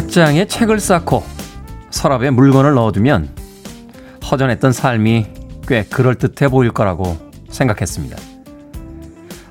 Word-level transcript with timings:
책장에 0.00 0.46
책을 0.46 0.80
쌓고 0.80 1.22
서랍에 1.90 2.30
물건을 2.30 2.72
넣어두면 2.72 3.36
허전했던 4.30 4.72
삶이 4.72 5.26
꽤 5.68 5.84
그럴듯해 5.84 6.48
보일 6.48 6.70
거라고 6.70 7.18
생각했습니다. 7.50 8.16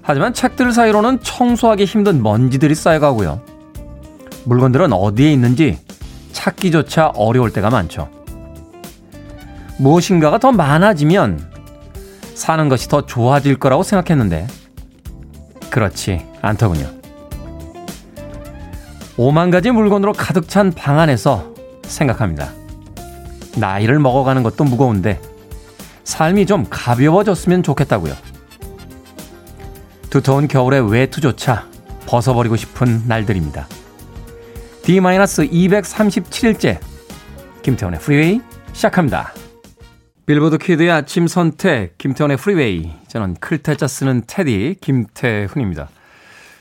하지만 0.02 0.34
책들 0.34 0.72
사이로는 0.72 1.20
청소하기 1.22 1.86
힘든 1.86 2.24
먼지들이 2.24 2.74
쌓여가고요. 2.74 3.44
물건들은 4.46 4.92
어디에 4.92 5.32
있는지 5.32 5.78
찾기조차 6.32 7.10
어려울 7.10 7.54
때가 7.54 7.70
많죠. 7.70 8.10
무엇인가가 9.78 10.40
더 10.40 10.52
많아지면 10.52 11.48
사는 12.34 12.70
것이 12.70 12.90
더 12.90 13.06
좋아질 13.06 13.60
거라고 13.60 13.84
생각했는데 13.84 14.48
그렇지 15.70 16.26
않더군요. 16.42 16.99
5만 19.20 19.52
가지 19.52 19.70
물건으로 19.70 20.14
가득 20.14 20.48
찬 20.48 20.72
방 20.72 20.98
안에서 20.98 21.54
생각합니다. 21.84 22.54
나이를 23.58 24.00
먹어가는 24.00 24.44
것도 24.44 24.64
무거운데 24.64 25.20
삶이 26.06 26.46
좀 26.46 26.66
가벼워졌으면 26.70 27.62
좋겠다고요. 27.62 28.14
두터운 30.10 30.48
겨울의 30.48 30.90
외투조차 30.90 31.68
벗어버리고 32.06 32.56
싶은 32.56 33.04
날들입니다. 33.08 33.68
D-237일째 34.84 36.80
김태훈의 37.62 38.00
프리웨이 38.00 38.40
시작합니다. 38.72 39.34
빌보드 40.28 40.60
키드의 40.60 40.92
아침 40.92 41.28
선택 41.28 41.98
김태훈의 41.98 42.38
프리웨이 42.38 42.94
저는 43.10 43.36
클 43.42 43.61
태 43.61 43.76
자 43.76 43.86
쓰는 43.86 44.24
태디 44.26 44.78
김태훈입니다. 44.80 45.90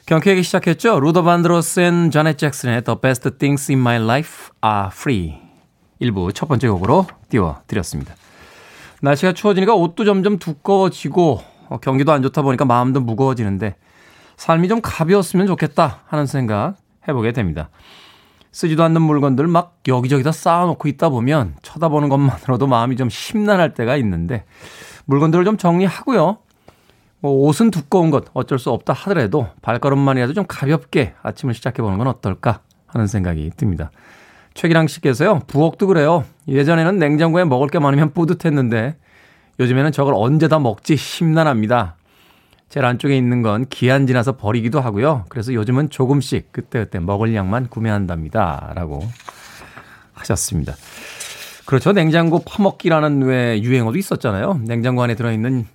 경쾌하게 0.09 0.41
시작했죠. 0.41 1.01
루더 1.01 1.23
반드로스 1.23 1.81
and 1.81 2.11
자넷 2.11 2.39
잭슨의 2.39 2.83
The 2.83 2.99
Best 2.99 3.31
Things 3.33 3.71
in 3.71 3.79
My 3.79 4.03
Life 4.03 4.47
Are 4.65 4.89
Free 4.91 5.35
1부 6.01 6.35
첫 6.35 6.49
번째 6.49 6.67
곡으로 6.71 7.07
띄워드렸습니다. 7.29 8.15
날씨가 9.03 9.35
추워지니까 9.35 9.75
옷도 9.75 10.07
점점 10.07 10.39
두꺼워지고 10.39 11.43
어, 11.69 11.77
경기도 11.81 12.13
안 12.13 12.23
좋다 12.23 12.41
보니까 12.41 12.65
마음도 12.65 13.03
무거워지는데 13.03 13.77
삶이 14.39 14.69
좀 14.69 14.81
가벼웠으면 14.81 15.47
좋겠다 15.47 16.01
하는 16.07 16.25
생각 16.25 16.77
해보게 17.07 17.33
됩니다. 17.33 17.69
쓰지도 18.51 18.85
않는 18.85 19.03
물건들 19.03 19.47
막 19.47 19.79
여기저기다 19.87 20.33
쌓아놓고 20.33 20.89
있다 20.89 21.11
보면 21.11 21.57
쳐다보는 21.61 22.09
것만으로도 22.09 22.67
마음이 22.67 22.97
좀 22.97 23.11
심란할 23.11 23.75
때가 23.75 23.99
있는데 23.99 24.47
물건들을 25.05 25.45
좀 25.45 25.59
정리하고요. 25.59 26.39
뭐 27.21 27.33
옷은 27.47 27.71
두꺼운 27.71 28.11
것 28.11 28.27
어쩔 28.33 28.59
수 28.59 28.71
없다 28.71 28.93
하더라도 28.93 29.49
발걸음만이라도 29.63 30.35
좀 30.35 30.45
가볍게 30.47 31.15
아침을 31.23 31.55
시작해 31.55 31.83
보는 31.83 31.99
건 31.99 32.07
어떨까 32.07 32.61
하는 32.87 33.07
생각이 33.07 33.51
듭니다. 33.57 33.91
최기랑 34.55 34.89
씨께서요. 34.89 35.41
부엌도 35.47 35.87
그래요. 35.87 36.25
예전에는 36.49 36.99
냉장고에 36.99 37.45
먹을 37.45 37.69
게 37.69 37.79
많으면 37.79 38.13
뿌듯했는데 38.13 38.97
요즘에는 39.61 39.93
저걸 39.93 40.15
언제 40.17 40.49
다 40.49 40.59
먹지 40.59 40.97
심란합니다. 40.97 41.97
제일 42.69 42.85
안쪽에 42.85 43.17
있는 43.17 43.43
건 43.43 43.67
기한 43.69 44.07
지나서 44.07 44.37
버리기도 44.37 44.81
하고요. 44.81 45.25
그래서 45.29 45.55
요즘은 45.55 45.91
조금씩 45.91 46.53
그때그때 46.53 46.99
먹을 46.99 47.35
양만 47.35 47.69
구매한답니다. 47.69 48.73
라고 48.75 49.03
하셨습니다. 50.13 50.75
그렇죠. 51.65 51.93
냉장고 51.93 52.41
파먹기라는 52.41 53.23
왜 53.23 53.61
유행어도 53.63 53.99
있었잖아요. 53.99 54.61
냉장고 54.65 55.03
안에 55.03 55.15
들어있는 55.15 55.67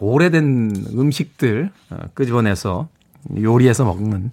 오래된 0.00 0.86
음식들 0.94 1.70
어, 1.90 1.96
끄집어내서 2.14 2.88
요리해서 3.38 3.84
먹는 3.84 4.30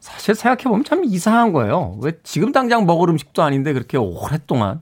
사실 0.00 0.34
생각해 0.34 0.64
보면 0.64 0.84
참 0.84 1.04
이상한 1.04 1.52
거예요. 1.52 1.96
왜 2.02 2.12
지금 2.24 2.52
당장 2.52 2.84
먹을 2.84 3.08
음식도 3.08 3.42
아닌데 3.42 3.72
그렇게 3.72 3.96
오랫동안 3.96 4.80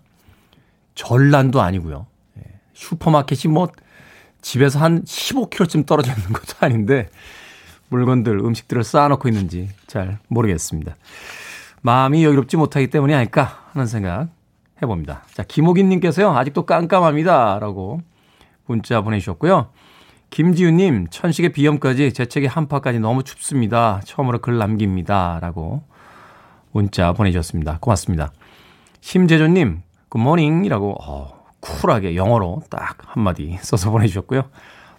전란도 0.94 1.60
아니고요. 1.60 2.06
예, 2.38 2.42
슈퍼마켓이 2.72 3.52
뭐 3.52 3.68
집에서 4.40 4.78
한 4.78 5.02
15km쯤 5.04 5.86
떨어져 5.86 6.12
있는 6.12 6.32
것도 6.32 6.56
아닌데 6.60 7.10
물건들, 7.88 8.38
음식들을 8.38 8.82
쌓아놓고 8.82 9.28
있는지 9.28 9.68
잘 9.86 10.18
모르겠습니다. 10.28 10.96
마음이 11.82 12.24
여유롭지 12.24 12.56
못하기 12.56 12.88
때문이 12.88 13.14
아닐까 13.14 13.68
하는 13.72 13.86
생각 13.86 14.28
해봅니다. 14.82 15.22
자, 15.32 15.42
김호긴님께서요, 15.42 16.34
아직도 16.34 16.66
깜깜합니다. 16.66 17.58
라고 17.60 18.00
문자 18.66 19.02
보내주셨고요. 19.02 19.68
김지우님, 20.30 21.08
천식의 21.10 21.52
비염까지 21.52 22.12
재채기 22.12 22.46
한파까지 22.46 22.98
너무 22.98 23.22
춥습니다. 23.22 24.00
처음으로 24.04 24.40
글 24.40 24.58
남깁니다. 24.58 25.38
라고 25.40 25.82
문자 26.72 27.12
보내주셨습니다. 27.12 27.78
고맙습니다. 27.80 28.32
심재조님, 29.00 29.82
굿모닝이라고, 30.08 30.96
어, 31.02 31.44
쿨하게 31.60 32.16
영어로 32.16 32.62
딱 32.68 32.98
한마디 33.06 33.58
써서 33.62 33.90
보내주셨고요. 33.90 34.44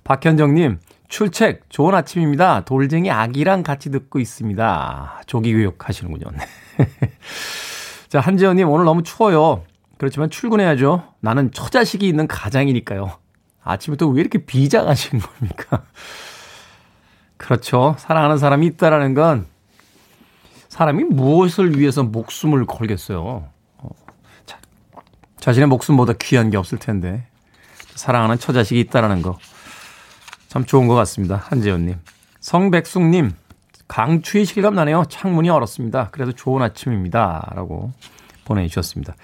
박현정님, 0.03 0.79
출첵, 1.07 1.61
좋은 1.69 1.93
아침입니다. 1.93 2.61
돌쟁이 2.65 3.11
아기랑 3.11 3.63
같이 3.63 3.91
듣고 3.91 4.19
있습니다. 4.19 5.21
조기 5.27 5.53
교육 5.53 5.87
하시는군요. 5.87 6.25
자, 8.09 8.19
한재현님, 8.19 8.69
오늘 8.69 8.85
너무 8.85 9.03
추워요. 9.03 9.63
그렇지만 9.97 10.29
출근해야죠. 10.29 11.03
나는 11.19 11.51
처자식이 11.51 12.07
있는 12.07 12.27
가장이니까요. 12.27 13.11
아침부터 13.65 14.07
왜 14.07 14.21
이렇게 14.21 14.37
비장하신 14.45 15.19
겁니까? 15.19 15.83
그렇죠. 17.35 17.95
사랑하는 17.99 18.37
사람이 18.37 18.65
있다라는 18.67 19.13
건 19.13 19.45
사람이 20.69 21.03
무엇을 21.05 21.77
위해서 21.77 22.03
목숨을 22.03 22.65
걸겠어요. 22.65 23.49
어, 23.77 23.89
자, 24.45 24.59
자신의 25.41 25.67
목숨보다 25.67 26.13
귀한 26.21 26.49
게 26.49 26.55
없을 26.55 26.77
텐데 26.77 27.27
사랑하는 27.95 28.37
처자식이 28.39 28.79
있다라는 28.79 29.21
거 29.21 29.37
참 30.55 30.63
좋은 30.63 30.87
것 30.87 30.95
같습니다. 30.95 31.35
한재현님. 31.49 31.99
성백숙님, 32.39 33.33
강추위 33.89 34.45
실감 34.45 34.75
나네요. 34.75 35.03
창문이 35.09 35.49
얼었습니다. 35.49 36.11
그래도 36.13 36.31
좋은 36.31 36.61
아침입니다. 36.61 37.51
라고 37.53 37.91
보내주셨습니다. 38.45 39.16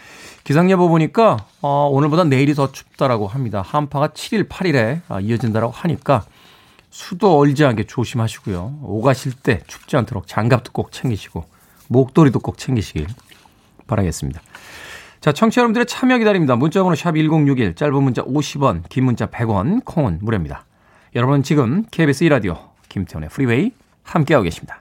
기상예보 0.43 0.89
보니까 0.89 1.45
어, 1.61 1.87
오늘보다 1.91 2.25
내일이 2.25 2.53
더 2.53 2.71
춥다라고 2.71 3.27
합니다. 3.27 3.63
한파가 3.65 4.09
7일, 4.09 4.49
8일에 4.49 5.01
아, 5.07 5.19
이어진다라고 5.19 5.71
하니까 5.71 6.25
수도 6.89 7.37
얼지 7.37 7.63
않게 7.63 7.85
조심하시고요. 7.85 8.79
오가실 8.83 9.33
때 9.33 9.61
춥지 9.67 9.95
않도록 9.95 10.27
장갑도 10.27 10.73
꼭 10.73 10.91
챙기시고 10.91 11.45
목도리도 11.87 12.39
꼭 12.39 12.57
챙기시길 12.57 13.07
바라겠습니다. 13.87 14.41
자, 15.21 15.31
청취자 15.31 15.61
여러분들의 15.61 15.85
참여 15.85 16.17
기다립니다. 16.17 16.55
문자번호 16.55 16.95
샵 16.95 17.15
1061, 17.15 17.75
짧은 17.75 18.03
문자 18.03 18.23
50원, 18.23 18.89
긴 18.89 19.05
문자 19.05 19.27
100원, 19.27 19.85
콩은 19.85 20.19
무료입니다. 20.21 20.65
여러분 21.15 21.43
지금 21.43 21.83
KBS 21.91 22.25
2라디오 22.25 22.57
김태훈의 22.89 23.29
프리웨이 23.29 23.71
함께하고 24.03 24.43
계십니다. 24.43 24.80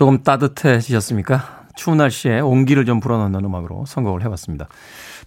조금 0.00 0.22
따뜻해지셨습니까? 0.22 1.66
추운 1.76 1.98
날씨에 1.98 2.40
온기를 2.40 2.86
좀 2.86 3.00
불어넣는 3.00 3.44
음악으로 3.44 3.84
선곡을 3.84 4.24
해봤습니다. 4.24 4.66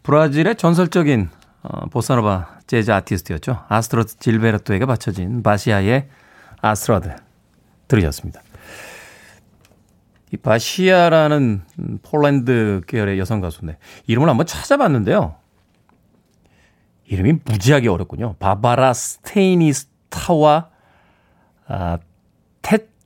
브라질의 0.01 0.55
전설적인 0.55 1.29
어, 1.61 1.85
보사노바 1.91 2.61
재즈 2.65 2.89
아티스트였죠. 2.89 3.65
아스트루드 3.69 4.17
질베르토에게 4.17 4.87
바쳐진 4.87 5.43
바시아의 5.43 6.09
아스트루드 6.59 7.15
들으셨습니다. 7.87 8.41
이 10.31 10.37
바시아라는 10.37 11.65
폴란드 12.01 12.81
계열의 12.87 13.19
여성 13.19 13.41
가수인데 13.41 13.77
이름을 14.07 14.27
한번 14.27 14.47
찾아봤는데요. 14.47 15.35
이름이 17.05 17.41
무지하게 17.45 17.89
어렵군요. 17.89 18.37
바바라 18.39 18.93
스테이니스타와 18.93 20.69
아, 21.67 21.99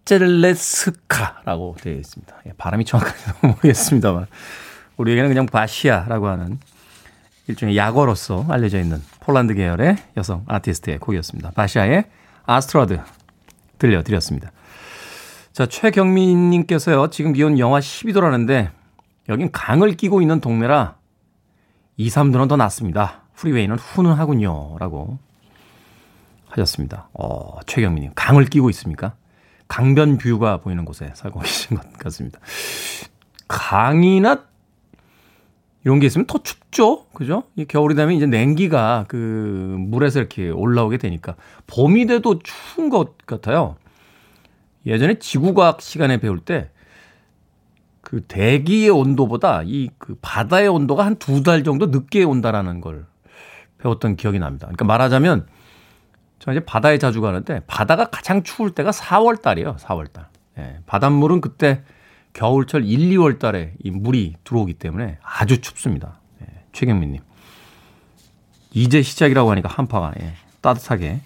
젤레스카라고 0.08 1.76
되어 1.82 1.94
있습니다. 1.96 2.36
예, 2.48 2.54
발음이 2.58 2.86
정확한지 2.86 3.24
모르겠습니다만 3.46 4.28
우리에게는 4.96 5.30
그냥 5.30 5.46
바시아라고 5.46 6.28
하는 6.28 6.60
일종의 7.48 7.76
약어로서 7.76 8.46
알려져 8.50 8.80
있는 8.80 9.02
폴란드 9.20 9.54
계열의 9.54 9.98
여성 10.16 10.46
아티스트의 10.48 11.00
곡이었습니다. 11.00 11.52
바샤의 11.52 12.06
아스트루드 12.46 13.02
들려드렸습니다. 13.80 14.52
자, 15.52 15.66
최경민님께서요, 15.66 17.10
지금 17.10 17.34
기온 17.34 17.60
영하 17.60 17.80
12도라는데, 17.80 18.70
여긴 19.28 19.52
강을 19.52 19.98
끼고 19.98 20.22
있는 20.22 20.40
동네라 20.40 20.96
2, 21.98 22.08
3도는 22.08 22.48
더 22.48 22.56
낫습니다. 22.56 23.24
프리웨이는 23.36 23.78
훈훈하군요. 23.78 24.78
라고 24.80 25.18
하셨습니다. 26.48 27.10
어, 27.14 27.60
최경민님, 27.66 28.12
강을 28.16 28.46
끼고 28.46 28.70
있습니까? 28.70 29.16
강변 29.68 30.18
뷰가 30.18 30.58
보이는 30.58 30.86
곳에 30.86 31.12
살고 31.16 31.40
계신 31.42 31.78
것 31.78 31.94
같습니다. 31.98 32.40
강이나 33.48 34.46
이런 35.84 36.00
게 36.00 36.08
있으면 36.08 36.26
더 36.28 36.40
춥죠? 36.40 37.06
그죠? 37.14 37.44
이 37.56 37.66
겨울이 37.66 37.96
되면 37.96 38.14
이제 38.16 38.26
냉기가 38.26 39.06
그 39.08 39.76
물에서 39.80 40.20
이렇게 40.20 40.50
올라오게 40.50 40.98
되니까 40.98 41.36
봄이 41.68 42.08
돼도 42.08 42.40
추운 42.40 42.90
것 42.90 43.18
같아요. 43.26 43.78
예전에 44.86 45.20
지구과학 45.20 45.82
시간에 45.82 46.20
배울 46.20 46.40
때 46.40 46.70
그 48.02 48.22
대기의 48.22 48.90
온도보다 48.90 49.64
이 49.66 49.90
그 49.98 50.16
바다의 50.22 50.70
온도가 50.70 51.06
한 51.06 51.16
두 51.20 51.44
달 51.44 51.66
정도 51.66 51.88
늦게 51.88 52.24
온다라는 52.24 52.80
걸 52.80 53.06
배웠던 53.80 54.16
기억이 54.16 54.40
납니다. 54.40 54.68
그러니까 54.68 54.86
말하자면 54.86 55.46
저 56.48 56.54
이제 56.54 56.62
바다에 56.62 56.98
자주 56.98 57.20
가는데 57.20 57.60
바다가 57.68 58.06
가장 58.06 58.42
추울 58.42 58.72
때가 58.72 58.92
4월 58.92 59.42
달이에요. 59.42 59.76
4월 59.82 60.14
달. 60.14 60.28
예, 60.58 60.80
바닷물은 60.86 61.42
그때 61.42 61.82
겨울철 62.32 62.86
1, 62.86 63.10
2월 63.18 63.38
달에 63.38 63.74
이 63.84 63.92
물이 63.92 64.36
들어오기 64.46 64.76
때문에 64.76 65.18
아주 65.22 65.60
춥습니다. 65.60 66.22
예, 66.42 66.46
최경민 66.72 67.12
님. 67.12 67.22
이제 68.72 69.02
시작이라고 69.02 69.52
하니까 69.52 69.68
한파가 69.68 70.14
예, 70.22 70.36
따뜻하게 70.62 71.20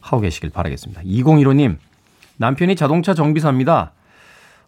하고 0.00 0.22
계시길 0.22 0.48
바라겠습니다. 0.48 1.02
2015님, 1.02 1.76
남편이 2.38 2.76
자동차 2.76 3.12
정비사입니다. 3.12 3.92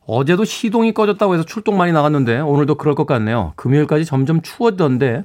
어제도 0.05 0.45
시동이 0.45 0.93
꺼졌다고 0.93 1.33
해서 1.33 1.45
출동 1.45 1.79
많이 1.79 1.93
나갔는데 1.93 2.41
오늘도 2.41 2.75
그럴 2.75 2.95
것 2.95 3.07
같네요. 3.07 3.55
금요일까지 3.57 4.05
점점 4.05 4.43
추워졌는데 4.43 5.25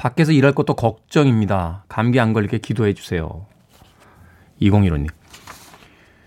밖에서 0.00 0.32
일할 0.32 0.54
것도 0.54 0.76
걱정입니다. 0.76 1.84
감기 1.86 2.18
안 2.20 2.32
걸리게 2.32 2.58
기도해 2.58 2.94
주세요. 2.94 3.44
2015님. 4.62 5.08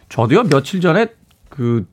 저도요, 0.09 0.43
며칠 0.43 0.79
전에 0.79 1.07
그 1.49 1.89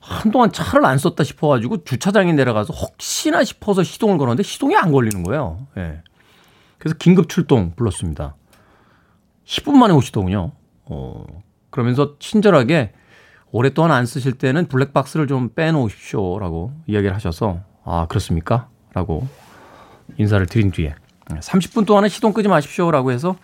한동안 0.00 0.50
차를 0.50 0.86
안 0.86 0.96
썼다 0.96 1.24
싶어가지고 1.24 1.84
주차장에 1.84 2.32
내려가서 2.32 2.72
혹시나 2.72 3.44
싶어서 3.44 3.82
시동을 3.82 4.16
걸었는데 4.16 4.42
시동이 4.42 4.76
안 4.76 4.92
걸리는 4.92 5.22
거예요. 5.24 5.66
예. 5.76 5.80
네. 5.80 6.02
그래서 6.78 6.96
긴급 6.96 7.28
출동 7.28 7.74
불렀습니다. 7.76 8.34
10분 9.44 9.72
만에 9.72 9.92
오시더군요. 9.92 10.52
어, 10.86 11.24
그러면서 11.68 12.16
친절하게 12.18 12.94
오랫동안 13.50 13.90
안 13.90 14.06
쓰실 14.06 14.38
때는 14.38 14.68
블랙박스를 14.68 15.26
좀 15.26 15.50
빼놓으십시오 15.50 16.38
라고 16.38 16.72
이야기를 16.86 17.14
하셔서 17.14 17.60
아, 17.84 18.06
그렇습니까? 18.08 18.70
라고 18.94 19.28
인사를 20.18 20.44
드린 20.46 20.70
뒤에. 20.70 20.94
30분 21.28 21.86
동안은 21.86 22.08
시동 22.08 22.32
끄지 22.32 22.48
마십시오라고 22.48 23.12
해서 23.12 23.36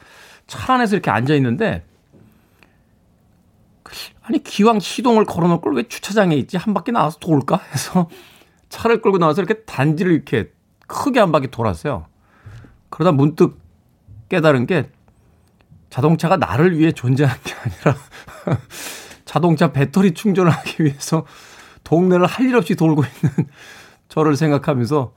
차 0.47 0.75
안에서 0.75 0.97
이렇게 0.97 1.11
앉아 1.11 1.35
있는데 1.37 1.85
아니 4.23 4.43
기왕 4.43 4.81
시동을 4.81 5.25
걸어놓을 5.25 5.61
걸 5.61 5.75
왜 5.75 5.85
주차장에 5.85 6.35
있지? 6.37 6.57
한 6.57 6.75
바퀴 6.75 6.91
나와서 6.93 7.19
돌까? 7.21 7.61
해서 7.73 8.09
차를 8.69 9.01
끌고 9.03 9.19
나와서 9.19 9.43
이렇게 9.43 9.63
단지를 9.65 10.13
이렇게 10.13 10.51
크게 10.89 11.21
한 11.21 11.31
바퀴 11.33 11.49
돌았어요. 11.49 12.07
그러다 12.91 13.13
문득 13.13 13.61
깨달은 14.29 14.67
게 14.67 14.91
자동차가 15.91 16.37
나를 16.37 16.77
위해 16.79 16.91
존재하는 16.93 17.41
게 17.45 17.53
아니라 17.55 17.97
자동차 19.25 19.71
배터리 19.73 20.13
충전을 20.15 20.51
하기 20.51 20.83
위해서 20.85 21.25
동네를 21.85 22.27
할 22.27 22.47
일 22.49 22.57
없이 22.57 22.75
돌고 22.75 23.03
있는 23.05 23.49
저를 24.09 24.37
생각하면서 24.37 25.13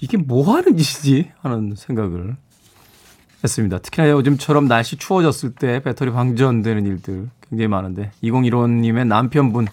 이게 0.00 0.16
뭐 0.16 0.54
하는 0.54 0.76
짓이지 0.76 1.30
하는 1.40 1.74
생각을 1.76 2.36
했습니다. 3.42 3.78
특히나 3.78 4.10
요즘처럼 4.10 4.68
날씨 4.68 4.96
추워졌을 4.96 5.54
때 5.54 5.80
배터리 5.82 6.10
방전되는 6.10 6.86
일들 6.86 7.28
굉장히 7.48 7.68
많은데 7.68 8.10
2015님의 8.22 9.06
남편분 9.06 9.66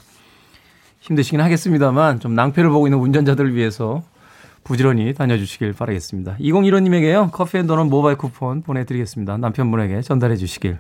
힘드시긴 1.00 1.42
하겠습니다만 1.42 2.20
좀 2.20 2.36
낭패를 2.36 2.70
보고 2.70 2.88
있는 2.88 3.00
운전자들을 3.00 3.56
위해서 3.56 4.04
부지런히 4.64 5.14
다녀주시길 5.14 5.74
바라겠습니다. 5.74 6.38
2015님에게요 6.40 7.32
커피 7.32 7.58
and 7.58 7.68
도넛 7.68 7.88
모바일 7.88 8.18
쿠폰 8.18 8.62
보내드리겠습니다. 8.62 9.38
남편분에게 9.38 10.02
전달해 10.02 10.36
주시길 10.36 10.78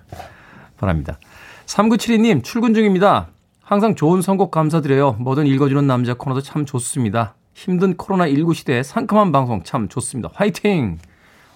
바랍니다. 0.78 1.18
3972님 1.66 2.44
출근 2.44 2.74
중입니다. 2.74 3.30
항상 3.64 3.96
좋은 3.96 4.22
선곡 4.22 4.52
감사드려요. 4.52 5.14
뭐든 5.14 5.48
읽어주는 5.48 5.88
남자 5.88 6.14
코너도 6.14 6.42
참 6.42 6.66
좋습니다. 6.66 7.36
힘든 7.54 7.96
코로나19 7.96 8.54
시대에 8.56 8.84
상큼한 8.84 9.32
방송 9.32 9.64
참 9.64 9.88
좋습니다. 9.90 10.30
화이팅! 10.34 10.98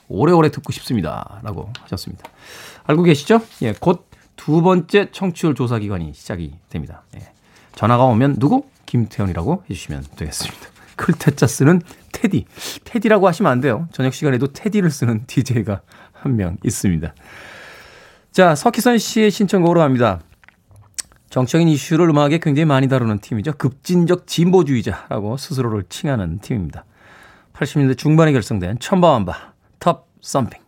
오래오래 0.08 0.50
듣고 0.52 0.72
싶습니다. 0.72 1.40
라고 1.44 1.72
하셨습니다. 1.82 2.24
알고 2.86 3.04
계시죠? 3.04 3.42
예, 3.64 3.74
곧 3.74 4.06
두 4.36 4.62
번째 4.62 5.10
청취율 5.12 5.56
조사 5.56 5.80
기간이 5.80 6.12
시작이 6.14 6.56
됩니다. 6.70 7.04
예. 7.16 7.22
전화가 7.74 8.04
오면 8.04 8.36
누구? 8.38 8.66
김태현이라고 8.86 9.64
해주시면 9.70 10.04
되겠습니다. 10.18 10.60
클테짜 10.98 11.48
쓰는 11.48 11.82
테디. 12.12 12.46
테디라고 12.84 13.28
하시면 13.30 13.50
안 13.52 13.62
돼요. 13.62 13.88
저녁 13.94 14.14
시간에도 14.14 14.48
테디를 14.52 14.92
쓰는 14.92 15.24
DJ가 15.26 15.82
한 16.12 16.36
명 16.36 16.58
있습니다. 16.66 17.14
자, 18.32 18.56
석희선 18.56 18.98
씨의 18.98 19.32
신청곡으로 19.32 19.80
갑니다. 19.80 20.20
정적인 21.30 21.68
이슈를 21.68 22.10
음악에 22.10 22.40
굉장히 22.40 22.66
많이 22.66 22.88
다루는 22.88 23.20
팀이죠. 23.20 23.54
급진적 23.54 24.28
진보주의자라고 24.28 25.38
스스로를 25.38 25.84
칭하는 25.90 26.40
팀입니다. 26.40 26.86
80년대 27.54 27.98
중반에 27.98 28.32
결성된 28.32 28.80
첨바완바 28.80 29.54
톱 29.80 30.08
썸핑. 30.22 30.66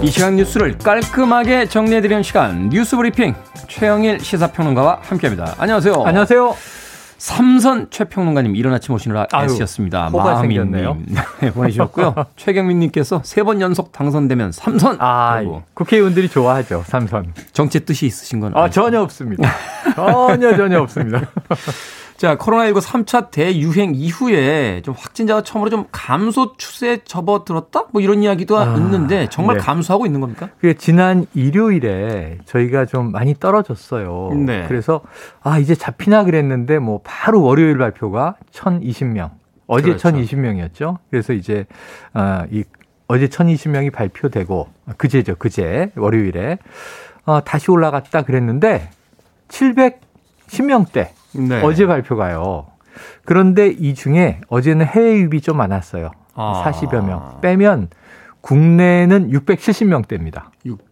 이 0.00 0.10
시간 0.10 0.36
뉴스를 0.36 0.78
깔끔하게 0.78 1.66
정리해드리는 1.68 2.22
시간 2.22 2.68
뉴스 2.68 2.96
브리핑 2.96 3.34
최영일 3.68 4.20
시사평론가와 4.20 5.00
함께합니다. 5.02 5.56
안녕하세요. 5.58 6.04
안녕하세요. 6.04 6.77
삼선 7.18 7.88
최평론가님 7.90 8.54
이른 8.56 8.72
아침 8.72 8.94
오시느라 8.94 9.26
애쓰셨습니다. 9.34 10.10
마음이님 10.10 10.72
네, 11.40 11.50
보내주셨고요. 11.52 12.14
최경민님께서 12.36 13.22
세 13.24 13.42
번 13.42 13.60
연속 13.60 13.92
당선되면 13.92 14.52
삼선. 14.52 14.96
아, 15.00 15.42
국회의원들이 15.74 16.28
좋아하죠. 16.28 16.84
삼선. 16.86 17.32
정치 17.52 17.80
뜻이 17.80 18.06
있으신 18.06 18.40
건? 18.40 18.52
아, 18.56 18.70
전혀 18.70 19.00
없습니다. 19.00 19.50
전혀 19.96 20.56
전혀 20.56 20.80
없습니다. 20.80 21.22
자, 22.18 22.36
코로나19 22.36 22.80
3차 22.80 23.30
대유행 23.30 23.92
이후에 23.94 24.82
좀 24.82 24.92
확진자가 24.98 25.44
처음으로 25.44 25.70
좀 25.70 25.84
감소 25.92 26.56
추세에 26.56 26.98
접어들었다? 27.04 27.86
뭐 27.92 28.02
이런 28.02 28.24
이야기도 28.24 28.58
아, 28.58 28.74
있는데 28.74 29.28
정말 29.30 29.58
네. 29.58 29.62
감소하고 29.62 30.04
있는 30.04 30.20
겁니까? 30.20 30.48
그게 30.56 30.74
지난 30.74 31.26
일요일에 31.32 32.38
저희가 32.44 32.86
좀 32.86 33.12
많이 33.12 33.34
떨어졌어요. 33.34 34.32
네. 34.34 34.64
그래서 34.66 35.00
아, 35.44 35.60
이제 35.60 35.76
잡히나 35.76 36.24
그랬는데 36.24 36.80
뭐 36.80 37.00
바로 37.04 37.40
월요일 37.40 37.78
발표가 37.78 38.34
1020명. 38.50 39.30
어제 39.68 39.84
그렇죠. 39.84 40.08
1020명이었죠. 40.08 40.96
그래서 41.10 41.32
이제 41.32 41.66
아, 42.14 42.46
이 42.50 42.64
어제 43.06 43.28
1020명이 43.28 43.92
발표되고 43.92 44.68
그제죠. 44.96 45.36
그제 45.36 45.92
월요일에 45.94 46.58
어, 47.26 47.44
다시 47.44 47.70
올라갔다 47.70 48.22
그랬는데 48.22 48.90
710명대 49.46 51.17
네. 51.32 51.60
어제 51.62 51.86
발표가요. 51.86 52.66
그런데 53.24 53.68
이 53.68 53.94
중에 53.94 54.40
어제는 54.48 54.86
해외 54.86 55.12
유입이 55.18 55.40
좀 55.40 55.56
많았어요. 55.56 56.10
아. 56.34 56.62
40여 56.66 57.04
명. 57.04 57.38
빼면 57.40 57.88
국내는 58.40 59.30
670명대입니다. 59.30 60.44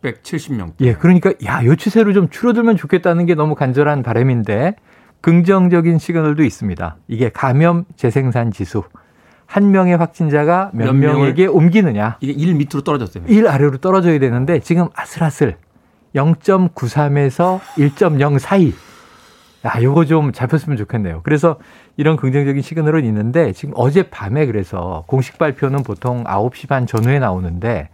670명. 0.02 0.72
예, 0.80 0.94
그러니까 0.94 1.32
야, 1.44 1.64
요 1.64 1.76
추세로 1.76 2.12
좀 2.12 2.28
줄어들면 2.28 2.76
좋겠다는 2.76 3.26
게 3.26 3.34
너무 3.34 3.54
간절한 3.54 4.02
바람인데 4.02 4.76
긍정적인 5.20 5.98
시그널도 5.98 6.44
있습니다. 6.44 6.96
이게 7.08 7.30
감염 7.30 7.84
재생산 7.96 8.50
지수. 8.50 8.82
한 9.46 9.70
명의 9.70 9.96
확진자가 9.96 10.70
몇, 10.74 10.86
몇 10.86 10.92
명에게 10.94 11.46
옮기느냐. 11.46 12.18
이게 12.20 12.32
1 12.32 12.54
밑으로 12.56 12.82
떨어졌어요. 12.82 13.24
1 13.28 13.46
아래로 13.48 13.78
떨어져야 13.78 14.18
되는데 14.18 14.58
지금 14.60 14.88
아슬아슬 14.94 15.56
0.93에서 16.14 17.60
1.0 17.76 18.38
사이. 18.38 18.72
야, 19.66 19.82
요거 19.82 20.04
좀 20.04 20.32
잡혔으면 20.32 20.78
좋겠네요. 20.78 21.22
그래서 21.24 21.56
이런 21.96 22.16
긍정적인 22.16 22.62
시그널은 22.62 23.04
있는데 23.06 23.52
지금 23.52 23.74
어젯밤에 23.76 24.46
그래서 24.46 25.04
공식 25.08 25.38
발표는 25.38 25.82
보통 25.82 26.22
9시 26.22 26.68
반 26.68 26.86
전후에 26.86 27.18
나오는데 27.18 27.88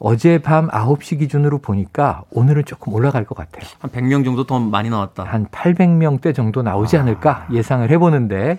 어젯밤 0.00 0.68
9시 0.68 1.20
기준으로 1.20 1.58
보니까 1.58 2.22
오늘은 2.32 2.64
조금 2.64 2.94
올라갈 2.94 3.24
것 3.24 3.36
같아요. 3.36 3.64
한 3.78 3.90
100명 3.90 4.24
정도 4.24 4.44
더 4.44 4.58
많이 4.58 4.90
나왔다. 4.90 5.22
한 5.22 5.46
800명대 5.46 6.34
정도 6.34 6.62
나오지 6.62 6.96
아. 6.96 7.00
않을까 7.02 7.46
예상을 7.52 7.88
해보는데 7.88 8.58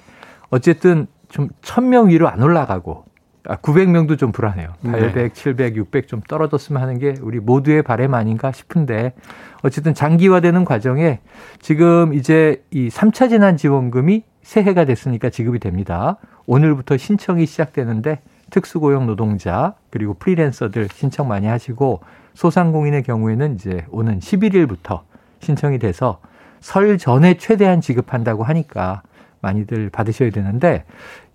어쨌든 0.50 1.08
좀 1.28 1.50
1000명 1.62 2.08
위로 2.08 2.30
안 2.30 2.42
올라가고 2.42 3.06
아, 3.46 3.56
900명도 3.58 4.18
좀 4.18 4.32
불안해요. 4.32 4.74
800, 4.84 5.14
네. 5.14 5.30
700, 5.30 5.76
600 5.78 6.08
좀 6.08 6.22
떨어졌으면 6.22 6.82
하는 6.82 7.00
게 7.00 7.16
우리 7.22 7.40
모두의 7.40 7.84
바램 7.84 8.14
아닌가 8.14 8.52
싶은데 8.52 9.14
어쨌든 9.62 9.94
장기화되는 9.94 10.66
과정에 10.66 11.20
지금 11.62 12.14
이제 12.14 12.64
이 12.72 12.90
3차 12.90 13.30
재난 13.30 13.58
지원금이 13.58 14.24
새해가 14.42 14.86
됐으니까 14.86 15.30
지급이 15.30 15.60
됩니다. 15.60 16.18
오늘부터 16.46 16.98
신청이 16.98 17.46
시작되는데 17.46 18.22
특수고용 18.50 19.06
노동자 19.06 19.76
그리고 19.90 20.16
프리랜서들 20.16 20.88
신청 20.94 21.28
많이 21.28 21.48
하시고 21.48 22.02
소상공인의 22.34 23.04
경우에는 23.04 23.56
이제 23.56 23.86
오는 23.92 24.20
11일부터 24.20 25.02
신청이 25.42 25.80
돼서 25.80 26.20
설 26.62 26.98
전에 26.98 27.36
최대한 27.36 27.80
지급한다고 27.80 28.44
하니까 28.44 29.02
많이들 29.42 29.90
받으셔야 29.90 30.30
되는데 30.32 30.86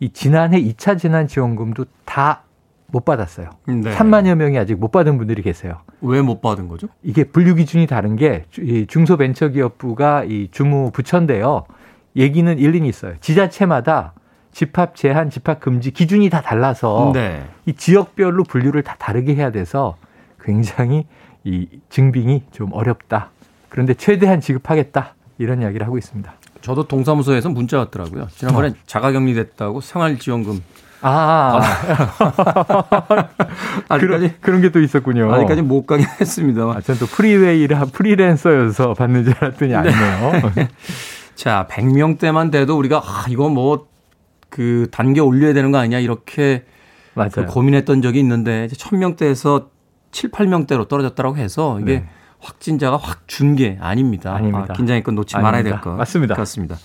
이 0.01 0.11
지난해 0.11 0.61
2차 0.63 0.99
재난 0.99 1.27
지원금도 1.27 1.87
다 2.05 2.45
못 2.95 3.05
받았어요. 3.05 3.51
네. 3.67 3.93
3만여 3.97 4.37
명이 4.37 4.57
아직 4.57 4.77
못 4.79 4.93
받은 4.93 5.19
분들이 5.19 5.43
계세요. 5.43 5.81
왜 6.01 6.21
못 6.23 6.41
받은 6.41 6.69
거죠? 6.69 6.87
이게 7.03 7.25
분류 7.25 7.57
기준이 7.57 7.89
다른 7.89 8.15
게 8.15 8.45
중소벤처기업부가 8.87 10.25
이 10.25 10.49
주무 10.53 10.91
부처인데요. 10.93 11.65
얘기는 12.15 12.57
일리는 12.57 12.87
있어요. 12.87 13.15
지자체마다 13.21 14.13
집합 14.53 14.95
제한, 14.95 15.31
집합 15.31 15.59
금지 15.59 15.91
기준이 15.91 16.31
다 16.31 16.41
달라서 16.41 17.11
네. 17.13 17.45
이 17.67 17.73
지역별로 17.73 18.45
분류를 18.45 18.85
다 18.85 18.95
다르게 18.99 19.35
해야 19.35 19.51
돼서 19.51 19.97
굉장히 20.41 21.07
이 21.43 21.67
증빙이 21.89 22.45
좀 22.53 22.73
어렵다. 22.73 23.31
그런데 23.71 23.95
최대한 23.95 24.41
지급하겠다. 24.41 25.15
이런 25.39 25.63
이야기를 25.63 25.85
하고 25.85 25.99
있습니다. 25.99 26.33
저도 26.65 26.89
동사무소에서 26.89 27.51
문자 27.51 27.79
왔더라고요. 27.79 28.29
지난번에 28.37 28.69
어. 28.69 28.73
자가격리 28.87 29.35
됐다고 29.35 29.81
생활지원금 29.83 30.63
아, 31.07 31.61
아직까지 33.91 34.37
그런, 34.41 34.63
게 34.63 34.71
또 34.71 34.81
있었군요. 34.81 35.31
아직까지 35.35 35.61
못 35.61 35.85
가긴 35.87 36.07
했습니다. 36.19 36.63
아, 36.63 36.81
전또 36.81 37.05
프리웨이라 37.07 37.85
프리랜서여서 37.93 38.95
받는 38.95 39.25
줄 39.25 39.35
알았더니 39.39 39.75
아니네요. 39.75 40.33
네. 40.55 40.69
자, 41.37 41.67
100명대만 41.71 42.51
돼도 42.51 42.79
우리가 42.79 43.03
아, 43.05 43.27
이거 43.29 43.49
뭐 43.51 43.87
그 44.55 44.87
단계 44.93 45.21
올려야 45.21 45.53
되는 45.53 45.73
거 45.73 45.79
아니냐 45.79 45.99
이렇게 45.99 46.65
맞아요. 47.15 47.31
그 47.33 47.47
고민했던 47.47 48.03
적이 48.03 48.21
있는데 48.21 48.67
이제 48.67 48.77
1000명대에서 48.77 49.67
7, 50.13 50.31
8명대로 50.31 50.87
떨어졌다고 50.87 51.37
해서 51.37 51.81
이게 51.81 51.95
네. 51.95 52.09
확진자가 52.49 52.97
확 52.99 53.27
준 53.27 53.57
게 53.57 53.79
아닙니다. 53.81 54.35
아닙니다. 54.35 54.67
아, 54.71 54.73
긴장의건 54.75 55.15
놓지 55.15 55.37
아닙니다. 55.37 55.51
말아야 55.51 55.63
될 55.63 55.81
것 55.81 55.97
맞습니다. 55.97 56.35
같습니다. 56.35 56.77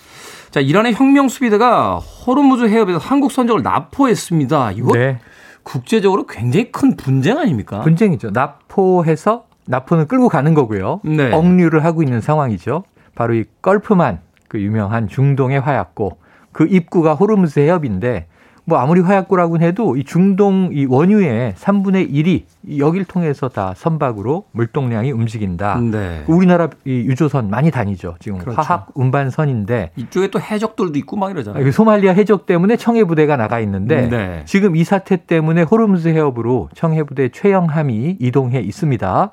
자, 0.51 0.59
이란의 0.61 0.93
혁명 0.95 1.27
수비대가 1.27 1.97
호르무즈 1.97 2.67
해협에서 2.69 2.97
한국 2.97 3.31
선적을 3.31 3.61
납포했습니다. 3.61 4.71
이거 4.71 4.93
네. 4.93 5.19
국제적으로 5.63 6.25
굉장히 6.25 6.71
큰 6.71 6.95
분쟁 6.97 7.37
아닙니까? 7.37 7.81
분쟁이죠. 7.81 8.31
납포해서 8.31 9.45
납포는 9.67 10.07
끌고 10.07 10.29
가는 10.29 10.53
거고요. 10.53 11.01
네. 11.03 11.31
억류를 11.31 11.83
하고 11.85 12.01
있는 12.01 12.21
상황이죠. 12.21 12.83
바로 13.13 13.35
이 13.35 13.43
걸프만 13.61 14.19
그 14.47 14.59
유명한 14.59 15.07
중동의 15.07 15.59
화약고 15.59 16.17
그 16.51 16.65
입구가 16.67 17.13
호르무즈 17.15 17.59
해협인데 17.59 18.25
뭐 18.69 18.77
아무리 18.77 19.01
화약고라고 19.01 19.59
해도 19.59 19.97
이 19.97 20.03
중동 20.03 20.69
이 20.71 20.85
원유의 20.85 21.55
3분의 21.57 22.11
1이 22.13 22.77
여길 22.77 23.05
통해서 23.05 23.49
다 23.49 23.73
선박으로 23.75 24.45
물동량이 24.51 25.11
움직인다. 25.11 25.79
네. 25.79 26.23
우리나라 26.27 26.69
이 26.85 26.91
유조선 26.91 27.49
많이 27.49 27.71
다니죠. 27.71 28.15
지금 28.19 28.38
그렇죠. 28.38 28.61
화학 28.61 28.89
운반선인데 28.93 29.91
이쪽에 29.95 30.29
또 30.29 30.39
해적들도 30.39 30.97
있고 30.99 31.17
막 31.17 31.31
이러잖아요. 31.31 31.63
그 31.63 31.71
소말리아 31.71 32.13
해적 32.13 32.45
때문에 32.45 32.77
청해 32.77 33.05
부대가 33.05 33.35
나가 33.38 33.59
있는데 33.59 34.07
네. 34.07 34.43
지금 34.45 34.75
이 34.75 34.83
사태 34.83 35.17
때문에 35.17 35.63
호르무즈 35.63 36.07
해협으로 36.07 36.69
청해 36.75 37.03
부대 37.03 37.29
최영함이 37.29 38.17
이동해 38.19 38.59
있습니다. 38.59 39.31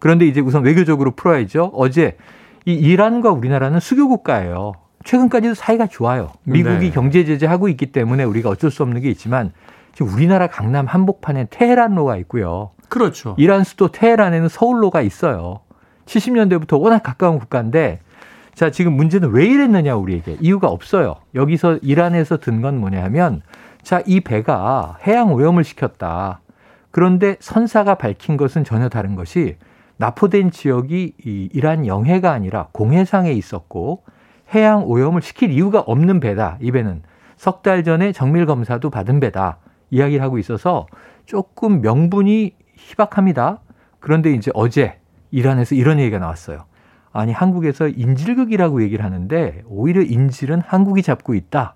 그런데 0.00 0.26
이제 0.26 0.40
우선 0.40 0.64
외교적으로 0.64 1.12
풀어야죠. 1.12 1.70
어제 1.72 2.16
이 2.66 2.74
이란과 2.74 3.30
우리나라는 3.30 3.78
수교 3.78 4.08
국가예요. 4.08 4.72
최근까지도 5.04 5.54
사이가 5.54 5.86
좋아요. 5.86 6.30
미국이 6.44 6.86
네. 6.86 6.90
경제 6.90 7.24
제재하고 7.24 7.68
있기 7.68 7.86
때문에 7.92 8.24
우리가 8.24 8.48
어쩔 8.50 8.70
수 8.70 8.82
없는 8.82 9.00
게 9.02 9.10
있지만 9.10 9.52
지금 9.94 10.12
우리나라 10.12 10.46
강남 10.46 10.86
한복판에 10.86 11.48
테헤란로가 11.50 12.16
있고요. 12.18 12.70
그렇죠. 12.88 13.34
이란 13.38 13.64
수도 13.64 13.88
테헤란에는 13.88 14.48
서울로가 14.48 15.02
있어요. 15.02 15.60
70년대부터 16.06 16.80
워낙 16.80 17.02
가까운 17.02 17.38
국가인데 17.38 18.00
자, 18.54 18.70
지금 18.70 18.92
문제는 18.94 19.30
왜 19.30 19.46
이랬느냐 19.46 19.94
우리에게. 19.96 20.36
이유가 20.40 20.68
없어요. 20.68 21.16
여기서 21.34 21.78
이란에서 21.82 22.36
든 22.38 22.60
건 22.60 22.78
뭐냐 22.78 23.02
하면 23.04 23.42
자, 23.82 24.02
이 24.06 24.20
배가 24.20 24.98
해양 25.06 25.32
오염을 25.32 25.64
시켰다. 25.64 26.40
그런데 26.90 27.36
선사가 27.40 27.94
밝힌 27.94 28.36
것은 28.36 28.64
전혀 28.64 28.88
다른 28.90 29.14
것이 29.16 29.56
납포된 29.96 30.50
지역이 30.50 31.14
이 31.24 31.48
이란 31.52 31.86
영해가 31.86 32.30
아니라 32.30 32.68
공해상에 32.72 33.32
있었고 33.32 34.02
해양 34.54 34.84
오염을 34.84 35.22
시킬 35.22 35.50
이유가 35.50 35.80
없는 35.80 36.20
배다. 36.20 36.58
이 36.60 36.70
배는 36.70 37.02
석 37.36 37.62
달 37.62 37.82
전에 37.84 38.12
정밀 38.12 38.46
검사도 38.46 38.90
받은 38.90 39.20
배다. 39.20 39.58
이야기를 39.90 40.22
하고 40.22 40.38
있어서 40.38 40.86
조금 41.26 41.80
명분이 41.80 42.54
희박합니다. 42.76 43.60
그런데 44.00 44.32
이제 44.32 44.50
어제 44.54 44.98
이란에서 45.30 45.74
이런 45.74 45.98
얘기가 45.98 46.18
나왔어요. 46.18 46.64
아니 47.12 47.32
한국에서 47.32 47.88
인질극이라고 47.88 48.82
얘기를 48.82 49.04
하는데 49.04 49.62
오히려 49.66 50.02
인질은 50.02 50.60
한국이 50.60 51.02
잡고 51.02 51.34
있다. 51.34 51.74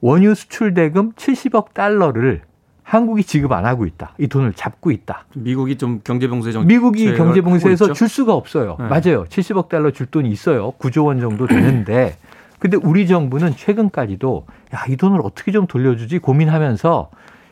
원유 0.00 0.34
수출 0.34 0.74
대금 0.74 1.12
70억 1.12 1.72
달러를 1.72 2.42
한국이 2.84 3.24
지급 3.24 3.50
안 3.52 3.64
하고 3.64 3.86
있다. 3.86 4.12
이 4.18 4.28
돈을 4.28 4.52
잡고 4.52 4.90
있다. 4.90 5.24
미국이 5.34 5.76
좀 5.76 6.00
경제봉쇄 6.04 6.52
정 6.52 6.66
미국이 6.66 7.14
경제봉쇄에서 7.14 7.94
줄 7.94 8.08
수가 8.08 8.34
없어요. 8.34 8.76
네. 8.78 8.86
맞아요. 8.86 9.24
70억 9.24 9.68
달러 9.68 9.90
줄 9.90 10.06
돈이 10.06 10.30
있어요. 10.30 10.72
9조 10.78 11.06
원 11.06 11.18
정도 11.18 11.46
되는데 11.46 12.16
근데 12.60 12.76
우리 12.76 13.06
정부는 13.06 13.56
최근까지도 13.56 14.46
야, 14.74 14.84
이 14.88 14.96
돈을 14.96 15.20
어떻게 15.24 15.50
좀 15.50 15.66
돌려주지 15.66 16.18
고민하면서 16.18 17.10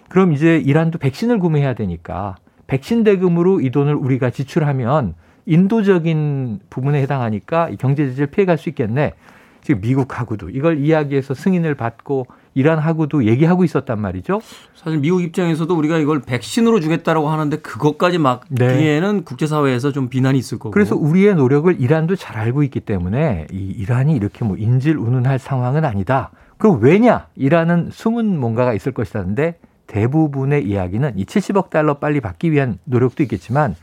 그럼 0.08 0.32
이제 0.32 0.58
이란도 0.58 0.98
백신을 0.98 1.38
구매해야 1.38 1.74
되니까 1.74 2.36
백신 2.66 3.02
대금으로 3.02 3.62
이 3.62 3.70
돈을 3.70 3.94
우리가 3.94 4.30
지출하면 4.30 5.14
인도적인 5.46 6.60
부분에 6.68 7.00
해당하니까 7.02 7.70
경제 7.78 8.06
제재를 8.06 8.26
피해갈 8.28 8.58
수 8.58 8.68
있겠네. 8.68 9.14
지금 9.62 9.80
미국하고도 9.80 10.50
이걸 10.50 10.78
이야기해서 10.78 11.34
승인을 11.34 11.74
받고 11.74 12.26
이란하고도 12.54 13.24
얘기하고 13.26 13.64
있었단 13.64 14.00
말이죠. 14.00 14.40
사실 14.74 14.98
미국 14.98 15.22
입장에서도 15.22 15.74
우리가 15.74 15.98
이걸 15.98 16.20
백신으로 16.20 16.80
주겠다라고 16.80 17.28
하는데 17.28 17.56
그것까지 17.58 18.18
막기에는 18.18 19.16
네. 19.16 19.22
국제사회에서 19.24 19.92
좀 19.92 20.08
비난이 20.08 20.38
있을 20.38 20.58
거고. 20.58 20.70
그래서 20.70 20.96
우리의 20.96 21.34
노력을 21.34 21.80
이란도 21.80 22.16
잘 22.16 22.36
알고 22.36 22.62
있기 22.64 22.80
때문에 22.80 23.46
이 23.50 23.56
이란이 23.56 24.14
이렇게 24.14 24.44
뭐 24.44 24.56
인질 24.56 24.96
운운할 24.96 25.38
상황은 25.38 25.84
아니다. 25.84 26.30
그럼 26.58 26.80
왜냐? 26.80 27.26
이란은 27.34 27.90
숨은 27.92 28.38
뭔가가 28.38 28.74
있을 28.74 28.92
것이라는데 28.92 29.58
대부분의 29.86 30.64
이야기는 30.64 31.18
이 31.18 31.24
70억 31.24 31.70
달러 31.70 31.98
빨리 31.98 32.20
받기 32.20 32.52
위한 32.52 32.78
노력도 32.84 33.22
있겠지만 33.24 33.74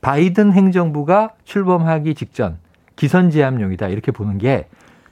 바이든 0.00 0.52
행정부가 0.52 1.30
출범하기 1.44 2.14
직전 2.14 2.58
기선제압용이다 2.96 3.88
이렇게 3.88 4.12
보는 4.12 4.38
게 4.38 4.66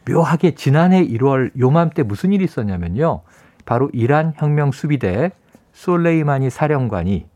묘하게 0.09 0.55
지난해 0.55 1.07
1월 1.07 1.51
요맘때 1.59 2.03
무슨 2.03 2.33
일이 2.33 2.45
있었냐면요. 2.45 3.23
바로 3.65 3.91
이란 3.93 4.33
혁명 4.37 4.73
수비대 4.73 5.33
솔레이마니 5.73 6.51
사령관이 6.51 7.27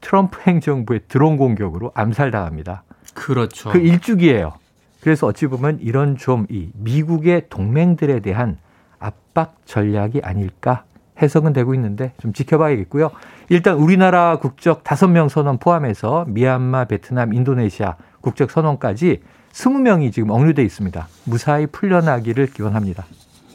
트럼프 0.00 0.40
행정부의 0.46 1.02
드론 1.08 1.36
공격으로 1.36 1.92
암살당합니다. 1.94 2.84
그렇죠. 3.14 3.70
그 3.70 3.78
일주기예요. 3.78 4.54
그래서 5.00 5.26
어찌 5.26 5.46
보면 5.46 5.78
이런 5.80 6.16
좀 6.16 6.46
이 6.50 6.70
미국의 6.74 7.44
동맹들에 7.48 8.20
대한 8.20 8.58
압박 8.98 9.56
전략이 9.64 10.20
아닐까 10.22 10.84
해석은 11.20 11.52
되고 11.52 11.74
있는데 11.74 12.12
좀 12.18 12.32
지켜봐야겠고요. 12.32 13.10
일단 13.48 13.76
우리나라 13.76 14.38
국적 14.38 14.84
5명 14.84 15.28
선원 15.28 15.58
포함해서 15.58 16.26
미얀마, 16.28 16.86
베트남, 16.86 17.32
인도네시아 17.32 17.96
국적 18.20 18.50
선원까지 18.50 19.22
20명이 19.56 20.12
지금 20.12 20.30
억류돼 20.30 20.62
있습니다. 20.62 21.08
무사히 21.24 21.66
풀려나기를 21.66 22.48
기원합니다. 22.48 23.06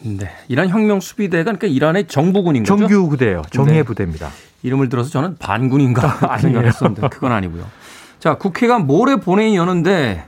네. 0.03 0.31
이란 0.47 0.67
혁명 0.67 0.99
수비대가 0.99 1.43
그러니까 1.43 1.67
이란의 1.67 2.07
정부군인 2.07 2.63
거죠? 2.63 2.87
정규 2.87 3.07
부대예요. 3.09 3.43
정예 3.51 3.71
네. 3.71 3.83
부대입니다. 3.83 4.29
이름을 4.63 4.89
들어서 4.89 5.11
저는 5.11 5.37
반군인가 5.37 6.37
생각했었는데 6.41 7.07
그건 7.09 7.31
아니고요. 7.31 7.65
자, 8.19 8.35
국회가 8.37 8.79
모레 8.79 9.17
본회의 9.17 9.55
여는데 9.55 10.25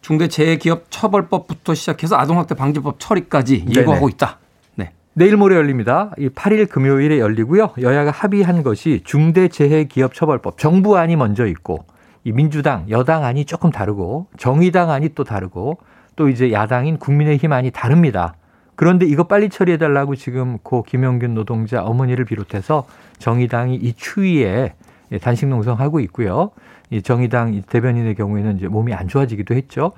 중대재해기업 0.00 0.86
처벌법부터 0.88 1.74
시작해서 1.74 2.16
아동학대 2.16 2.54
방지법 2.54 2.98
처리까지 2.98 3.66
예고하고 3.68 4.08
있다. 4.08 4.38
네. 4.76 4.92
내일 5.12 5.36
모레 5.36 5.56
열립니다. 5.56 6.12
이 6.16 6.30
8일 6.30 6.70
금요일에 6.70 7.18
열리고요. 7.18 7.74
여야가 7.80 8.12
합의한 8.12 8.62
것이 8.62 9.02
중대재해기업처벌법 9.04 10.58
정부안이 10.58 11.16
먼저 11.16 11.46
있고 11.46 11.84
이 12.26 12.32
민주당 12.32 12.86
여당 12.90 13.22
안이 13.22 13.44
조금 13.44 13.70
다르고 13.70 14.26
정의당 14.36 14.90
안이 14.90 15.10
또 15.14 15.22
다르고 15.22 15.78
또 16.16 16.28
이제 16.28 16.50
야당인 16.50 16.98
국민의힘 16.98 17.52
안이 17.52 17.70
다릅니다. 17.70 18.34
그런데 18.74 19.06
이거 19.06 19.22
빨리 19.22 19.48
처리해 19.48 19.78
달라고 19.78 20.16
지금 20.16 20.58
고 20.58 20.82
김영균 20.82 21.34
노동자 21.34 21.84
어머니를 21.84 22.24
비롯해서 22.24 22.84
정의당이 23.20 23.76
이 23.76 23.92
추위에 23.92 24.74
단식 25.22 25.46
농성하고 25.46 26.00
있고요. 26.00 26.50
이 26.90 27.00
정의당 27.00 27.62
대변인의 27.62 28.16
경우에는 28.16 28.56
이제 28.56 28.66
몸이 28.66 28.92
안 28.92 29.06
좋아지기도 29.06 29.54
했죠. 29.54 29.92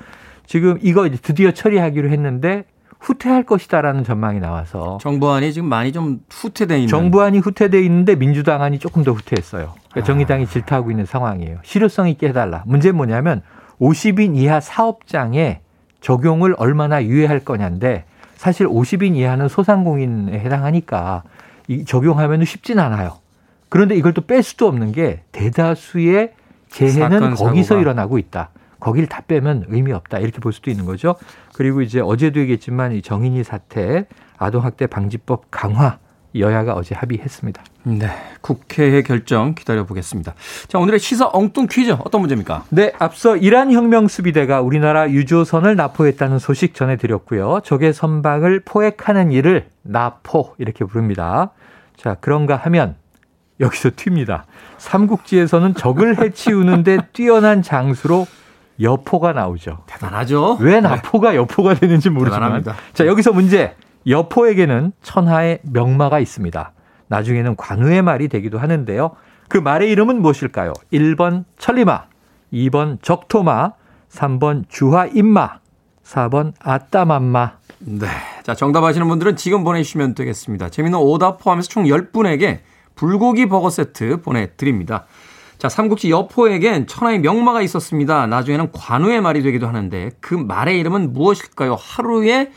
지금 0.45 0.79
이거 0.83 1.07
이제 1.07 1.17
드디어 1.17 1.53
처리하기로 1.53 2.11
했는데 2.11 2.65
후퇴할 3.01 3.45
것이다라는 3.45 4.05
전망이 4.05 4.39
나와서 4.39 4.99
정부안이 5.01 5.53
지금 5.55 5.69
많이 5.69 5.93
좀 5.93 6.21
후퇴돼 6.29 6.77
있는 6.77 6.89
정부안이 6.89 7.39
후퇴돼 7.39 7.81
있는데 7.85 8.17
민주당안이 8.17 8.81
조금 8.81 9.03
더 9.03 9.13
후퇴했어요. 9.13 9.73
그러니까 9.99 10.03
아. 10.03 10.03
정의당이 10.05 10.47
질타하고 10.47 10.91
있는 10.91 11.05
상황이에요. 11.05 11.59
실효성 11.63 12.09
있게 12.09 12.29
해달라. 12.29 12.63
문제는 12.67 12.97
뭐냐면 12.97 13.43
50인 13.81 14.37
이하 14.37 14.61
사업장에 14.61 15.61
적용을 16.01 16.55
얼마나 16.59 17.03
유예할 17.05 17.41
거냐인데 17.41 18.05
사실 18.37 18.67
50인 18.67 19.17
이하는 19.17 19.49
소상공인에 19.49 20.39
해당하니까 20.39 21.25
이 21.67 21.85
적용하면 21.85 22.45
쉽진 22.45 22.79
않아요. 22.79 23.19
그런데 23.69 23.95
이걸 23.97 24.15
또 24.15 24.23
뺄 24.23 24.43
수도 24.43 24.67
없는 24.69 24.93
게 24.93 25.23
대다수의 25.33 26.33
재해는 26.71 27.35
거기서 27.35 27.69
사고가. 27.69 27.81
일어나고 27.81 28.19
있다. 28.19 28.51
거길 28.81 29.09
다 29.09 29.23
빼면 29.27 29.65
의미 29.69 29.93
없다. 29.93 30.19
이렇게 30.19 30.39
볼 30.39 30.53
수도 30.53 30.71
있는 30.71 30.85
거죠. 30.87 31.17
그리고 31.55 31.83
이제 31.83 32.01
어제도 32.01 32.39
얘기했지만 32.41 32.93
이 32.93 33.03
정인이 33.03 33.43
사태 33.43 34.07
아동학대 34.39 34.87
방지법 34.87 35.47
강화 35.51 35.99
여야가 36.41 36.75
어제 36.75 36.95
합의했습니다. 36.95 37.63
네. 37.85 38.09
국회의 38.41 39.03
결정 39.03 39.55
기다려 39.55 39.85
보겠습니다. 39.85 40.35
자, 40.69 40.79
오늘의 40.79 40.99
시사 40.99 41.29
엉뚱 41.33 41.67
퀴즈 41.71 41.93
어떤 41.93 42.21
문제입니까? 42.21 42.65
네. 42.71 42.93
앞서 42.99 43.37
이란 43.37 43.73
혁명 43.73 44.09
수비대가 44.09 44.61
우리나라 44.61 45.11
유조선을 45.11 45.77
납포했다는 45.77 46.39
소식 46.39 46.75
전해 46.75 46.97
드렸고요. 46.97 47.61
적의 47.65 47.93
선박을 47.93 48.61
포획하는 48.65 49.33
일을 49.33 49.69
납포 49.83 50.55
이렇게 50.59 50.85
부릅니다. 50.85 51.51
자, 51.97 52.17
그런가 52.21 52.57
하면 52.57 52.97
여기서 53.61 53.91
튑니다. 53.91 54.43
삼국지에서는 54.79 55.75
적을 55.75 56.19
해치우는데 56.23 56.99
뛰어난 57.13 57.63
장수로 57.63 58.27
여포가 58.81 59.33
나오죠. 59.33 59.79
대단하죠. 59.87 60.59
왜 60.61 60.81
나포가 60.81 61.31
네. 61.31 61.37
여포가 61.37 61.75
되는지 61.75 62.11
모르지만. 62.11 62.41
대단합니다. 62.41 62.77
자, 62.95 63.07
여기서 63.07 63.33
문제. 63.33 63.75
여포에게는 64.09 64.93
천하의 65.03 65.61
명마가 65.63 66.19
있습니다. 66.21 66.73
나중에는 67.09 67.57
관우의 67.57 68.03
말이 68.03 68.29
되기도 68.29 68.59
하는데요. 68.59 69.13
그 69.49 69.59
말의 69.59 69.91
이름은 69.91 70.21
무엇일까요? 70.21 70.73
1번 70.93 71.45
천리마, 71.59 72.05
2번 72.53 73.03
적토마, 73.03 73.73
3번 74.11 74.65
주화임마, 74.69 75.61
4번 76.05 76.53
아따맘마. 76.61 77.53
네. 77.81 78.07
자, 78.43 78.55
정답 78.55 78.85
아시는 78.85 79.09
분들은 79.09 79.37
지금 79.37 79.65
보내주시면 79.65 80.15
되겠습니다. 80.15 80.69
재미있는 80.71 80.99
오답 80.99 81.39
포함해서 81.39 81.69
총 81.69 81.85
10분에게 81.85 82.61
불고기 82.95 83.47
버거 83.47 83.71
세트 83.71 84.23
보내드립니다. 84.23 85.07
자, 85.59 85.69
삼국지 85.69 86.11
여포에겐 86.11 86.87
천하의 86.87 87.21
명마가 87.21 87.63
있었습니다. 87.63 88.27
나중에는 88.27 88.73
관우의 88.73 89.21
말이 89.21 89.43
되기도 89.43 89.67
하는데 89.67 90.11
그 90.21 90.35
말의 90.35 90.79
이름은 90.79 91.13
무엇일까요? 91.13 91.77
하루에 91.79 92.51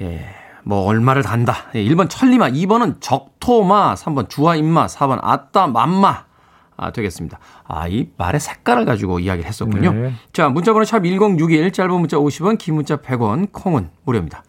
예, 0.00 0.24
뭐 0.64 0.84
얼마를 0.84 1.22
단다. 1.22 1.70
예, 1.74 1.84
1번 1.84 2.08
천리마, 2.08 2.50
2번은 2.50 3.00
적토마, 3.00 3.94
3번 3.94 4.28
주화임마, 4.28 4.86
4번 4.86 5.18
아따 5.22 5.66
맘마. 5.66 6.28
아, 6.76 6.92
되겠습니다. 6.92 7.40
아, 7.64 7.88
이 7.88 8.08
말의 8.16 8.40
색깔을 8.40 8.84
가지고 8.84 9.18
이야기를 9.18 9.48
했었군요. 9.48 9.92
네. 9.92 10.12
자, 10.32 10.48
문자번호 10.48 10.84
샵 10.84 11.02
1061, 11.02 11.72
짧은 11.72 11.92
문자 11.92 12.16
50원, 12.16 12.56
긴 12.56 12.76
문자 12.76 12.96
100원, 12.96 13.48
콩은 13.50 13.90
무료입니다. 14.04 14.44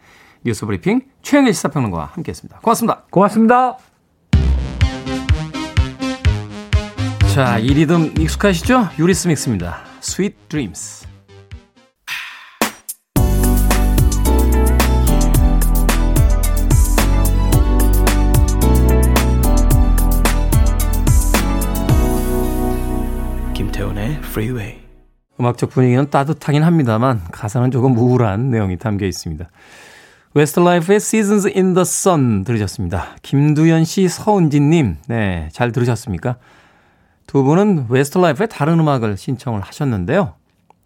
뉴스 0.46 0.66
브리핑 0.68 1.02
최영일 1.24 1.54
시사평론가와 1.54 2.12
함께 2.14 2.30
했습니다. 2.30 2.60
고맙습니다. 2.60 3.02
고맙습니다. 3.10 3.78
자, 7.34 7.58
이 7.58 7.74
리듬 7.74 8.14
익숙하시죠? 8.20 8.90
유리스 9.00 9.28
믹스입니다. 9.28 9.80
Sweet 10.02 10.36
Dreams. 10.50 11.09
김태훈의 23.60 24.12
Freeway. 24.20 24.80
음악적 25.38 25.72
분위기는 25.72 26.10
따뜻하긴 26.10 26.64
합니다만 26.64 27.22
가사는 27.30 27.72
조금 27.72 27.98
우울한 27.98 28.52
내용이 28.52 28.78
담겨 28.78 29.06
있습니다. 29.06 29.50
웨스트라이프의 30.34 30.96
Seasons 30.96 31.46
in 31.48 31.74
the 31.74 31.82
Sun 31.82 32.46
들으셨습니다. 32.46 33.18
김두현 33.22 33.84
씨, 33.84 34.08
서은진 34.08 34.70
님, 34.70 34.96
네, 35.10 35.50
잘 35.52 35.74
들으셨습니까? 35.74 36.38
두 37.28 37.44
분은 37.44 37.88
웨스트라이프의 37.90 38.48
다른 38.48 38.80
음악을 38.80 39.18
신청을 39.18 39.60
하셨는데요. 39.60 40.36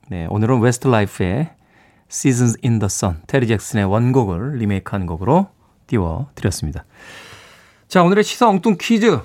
네, 0.10 0.26
오늘은 0.32 0.60
웨스트라이프의 0.62 1.52
Seasons 2.10 2.58
in 2.64 2.80
the 2.80 2.88
Sun, 2.88 3.18
테리 3.28 3.46
잭슨의 3.46 3.86
원곡을 3.86 4.58
리메이크한 4.58 5.06
곡으로 5.06 5.48
띄워드렸습니다. 5.86 6.86
자, 7.88 8.02
오늘의 8.02 8.24
시사 8.24 8.50
엉뚱 8.50 8.78
퀴즈. 8.80 9.20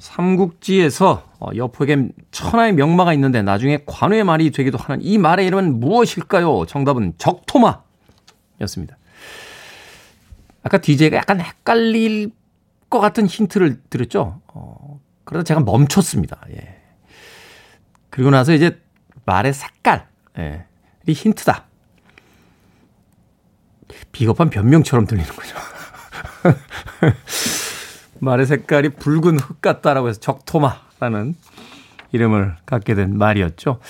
삼국지에서 0.00 1.31
어, 1.42 1.48
여포에겐 1.56 2.12
천하의 2.30 2.72
명마가 2.74 3.12
있는데 3.14 3.42
나중에 3.42 3.80
관우의 3.84 4.22
말이 4.22 4.52
되기도 4.52 4.78
하는 4.78 5.02
이 5.02 5.18
말의 5.18 5.44
이름은 5.48 5.80
무엇일까요? 5.80 6.66
정답은 6.66 7.14
적토마 7.18 7.82
였습니다. 8.60 8.96
아까 10.62 10.78
DJ가 10.78 11.16
약간 11.16 11.40
헷갈릴 11.40 12.30
것 12.88 13.00
같은 13.00 13.26
힌트를 13.26 13.80
드렸죠? 13.90 14.40
어, 14.46 15.00
그래서 15.24 15.42
제가 15.42 15.60
멈췄습니다. 15.60 16.38
예. 16.50 16.80
그리고 18.10 18.30
나서 18.30 18.52
이제 18.52 18.80
말의 19.24 19.52
색깔, 19.52 20.06
예. 20.38 20.66
이 21.08 21.12
힌트다. 21.12 21.64
비겁한 24.12 24.48
변명처럼 24.48 25.06
들리는 25.06 25.28
거죠. 25.28 25.56
말의 28.20 28.46
색깔이 28.46 28.90
붉은 28.90 29.40
흙 29.40 29.60
같다라고 29.60 30.08
해서 30.08 30.20
적토마 30.20 30.91
라는 31.02 31.34
이름을 32.12 32.54
갖게 32.64 32.94
된 32.94 33.18
말이었죠. 33.18 33.80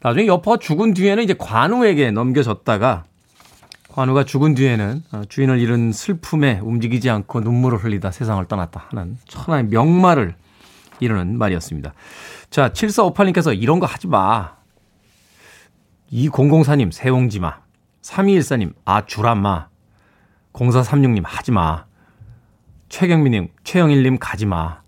나중에 0.00 0.26
여포가 0.26 0.56
죽은 0.56 0.94
뒤에는 0.94 1.22
이제 1.22 1.32
관우에게 1.38 2.10
넘겨졌다가 2.10 3.04
관우가 3.88 4.24
죽은 4.24 4.54
뒤에는 4.56 5.04
어, 5.12 5.22
주인을 5.28 5.60
잃은 5.60 5.92
슬픔에 5.92 6.58
움직이지 6.58 7.08
않고 7.08 7.40
눈물을 7.40 7.78
흘리다 7.78 8.10
세상을 8.10 8.44
떠났다 8.46 8.86
하는 8.90 9.16
천하의 9.26 9.66
명말을 9.66 10.34
이러는 10.98 11.38
말이었습니다. 11.38 11.94
자, 12.50 12.70
7458님께서 12.70 13.56
이런 13.56 13.78
거 13.78 13.86
하지 13.86 14.08
마. 14.08 14.56
2004님, 16.12 16.90
세옹지 16.90 17.38
마. 17.38 17.58
3214님, 18.02 18.74
아, 18.84 19.06
주란마. 19.06 19.68
0436님, 20.52 21.22
하지 21.24 21.52
마. 21.52 21.84
최경민님, 22.88 23.48
최영일님, 23.62 24.18
가지 24.18 24.46
마. 24.46 24.85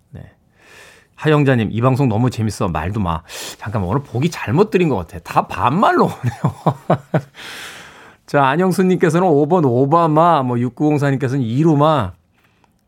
네. 1.18 1.30
하영자님, 1.30 1.70
이 1.72 1.80
방송 1.80 2.08
너무 2.08 2.30
재밌어. 2.30 2.68
말도 2.68 3.00
마. 3.00 3.22
잠깐만, 3.58 3.90
오늘 3.90 4.02
보기 4.02 4.30
잘못 4.30 4.70
드린 4.70 4.88
것 4.88 4.96
같아. 4.96 5.18
다 5.18 5.46
반말로 5.48 6.04
오네요. 6.04 6.88
자, 8.26 8.46
안영수님께서는 8.46 9.26
5번 9.26 9.64
오바마, 9.64 10.42
뭐 10.44 10.56
6904님께서는 10.56 11.42
이루마, 11.42 12.12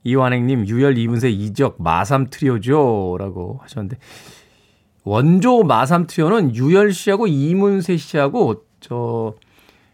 이완행님, 0.05 0.69
유열 0.69 0.97
이문세 0.97 1.31
이적 1.31 1.83
마삼 1.83 2.29
트리오죠. 2.31 3.17
라고 3.19 3.59
하셨는데, 3.63 3.99
원조 5.05 5.63
마삼 5.63 6.07
트리오는 6.07 6.55
유열 6.55 6.93
씨하고 6.93 7.27
이문세 7.27 7.97
씨하고 7.97 8.65
저 8.81 9.35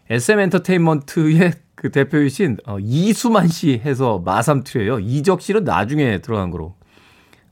SM 0.09 0.39
엔터테인먼트의 0.39 1.53
그 1.75 1.91
대표이신 1.91 2.57
어, 2.65 2.77
이수만 2.79 3.47
씨 3.47 3.81
해서 3.83 4.21
마삼 4.23 4.63
트리오예요. 4.63 4.99
이적 4.99 5.41
씨는 5.41 5.63
나중에 5.63 6.19
들어간 6.19 6.51
거로 6.51 6.76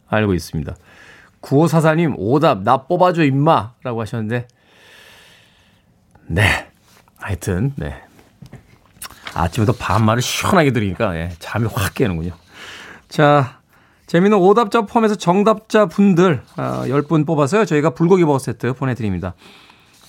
알고 0.08 0.34
있습니다. 0.34 0.76
9544님, 1.42 2.16
오답, 2.18 2.64
나 2.64 2.78
뽑아줘, 2.78 3.24
임마! 3.24 3.74
라고 3.84 4.02
하셨는데, 4.02 4.48
네. 6.28 6.72
하여튼, 7.18 7.74
네. 7.76 8.02
아침부터 9.34 9.78
반말을 9.78 10.22
시원하게 10.22 10.72
들으니까, 10.72 11.16
예, 11.16 11.30
잠이 11.40 11.68
확 11.72 11.94
깨는군요. 11.94 12.32
자, 13.10 13.60
재미있는 14.08 14.38
오답자 14.38 14.84
포함해서 14.84 15.16
정답자 15.16 15.88
분들 15.88 16.44
어, 16.58 16.62
10분 16.86 17.26
뽑아서요. 17.26 17.66
저희가 17.66 17.92
불고기 17.92 18.24
버거 18.24 18.40
세트 18.40 18.74
보내드립니다. 18.74 19.34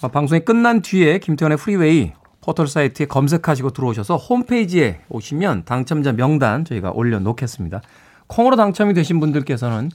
어, 0.02 0.08
방송이 0.08 0.40
끝난 0.40 0.82
뒤에 0.82 1.18
김태훈의 1.18 1.56
프리웨이 1.56 2.12
포털 2.42 2.68
사이트에 2.68 3.06
검색하시고 3.06 3.70
들어오셔서 3.70 4.16
홈페이지에 4.16 5.00
오시면 5.08 5.64
당첨자 5.64 6.12
명단 6.12 6.64
저희가 6.64 6.90
올려놓겠습니다. 6.92 7.80
콩으로 8.26 8.56
당첨이 8.56 8.94
되신 8.94 9.20
분들께서는 9.20 9.90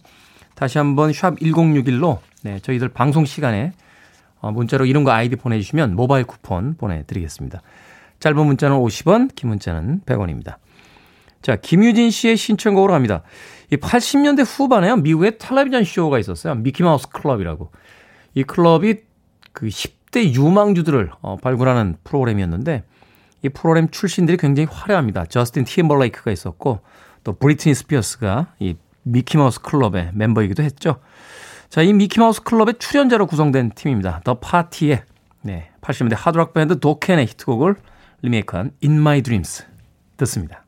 다시 0.55 0.77
한번 0.77 1.13
샵 1.13 1.37
1061로 1.39 2.19
네, 2.43 2.59
저희들 2.59 2.89
방송 2.89 3.25
시간에 3.25 3.73
어, 4.39 4.51
문자로 4.51 4.85
이름과 4.85 5.13
아이디 5.13 5.35
보내주시면 5.35 5.95
모바일 5.95 6.25
쿠폰 6.25 6.75
보내드리겠습니다. 6.75 7.61
짧은 8.19 8.45
문자는 8.45 8.77
50원, 8.77 9.33
긴 9.35 9.49
문자는 9.49 10.01
100원입니다. 10.05 10.57
자, 11.41 11.55
김유진 11.55 12.11
씨의 12.11 12.37
신청곡으로 12.37 12.93
합니다. 12.93 13.23
이 13.71 13.77
80년대 13.77 14.43
후반에요. 14.45 14.97
미국의 14.97 15.37
텔레비전 15.37 15.83
쇼가 15.83 16.19
있었어요. 16.19 16.55
미키마우스 16.55 17.09
클럽이라고. 17.09 17.71
이 18.35 18.43
클럽이 18.43 18.95
그 19.53 19.67
10대 19.67 20.33
유망주들을 20.33 21.11
어, 21.21 21.37
발굴하는 21.37 21.97
프로그램이었는데 22.03 22.83
이 23.43 23.49
프로그램 23.49 23.89
출신들이 23.89 24.37
굉장히 24.37 24.67
화려합니다. 24.71 25.25
저스틴 25.25 25.65
팀벌레이크가 25.65 26.31
있었고 26.31 26.81
또 27.23 27.33
브리트니 27.33 27.75
스피어스가 27.75 28.53
이 28.59 28.75
미키마우스 29.03 29.61
클럽의 29.61 30.11
멤버이기도 30.13 30.63
했죠. 30.63 30.99
자, 31.69 31.81
이 31.81 31.93
미키마우스 31.93 32.43
클럽의 32.43 32.75
출연자로 32.79 33.27
구성된 33.27 33.71
팀입니다. 33.75 34.21
The 34.23 34.35
Party의 34.35 35.03
네, 35.43 35.71
80년대 35.81 36.15
하드락 36.15 36.53
밴드 36.53 36.79
도켄의 36.79 37.27
히트곡을 37.27 37.75
리메이크한 38.21 38.71
In 38.83 38.97
My 38.99 39.21
Dreams 39.21 39.65
듣습니다. 40.17 40.65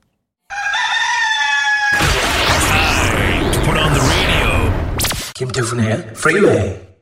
김태훈의 5.36 6.14
프 6.14 6.93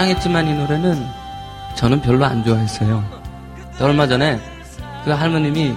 사랑했지만 0.00 0.48
이 0.48 0.54
노래는 0.54 1.06
저는 1.74 2.00
별로 2.00 2.24
안 2.24 2.42
좋아했어요. 2.42 3.04
얼마 3.80 4.06
전에 4.06 4.40
그 5.04 5.10
할머님이 5.10 5.74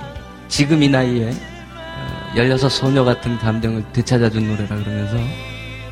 지금 0.47 0.81
이 0.81 0.87
나이에 0.87 1.33
16 2.35 2.65
어, 2.65 2.69
소녀 2.69 3.03
같은 3.03 3.37
감정을 3.37 3.83
되찾아준 3.91 4.47
노래라 4.47 4.77
그러면서 4.77 5.17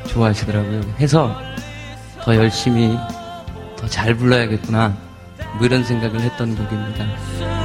좋아하시더라고요. 0.06 0.80
해서 0.98 1.36
더 2.22 2.34
열심히 2.34 2.96
더 3.76 3.86
잘 3.88 4.14
불러야겠구나. 4.14 4.96
뭐 5.58 5.66
이런 5.66 5.84
생각을 5.84 6.20
했던 6.20 6.56
곡입니다. 6.56 7.61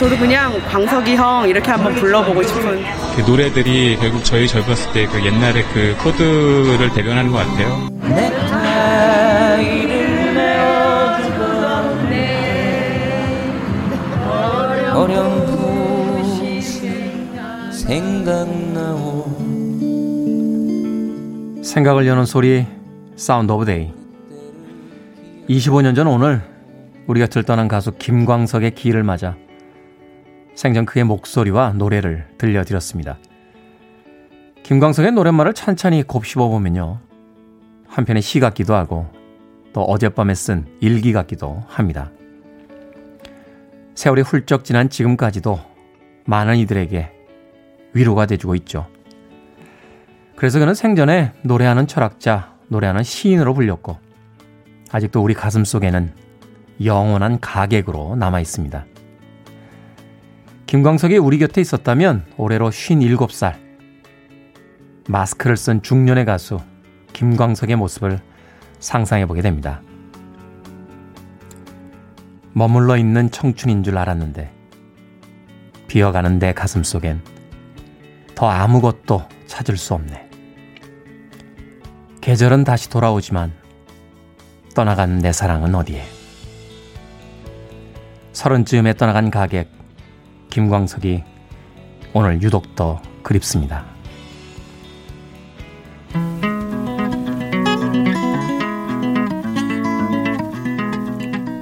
저도 0.00 0.16
그냥 0.16 0.58
광석이 0.70 1.14
형 1.14 1.46
이렇게 1.46 1.70
한번 1.70 1.94
불러보고 1.94 2.42
싶은. 2.42 2.82
그 3.14 3.20
노래들이 3.20 3.98
결국 4.00 4.24
저희 4.24 4.48
젊었을 4.48 4.94
때 4.94 5.06
그 5.06 5.22
옛날의 5.22 5.62
그 5.74 5.94
코드를 6.02 6.88
대변하는 6.94 7.30
것 7.30 7.36
같아요. 7.36 7.90
생각을 21.62 22.06
여는 22.06 22.24
소리 22.24 22.66
Sound 23.16 23.52
of 23.52 23.66
Day 23.66 23.92
25년 25.50 25.94
전 25.94 26.06
오늘 26.06 26.40
우리 27.06 27.26
곁을 27.26 27.48
떠난 27.48 27.68
가수 27.68 27.92
김광석의 27.92 28.74
기를 28.74 29.02
맞아 29.02 29.36
생전 30.60 30.84
그의 30.84 31.04
목소리와 31.04 31.72
노래를 31.72 32.28
들려드렸습니다. 32.36 33.16
김광석의 34.62 35.12
노랫말을 35.12 35.54
찬찬히 35.54 36.02
곱씹어 36.02 36.48
보면요. 36.48 36.98
한편의 37.88 38.20
시 38.20 38.40
같기도 38.40 38.74
하고 38.74 39.06
또 39.72 39.80
어젯밤에 39.80 40.34
쓴 40.34 40.66
일기 40.80 41.14
같기도 41.14 41.64
합니다. 41.66 42.10
세월이 43.94 44.20
훌쩍 44.20 44.66
지난 44.66 44.90
지금까지도 44.90 45.58
많은 46.26 46.58
이들에게 46.58 47.10
위로가 47.94 48.26
돼주고 48.26 48.54
있죠. 48.56 48.86
그래서 50.36 50.58
그는 50.58 50.74
생전에 50.74 51.32
노래하는 51.40 51.86
철학자, 51.86 52.52
노래하는 52.68 53.02
시인으로 53.02 53.54
불렸고 53.54 53.96
아직도 54.90 55.22
우리 55.22 55.32
가슴 55.32 55.64
속에는 55.64 56.12
영원한 56.84 57.40
가객으로 57.40 58.14
남아 58.16 58.40
있습니다. 58.40 58.89
김광석이 60.70 61.18
우리 61.18 61.38
곁에 61.38 61.60
있었다면 61.60 62.26
올해로 62.36 62.70
57살. 62.70 63.56
마스크를 65.08 65.56
쓴 65.56 65.82
중년의 65.82 66.24
가수 66.24 66.60
김광석의 67.12 67.74
모습을 67.74 68.20
상상해 68.78 69.26
보게 69.26 69.42
됩니다. 69.42 69.82
머물러 72.52 72.96
있는 72.96 73.32
청춘인 73.32 73.82
줄 73.82 73.98
알았는데 73.98 74.52
비어가는 75.88 76.38
내 76.38 76.52
가슴 76.52 76.84
속엔 76.84 77.20
더 78.36 78.48
아무것도 78.48 79.24
찾을 79.48 79.76
수 79.76 79.94
없네. 79.94 80.30
계절은 82.20 82.62
다시 82.62 82.88
돌아오지만 82.88 83.52
떠나간 84.76 85.18
내 85.18 85.32
사랑은 85.32 85.74
어디에? 85.74 86.04
서른쯤에 88.32 88.94
떠나간 88.94 89.32
가객 89.32 89.79
김광석이 90.50 91.22
오늘 92.12 92.42
유독 92.42 92.74
더 92.74 93.00
그립습니다. 93.22 93.84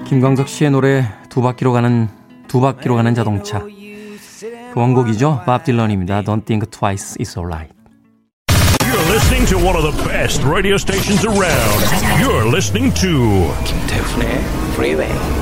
김광석 0.07 0.49
씨의 0.49 0.71
노래 0.71 1.05
두 1.29 1.43
바퀴로 1.43 1.73
가는 1.73 2.09
두 2.49 2.63
바퀴로 2.63 2.97
가는 2.97 3.15
자동차 3.15 3.61
그 3.61 4.73
원곡이죠. 4.75 5.43
밥 5.45 5.65
딜런입니다. 5.65 6.23
Don't 6.23 6.47
think 6.47 6.71
twice, 6.71 7.17
it's 7.19 7.37
alright. 7.37 7.71
You're 8.89 9.13
listening 9.13 9.47
to 9.49 9.59
one 9.59 9.77
of 9.77 9.83
the 9.83 10.09
best 10.09 10.43
radio 10.45 10.77
stations 10.77 11.27
around. 11.27 11.85
You're 12.23 12.49
listening 12.49 12.93
to 12.95 13.53
김태훈의 13.65 14.41
Freeway. 14.73 15.38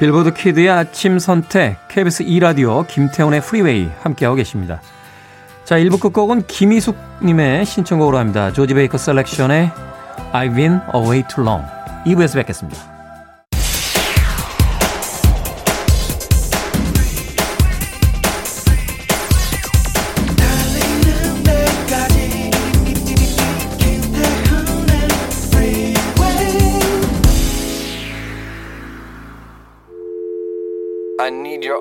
빌보드 0.00 0.32
키드의 0.32 0.70
아침 0.70 1.18
선택, 1.18 1.76
KBS 1.88 2.24
2라디오, 2.24 2.86
김태훈의 2.86 3.42
프리웨이 3.42 3.90
함께하고 4.00 4.34
계십니다. 4.34 4.80
자, 5.64 5.76
1부 5.76 6.00
끝곡은 6.00 6.46
김희숙님의 6.46 7.66
신청곡으로 7.66 8.16
합니다. 8.16 8.50
조지 8.50 8.72
베이커 8.72 8.96
셀렉션의 8.96 9.70
I've 10.32 10.56
been 10.56 10.80
away 10.94 11.22
too 11.28 11.46
long. 11.46 11.66
2부에서 12.06 12.36
뵙겠습니다. 12.36 12.99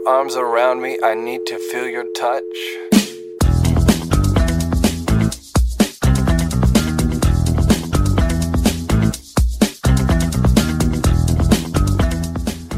Arms 0.08 0.38
around 0.38 0.82
me. 0.82 0.98
I 1.04 1.14
need 1.14 1.46
to 1.48 1.58
feel 1.72 1.90
your 1.90 2.06
touch. 2.14 2.44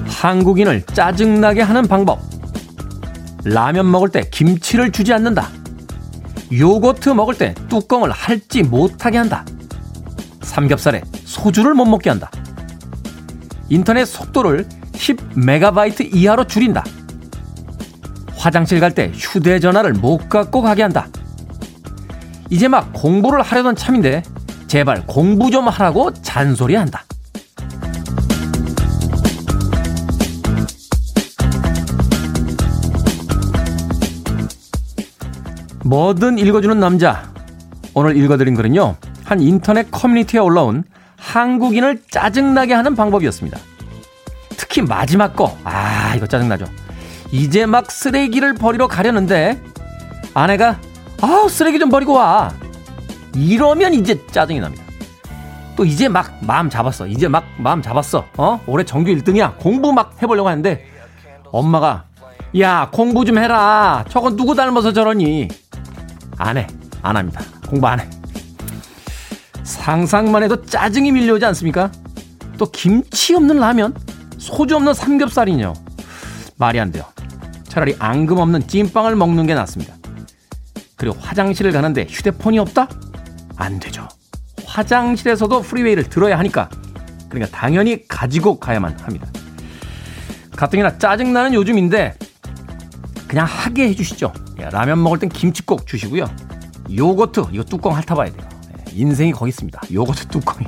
한국인을 0.08 0.84
짜증나게 0.94 1.62
하는 1.62 1.88
방법. 1.88 2.20
라면 3.44 3.90
먹을 3.90 4.10
때 4.10 4.22
김치를 4.30 4.92
주지 4.92 5.14
않는다. 5.14 5.50
요거트 6.54 7.10
먹을 7.10 7.36
때 7.36 7.56
뚜껑을 7.70 8.12
할지 8.12 8.62
못하게 8.62 9.18
한다. 9.18 9.46
삼겹살에 10.42 11.02
소주를 11.26 11.74
못 11.74 11.86
먹게 11.86 12.10
한다. 12.10 12.30
인터넷 13.70 14.06
속도를 14.06 14.68
10메가바이트 14.94 16.14
이하로 16.14 16.46
줄인다. 16.46 16.84
화장실 18.42 18.80
갈 18.80 18.92
때 18.96 19.12
휴대전화를 19.14 19.94
못 19.94 20.28
갖고 20.28 20.64
가게 20.64 20.82
한다. 20.82 21.08
이제 22.50 22.68
막 22.68 22.92
공부를 22.92 23.44
하려던 23.44 23.76
참인데 23.76 24.24
제발 24.66 25.06
공부 25.06 25.52
좀 25.52 25.68
하라고 25.68 26.12
잔소리한다. 26.12 27.04
뭐든 35.86 36.40
읽어주는 36.40 36.80
남자. 36.80 37.32
오늘 37.94 38.18
읽어드린 38.18 38.56
글은요. 38.56 38.96
한 39.24 39.40
인터넷 39.40 39.92
커뮤니티에 39.92 40.40
올라온 40.40 40.84
한국인을 41.18 42.02
짜증나게 42.10 42.74
하는 42.74 42.96
방법이었습니다. 42.96 43.60
특히 44.58 44.82
마지막 44.82 45.36
거. 45.36 45.56
아, 45.64 46.16
이거 46.16 46.26
짜증나죠. 46.26 46.66
이제 47.32 47.66
막 47.66 47.90
쓰레기를 47.92 48.54
버리러 48.56 48.88
가려는데 48.88 49.62
아내가 50.34 50.80
아, 51.22 51.48
쓰레기 51.50 51.80
좀 51.80 51.90
버리고 51.90 52.14
와. 52.14 52.52
이러면 53.36 53.94
이제 53.94 54.26
짜증이 54.28 54.60
납니다. 54.60 54.84
또 55.76 55.86
이제 55.86 56.10
막 56.10 56.38
마음 56.42 56.70
잡았어. 56.70 57.08
이제 57.08 57.28
막 57.28 57.46
마음 57.58 57.82
잡았어. 57.82 58.26
어? 58.38 58.60
올해 58.66 58.84
정규 58.84 59.12
1등이야. 59.12 59.58
공부 59.58 59.94
막 59.94 60.16
해보려고 60.22 60.50
하는데 60.50 60.86
엄마가 61.52 62.06
야 62.60 62.90
공부 62.92 63.24
좀 63.24 63.38
해라. 63.38 64.04
저건 64.10 64.36
누구 64.36 64.56
닮아서 64.56 64.92
저러니? 64.92 65.48
안 66.38 66.58
해. 66.58 66.68
안 67.02 67.16
합니다. 67.16 67.42
공부 67.70 67.88
안 67.88 68.00
해. 68.00 68.10
상상만 69.64 70.44
해도 70.44 70.62
짜증이 70.66 71.12
밀려오지 71.12 71.46
않습니까? 71.46 71.92
또 72.58 72.70
김치 72.72 73.34
없는 73.36 73.58
라면? 73.58 73.94
소주 74.38 74.76
없는 74.76 74.94
삼겹살이뇨. 74.94 75.74
말이 76.58 76.80
안 76.80 76.92
돼요. 76.92 77.06
차라리 77.72 77.96
앙금 78.00 78.38
없는 78.38 78.68
찐빵을 78.68 79.16
먹는 79.16 79.48
게 79.48 79.54
낫습니다. 79.54 79.96
그리고 80.98 81.16
화장실을 81.22 81.72
가는데 81.72 82.06
휴대폰이 82.10 82.60
없다? 82.60 82.90
안 83.56 83.80
되죠. 83.80 84.10
화장실에서도 84.66 85.62
프리웨이를 85.62 86.10
들어야 86.10 86.38
하니까. 86.40 86.70
그러니까 87.30 87.58
당연히 87.58 88.06
가지고 88.10 88.60
가야만 88.60 89.00
합니다. 89.00 89.26
가뜩이나 90.58 90.98
짜증나는 90.98 91.54
요즘인데 91.54 92.18
그냥 93.26 93.46
하게 93.46 93.88
해주시죠. 93.88 94.34
예, 94.60 94.66
라면 94.66 95.02
먹을 95.02 95.20
땐 95.20 95.30
김치 95.30 95.66
꼭 95.66 95.88
주시고요. 95.88 96.26
요거트 96.94 97.46
이거 97.54 97.64
뚜껑 97.64 97.96
핥아봐야 97.96 98.34
돼요. 98.34 98.50
예, 98.80 98.92
인생이 98.92 99.32
거기 99.32 99.48
있습니다. 99.48 99.80
요거트 99.94 100.28
뚜껑이. 100.28 100.68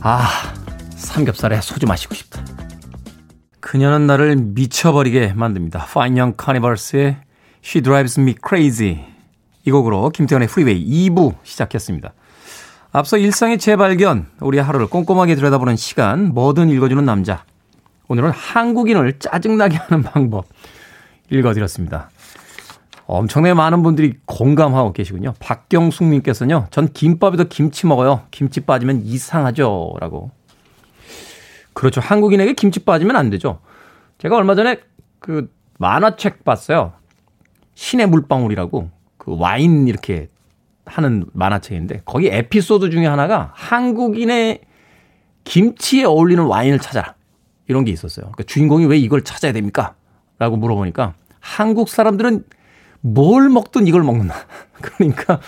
아 0.00 0.28
삼겹살에 0.96 1.60
소주 1.60 1.86
마시고 1.86 2.16
싶다. 2.16 2.37
그녀는 3.68 4.06
나를 4.06 4.36
미쳐버리게 4.36 5.34
만듭니다. 5.34 5.84
Fine 5.90 6.18
Young 6.18 6.36
Cannibals의 6.42 7.18
She 7.62 7.82
Drives 7.82 8.18
Me 8.18 8.34
Crazy 8.42 9.04
이 9.66 9.70
곡으로 9.70 10.08
김태훈의 10.08 10.48
프리웨이 10.48 11.10
2부 11.10 11.34
시작했습니다. 11.42 12.14
앞서 12.92 13.18
일상의 13.18 13.58
재발견, 13.58 14.28
우리 14.40 14.56
하루를 14.58 14.86
꼼꼼하게 14.86 15.34
들여다보는 15.34 15.76
시간, 15.76 16.32
뭐든 16.32 16.70
읽어주는 16.70 17.04
남자. 17.04 17.44
오늘은 18.08 18.30
한국인을 18.30 19.18
짜증나게 19.18 19.76
하는 19.84 20.02
방법 20.02 20.46
읽어드렸습니다. 21.28 22.08
엄청나게 23.04 23.52
많은 23.52 23.82
분들이 23.82 24.14
공감하고 24.24 24.94
계시군요. 24.94 25.34
박경숙님께서는요, 25.40 26.68
전 26.70 26.90
김밥에도 26.90 27.44
김치 27.50 27.86
먹어요. 27.86 28.22
김치 28.30 28.60
빠지면 28.60 29.02
이상하죠. 29.04 29.92
라고. 30.00 30.37
그렇죠. 31.78 32.00
한국인에게 32.00 32.54
김치 32.54 32.80
빠지면 32.80 33.14
안 33.14 33.30
되죠. 33.30 33.60
제가 34.18 34.34
얼마 34.34 34.56
전에 34.56 34.80
그 35.20 35.48
만화책 35.78 36.42
봤어요. 36.42 36.92
신의 37.76 38.08
물방울이라고. 38.08 38.90
그 39.16 39.36
와인 39.38 39.86
이렇게 39.86 40.28
하는 40.86 41.26
만화책인데 41.34 42.02
거기 42.04 42.26
에피소드 42.26 42.90
중에 42.90 43.06
하나가 43.06 43.52
한국인의 43.54 44.62
김치에 45.44 46.02
어울리는 46.02 46.42
와인을 46.42 46.80
찾아라. 46.80 47.14
이런 47.68 47.84
게 47.84 47.92
있었어요. 47.92 48.24
그러니까 48.24 48.42
주인공이 48.42 48.86
왜 48.86 48.98
이걸 48.98 49.22
찾아야 49.22 49.52
됩니까? 49.52 49.94
라고 50.40 50.56
물어보니까 50.56 51.14
한국 51.38 51.90
사람들은 51.90 52.44
뭘 53.02 53.48
먹든 53.50 53.86
이걸 53.86 54.02
먹는다. 54.02 54.34
그러니까 54.82 55.38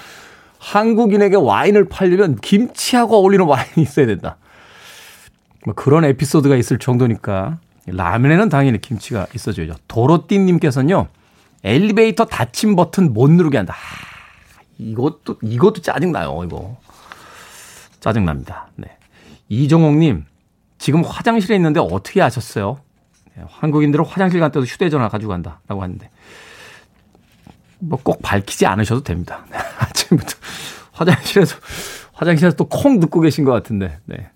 한국인에게 0.60 1.34
와인을 1.34 1.88
팔려면 1.88 2.36
김치하고 2.36 3.16
어울리는 3.16 3.44
와인이 3.44 3.82
있어야 3.82 4.06
된다. 4.06 4.36
뭐 5.64 5.74
그런 5.74 6.04
에피소드가 6.04 6.56
있을 6.56 6.78
정도니까 6.78 7.58
라면에는 7.86 8.48
당연히 8.48 8.80
김치가 8.80 9.26
있어줘야죠. 9.34 9.74
도로띠님께서는요. 9.88 11.08
엘리베이터 11.64 12.24
닫힘 12.24 12.76
버튼 12.76 13.12
못 13.12 13.30
누르게 13.30 13.58
한다. 13.58 13.74
아, 13.74 14.60
이것도 14.78 15.38
이것도 15.42 15.82
짜증 15.82 16.12
나요. 16.12 16.42
이거 16.44 16.78
짜증 18.00 18.24
납니다. 18.24 18.68
네. 18.76 18.96
이종옥님 19.48 20.24
지금 20.78 21.02
화장실에 21.04 21.56
있는데 21.56 21.80
어떻게 21.80 22.22
아셨어요? 22.22 22.78
네, 23.36 23.44
한국인들은 23.48 24.04
화장실 24.06 24.40
갈 24.40 24.50
때도 24.50 24.64
휴대전화 24.64 25.08
가지고 25.08 25.30
간다라고 25.30 25.82
하는데 25.82 26.08
뭐 27.80 27.98
꼭 28.02 28.22
밝히지 28.22 28.64
않으셔도 28.66 29.02
됩니다. 29.02 29.44
아침부터 29.80 30.34
화장실에서 30.92 31.56
화장실에서 32.12 32.56
또 32.56 32.64
콩 32.68 33.00
듣고 33.00 33.20
계신 33.20 33.44
것 33.44 33.52
같은데. 33.52 33.98
네. 34.06 34.30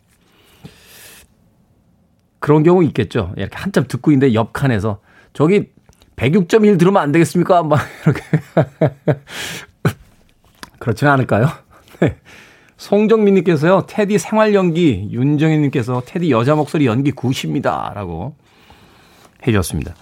그런 2.45 2.63
경우 2.63 2.85
있겠죠. 2.85 3.33
이렇게 3.39 3.57
한참 3.57 3.85
듣고 3.89 4.11
있는데 4.11 4.35
옆 4.35 4.53
칸에서 4.53 4.99
저기 5.33 5.71
106.1 6.17 6.79
들으면 6.79 7.03
안 7.03 7.11
되겠습니까? 7.11 7.63
막 7.63 7.81
이렇게. 8.05 8.21
그렇지는 10.79 11.11
않을까요? 11.15 11.49
네. 12.01 12.19
송정민 12.77 13.33
님께서요, 13.37 13.87
테디 13.89 14.19
생활 14.19 14.53
연기, 14.53 15.09
윤정희님께서 15.11 16.03
테디 16.05 16.31
여자 16.31 16.55
목소리 16.55 16.85
연기 16.85 17.13
90입니다. 17.13 17.95
라고 17.95 18.35
해 19.47 19.51
주셨습니다. 19.51 19.95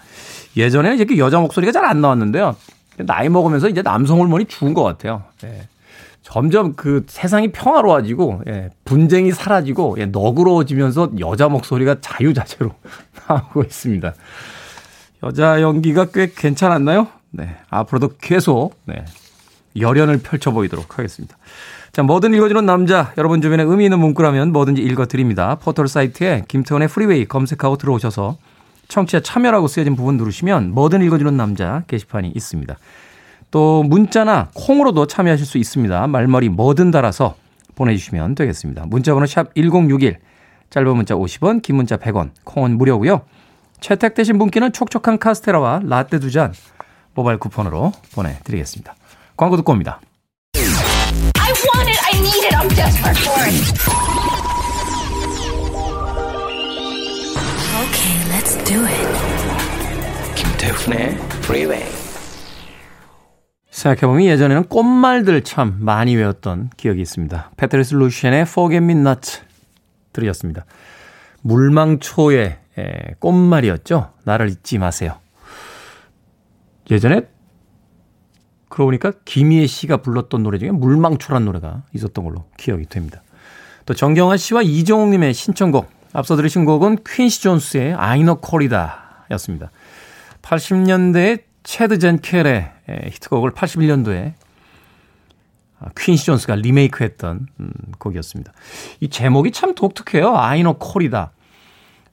예전에는 0.56 0.98
이렇게 0.98 1.18
여자 1.18 1.38
목소리가 1.38 1.70
잘 1.70 1.84
안 1.84 2.00
나왔는데요. 2.00 2.56
나이 2.96 3.28
먹으면서 3.28 3.68
이제 3.68 3.82
남성 3.82 4.18
호르몬이 4.18 4.46
죽은 4.46 4.74
것 4.74 4.82
같아요. 4.82 5.22
예. 5.44 5.68
점점 6.22 6.74
그 6.74 7.04
세상이 7.08 7.52
평화로워지고 7.52 8.42
예, 8.46 8.70
분쟁이 8.84 9.32
사라지고 9.32 9.96
예, 9.98 10.06
너그러워지면서 10.06 11.12
여자 11.18 11.48
목소리가 11.48 11.96
자유자재로 12.00 12.70
나오고 13.28 13.62
있습니다. 13.62 14.14
여자 15.24 15.60
연기가 15.60 16.06
꽤 16.06 16.30
괜찮았나요? 16.34 17.08
네, 17.30 17.56
앞으로도 17.70 18.16
계속 18.20 18.74
네, 18.84 19.04
열연을 19.76 20.18
펼쳐 20.22 20.50
보이도록 20.50 20.98
하겠습니다. 20.98 21.36
자, 21.92 22.02
뭐든 22.02 22.32
읽어주는 22.34 22.64
남자, 22.64 23.12
여러분 23.18 23.42
주변에 23.42 23.64
의미 23.64 23.84
있는 23.84 23.98
문구라면 23.98 24.52
뭐든지 24.52 24.80
읽어드립니다. 24.80 25.56
포털 25.56 25.88
사이트에 25.88 26.44
김태훈의 26.48 26.88
프리웨이 26.88 27.26
검색하고 27.26 27.76
들어오셔서 27.76 28.38
청취자 28.88 29.20
참여라고 29.20 29.68
쓰여진 29.68 29.96
부분 29.96 30.16
누르시면 30.16 30.72
뭐든 30.72 31.02
읽어주는 31.02 31.36
남자 31.36 31.82
게시판이 31.88 32.32
있습니다. 32.34 32.76
또 33.52 33.84
문자나 33.84 34.48
콩으로도 34.54 35.06
참여하실 35.06 35.46
수 35.46 35.58
있습니다. 35.58 36.08
말머리 36.08 36.48
뭐든 36.48 36.90
달아서 36.90 37.36
보내주시면 37.76 38.34
되겠습니다. 38.34 38.86
문자번호 38.86 39.26
샵 39.26 39.54
1061, 39.54 40.18
짧은 40.70 40.96
문자 40.96 41.14
50원, 41.14 41.62
긴 41.62 41.76
문자 41.76 41.96
100원, 41.98 42.30
콩은 42.44 42.76
무료고요. 42.78 43.20
채택되신 43.80 44.38
분께는 44.38 44.72
촉촉한 44.72 45.18
카스테라와 45.18 45.82
라떼 45.84 46.18
두 46.18 46.30
잔 46.30 46.52
모바일 47.14 47.38
쿠폰으로 47.38 47.92
보내드리겠습니다. 48.14 48.94
광고 49.36 49.56
듣고 49.56 49.72
옵니다. 49.72 50.00
I 50.56 51.52
want 51.52 51.90
it, 51.90 52.00
I 52.10 52.18
need 52.18 52.46
it, 52.46 52.56
I'm 52.56 52.68
desperate 52.74 53.18
for 53.20 53.44
it. 53.44 53.52
Okay, 57.84 58.16
let's 58.32 58.56
do 58.64 58.80
it. 58.86 60.34
김태훈의 60.36 61.18
Freeway. 61.44 62.01
생각해보면 63.82 64.24
예전에는 64.26 64.64
꽃말들 64.64 65.42
참 65.42 65.76
많이 65.80 66.14
외웠던 66.14 66.70
기억이 66.76 67.00
있습니다. 67.00 67.50
페트리스 67.56 67.94
루시엔의 67.94 68.42
Forget 68.42 68.84
Me 68.84 68.92
Not 68.94 69.40
들으셨습니다. 70.12 70.64
물망초의 71.42 72.58
꽃말이었죠. 73.18 74.12
나를 74.24 74.50
잊지 74.50 74.78
마세요. 74.78 75.18
예전에 76.90 77.22
그러고 78.68 78.88
보니까 78.88 79.12
김희애 79.24 79.66
씨가 79.66 79.98
불렀던 79.98 80.42
노래 80.42 80.58
중에 80.58 80.70
물망초란 80.70 81.44
노래가 81.44 81.82
있었던 81.92 82.24
걸로 82.24 82.46
기억이 82.56 82.86
됩니다. 82.86 83.22
또 83.84 83.94
정경화 83.94 84.36
씨와 84.36 84.62
이종욱 84.62 85.08
님의 85.10 85.34
신청곡 85.34 85.90
앞서 86.12 86.36
들으신 86.36 86.64
곡은 86.64 86.98
퀸시 87.06 87.42
존스의 87.42 87.94
아이너 87.94 88.34
코리다 88.36 89.26
였습니다. 89.32 89.70
80년대에 90.42 91.51
체드 91.64 91.98
젠켈의 91.98 92.70
히트곡을 93.10 93.52
81년도에 93.52 94.34
퀸시 95.98 96.26
존스가 96.26 96.56
리메이크했던 96.56 97.46
음, 97.60 97.72
곡이었습니다. 97.98 98.52
이 99.00 99.08
제목이 99.08 99.50
참 99.50 99.74
독특해요. 99.74 100.36
아이너 100.36 100.74
콜이다. 100.74 101.32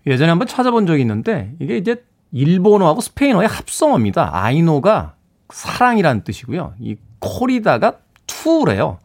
예전에 0.08 0.30
한번 0.30 0.48
찾아본 0.48 0.88
적이 0.88 1.02
있는데 1.02 1.54
이게 1.60 1.78
이제 1.78 2.04
일본어하고 2.32 3.02
스페인어의 3.02 3.48
합성어입니다. 3.48 4.30
아이노가 4.34 5.16
사랑이라는 5.50 6.24
뜻이고요. 6.24 6.74
이 6.80 6.96
콜이다가 7.20 7.98
투래요. 8.28 9.00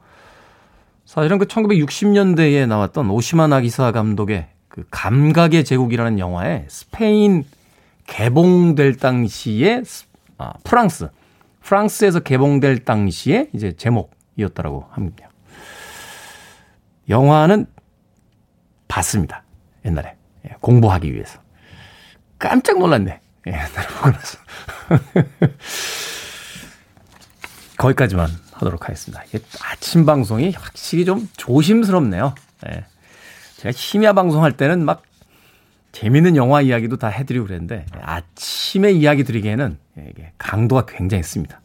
사실은 1.05 1.39
그 1.39 1.47
1960년대에 1.47 2.67
나왔던 2.67 3.11
오시마 3.11 3.47
나기사 3.49 3.93
감독의 3.93 4.49
그 4.69 4.85
감각의 4.91 5.65
제국이라는 5.65 6.19
영화에 6.19 6.67
스페인 6.69 7.45
개봉될 8.07 8.97
당시에 8.97 9.83
아, 10.39 10.53
프랑스 10.65 11.09
프랑스에서 11.63 12.21
개봉될 12.21 12.85
당시에 12.85 13.49
이제 13.55 13.73
제목이었다라고 13.73 14.87
합니다. 14.91 15.31
영화는 17.09 17.67
봤습니다. 18.89 19.45
옛날에. 19.85 20.17
예, 20.47 20.55
공부하기 20.61 21.13
위해서. 21.13 21.41
깜짝 22.39 22.79
놀랐네. 22.79 23.21
예, 23.47 23.51
옛날에 23.51 23.87
보고 23.97 24.11
나서. 24.11 24.39
거기까지만 27.79 28.29
하도록 28.53 28.83
하겠습니다. 28.85 29.25
아침 29.63 30.07
방송이 30.07 30.53
확실히 30.53 31.05
좀 31.05 31.29
조심스럽네요. 31.37 32.35
예. 32.69 32.85
제가 33.57 33.73
심야 33.73 34.13
방송할 34.13 34.57
때는 34.57 34.85
막 34.85 35.03
재밌는 35.95 36.35
영화 36.35 36.61
이야기도 36.61 36.97
다 36.97 37.07
해드리고 37.07 37.47
그랬는데 37.47 37.87
아침에 38.03 38.91
이야기 38.91 39.23
드리기에는 39.23 39.79
강도가 40.39 40.87
굉장히 40.87 41.23
습니다 41.23 41.61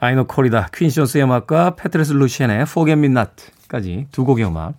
아이노 0.00 0.26
코리다, 0.26 0.68
퀸시온스의 0.74 1.24
음악과 1.24 1.76
페트레스 1.76 2.14
루시엔의 2.14 2.64
Me 2.92 3.06
Not까지 3.06 4.06
두 4.10 4.24
곡의 4.24 4.46
음악 4.46 4.74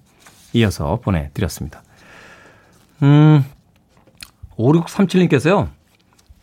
이어서 0.54 1.00
보내드렸습니다. 1.00 1.84
음, 3.04 3.46
5637님께서요. 4.58 5.70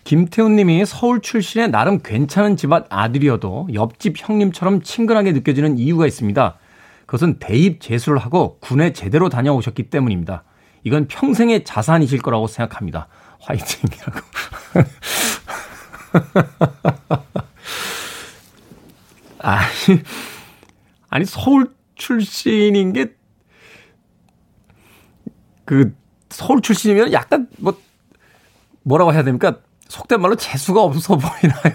김태훈 0.05 0.55
님이 0.57 0.87
서울 0.87 1.21
출신의 1.21 1.71
나름 1.71 1.99
괜찮은 1.99 2.57
집안 2.57 2.85
아들이어도 2.89 3.69
옆집 3.75 4.15
형님처럼 4.17 4.83
친근하게 4.83 5.33
느껴지는 5.33 5.77
이유가 5.77 6.07
있습니다. 6.07 6.57
그것은 7.05 7.41
대입 7.41 7.81
재수를 7.81 8.19
하고 8.19 8.59
군에 8.61 8.93
제대로 8.93 9.29
다녀오셨기 9.29 9.91
때문입니다. 9.91 10.45
이건 10.85 11.09
평생의 11.09 11.65
자산이실 11.65 12.21
거라고 12.21 12.47
생각합니다. 12.47 13.09
화이팅이라고. 13.41 14.21
아니, 19.41 19.67
아니, 21.11 21.25
서울 21.25 21.73
출신인 21.95 22.93
게, 22.93 23.15
그, 25.65 25.95
서울 26.31 26.61
출신이면 26.61 27.13
약간 27.13 27.49
뭐, 27.59 27.79
뭐라고 28.83 29.13
해야 29.13 29.23
됩니까? 29.23 29.59
속된 29.89 30.21
말로 30.21 30.37
재수가 30.37 30.83
없어 30.83 31.17
보이나요? 31.17 31.75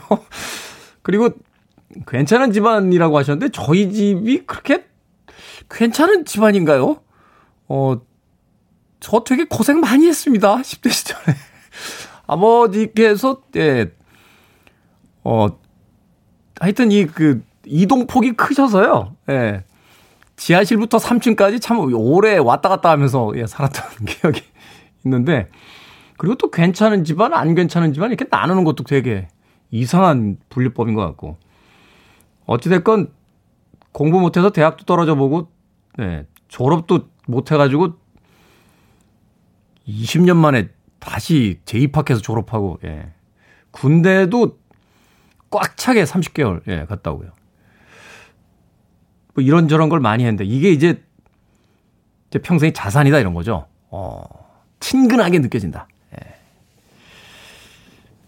그리고 1.01 1.29
괜찮은 2.07 2.51
집안이라고 2.51 3.17
하셨는데 3.17 3.49
저희 3.51 3.91
집이 3.91 4.45
그렇게 4.45 4.85
괜찮은 5.69 6.25
집안인가요? 6.25 7.01
어, 7.67 8.01
저 9.03 9.19
되게 9.25 9.43
고생 9.43 9.81
많이 9.81 10.07
했습니다. 10.07 10.55
10대 10.63 10.89
시절에. 10.89 11.35
아버지께서, 12.25 13.41
예, 13.57 13.91
어, 15.25 15.47
하여튼 16.57 16.89
이 16.89 17.05
그, 17.05 17.43
이동폭이 17.65 18.31
크셔서요. 18.33 19.17
예. 19.29 19.65
지하실부터 20.37 20.99
3층까지 20.99 21.61
참 21.61 21.79
오래 21.93 22.37
왔다 22.37 22.69
갔다 22.69 22.91
하면서 22.91 23.33
예, 23.35 23.45
살았던 23.45 24.05
기억이 24.07 24.41
있는데, 25.03 25.49
그리고 26.17 26.35
또 26.35 26.49
괜찮은 26.49 27.03
집안, 27.03 27.33
안 27.33 27.55
괜찮은 27.55 27.93
집안 27.93 28.09
이렇게 28.09 28.25
나누는 28.31 28.63
것도 28.63 28.85
되게 28.85 29.27
이상한 29.69 30.37
분류법인 30.47 30.95
것 30.95 31.01
같고. 31.01 31.37
어찌됐건 32.45 33.11
공부 33.91 34.21
못해서 34.21 34.49
대학도 34.49 34.85
떨어져 34.85 35.15
보고, 35.15 35.51
네, 35.97 36.25
졸업도 36.47 37.09
못해가지고 37.27 38.02
20년 39.87 40.37
만에 40.37 40.69
다시 40.99 41.59
재입학해서 41.65 42.21
졸업하고, 42.21 42.79
예. 42.83 43.11
군대도 43.71 44.57
꽉 45.49 45.77
차게 45.77 46.03
30개월, 46.03 46.61
예, 46.67 46.85
갔다 46.85 47.11
오고요. 47.11 47.31
뭐 49.35 49.43
이런저런 49.43 49.89
걸 49.89 49.99
많이 49.99 50.23
했는데, 50.23 50.45
이게 50.45 50.71
이제 50.71 51.03
제 52.29 52.39
평생의 52.39 52.73
자산이다 52.73 53.19
이런 53.19 53.33
거죠. 53.33 53.67
어, 53.89 54.23
친근하게 54.79 55.39
느껴진다. 55.39 55.87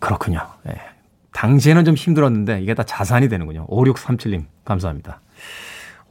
그렇군요. 0.05 0.39
예. 0.67 0.75
당시에는 1.31 1.83
좀 1.83 1.95
힘들었는데 1.95 2.61
이게 2.61 2.75
다 2.75 2.83
자산이 2.83 3.27
되는군요. 3.27 3.65
5637님, 3.67 4.45
감사합니다. 4.63 5.19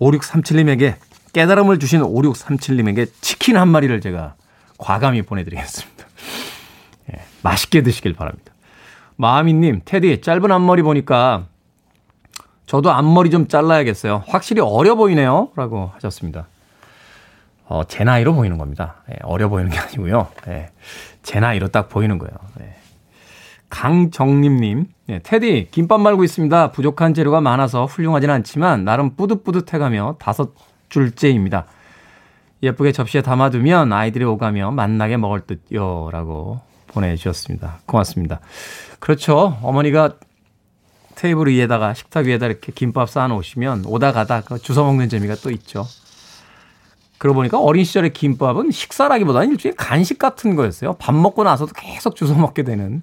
5637님에게 0.00 0.96
깨달음을 1.32 1.78
주신 1.78 2.00
5637님에게 2.00 3.08
치킨 3.20 3.56
한 3.56 3.68
마리를 3.68 4.00
제가 4.00 4.34
과감히 4.78 5.22
보내드리겠습니다. 5.22 6.04
예, 7.12 7.20
맛있게 7.42 7.82
드시길 7.82 8.14
바랍니다. 8.14 8.52
마미님, 9.16 9.82
테디, 9.84 10.20
짧은 10.20 10.50
앞머리 10.50 10.82
보니까 10.82 11.46
저도 12.66 12.90
앞머리 12.90 13.30
좀 13.30 13.46
잘라야겠어요. 13.46 14.24
확실히 14.26 14.60
어려 14.60 14.94
보이네요. 14.94 15.50
라고 15.54 15.90
하셨습니다. 15.94 16.48
어, 17.66 17.82
제 17.84 18.04
나이로 18.04 18.34
보이는 18.34 18.58
겁니다. 18.58 19.02
예, 19.10 19.16
어려 19.22 19.48
보이는 19.48 19.70
게 19.70 19.78
아니고요. 19.78 20.28
예, 20.48 20.70
제 21.22 21.40
나이로 21.40 21.68
딱 21.68 21.88
보이는 21.88 22.18
거예요. 22.18 22.34
예. 22.60 22.74
강정림님, 23.70 24.86
네, 25.06 25.20
테디, 25.24 25.68
김밥 25.72 26.00
말고 26.00 26.22
있습니다. 26.22 26.70
부족한 26.70 27.12
재료가 27.12 27.40
많아서 27.40 27.86
훌륭하진 27.86 28.30
않지만, 28.30 28.84
나름 28.84 29.16
뿌듯뿌듯해가며 29.16 30.16
다섯 30.20 30.52
줄째입니다. 30.90 31.66
예쁘게 32.64 32.92
접시에 32.92 33.22
담아두면 33.22 33.92
아이들이 33.92 34.24
오가며 34.24 34.70
만나게 34.70 35.16
먹을 35.16 35.40
듯요. 35.40 36.08
라고 36.12 36.60
보내주셨습니다. 36.88 37.80
고맙습니다. 37.86 38.40
그렇죠. 39.00 39.58
어머니가 39.62 40.14
테이블 41.14 41.48
위에다가, 41.48 41.94
식탁 41.94 42.26
위에다 42.26 42.46
이렇게 42.46 42.72
김밥 42.72 43.08
쌓아놓으시면 43.08 43.84
오다 43.86 44.12
가다 44.12 44.40
그 44.42 44.58
주워 44.58 44.86
먹는 44.86 45.08
재미가 45.08 45.36
또 45.36 45.50
있죠. 45.50 45.86
그러고 47.18 47.36
보니까 47.36 47.60
어린 47.60 47.84
시절의 47.84 48.12
김밥은 48.12 48.70
식사라기보다는 48.70 49.52
일종의 49.52 49.76
간식 49.76 50.18
같은 50.18 50.56
거였어요. 50.56 50.94
밥 50.94 51.14
먹고 51.14 51.44
나서도 51.44 51.72
계속 51.74 52.16
주워 52.16 52.36
먹게 52.36 52.64
되는 52.64 53.02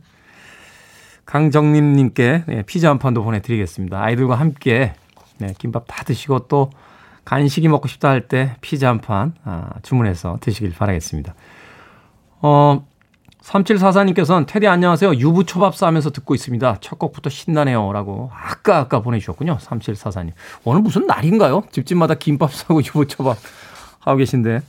강정림님께 1.26 2.43
네, 2.47 2.63
피자 2.63 2.89
한 2.89 3.00
판도 3.00 3.24
보내드리겠습니다. 3.24 4.02
아이들과 4.02 4.36
함께 4.36 4.93
네, 5.38 5.54
김밥 5.58 5.86
다 5.88 6.04
드시고 6.04 6.47
또 6.47 6.69
간식이 7.32 7.70
먹고 7.70 7.88
싶다 7.88 8.10
할 8.10 8.28
때 8.28 8.58
피자 8.60 8.89
한판 8.89 9.34
아, 9.46 9.70
주문해서 9.84 10.38
드시길 10.41 10.74
바라겠습니다. 10.74 11.34
어, 12.41 12.86
3744님께서는 13.41 14.46
테디 14.48 14.67
안녕하세요. 14.67 15.15
유부초밥 15.15 15.74
싸면서 15.78 16.10
듣고 16.12 16.36
있습니다. 16.36 16.78
첫 16.82 17.00
곡부터 17.00 17.30
신나네요. 17.30 17.94
라고 17.94 18.30
아까 18.34 18.80
아까 18.80 19.02
보내주셨군요. 19.02 19.58
3744님. 19.60 20.34
오늘 20.65 20.82
무슨 20.82 21.08
날인가요? 21.08 21.63
집집마다 21.72 22.15
김밥 22.15 22.54
싸고 22.54 22.82
유부초밥 22.84 23.38
하고 24.02 24.17
계신데 24.17 24.60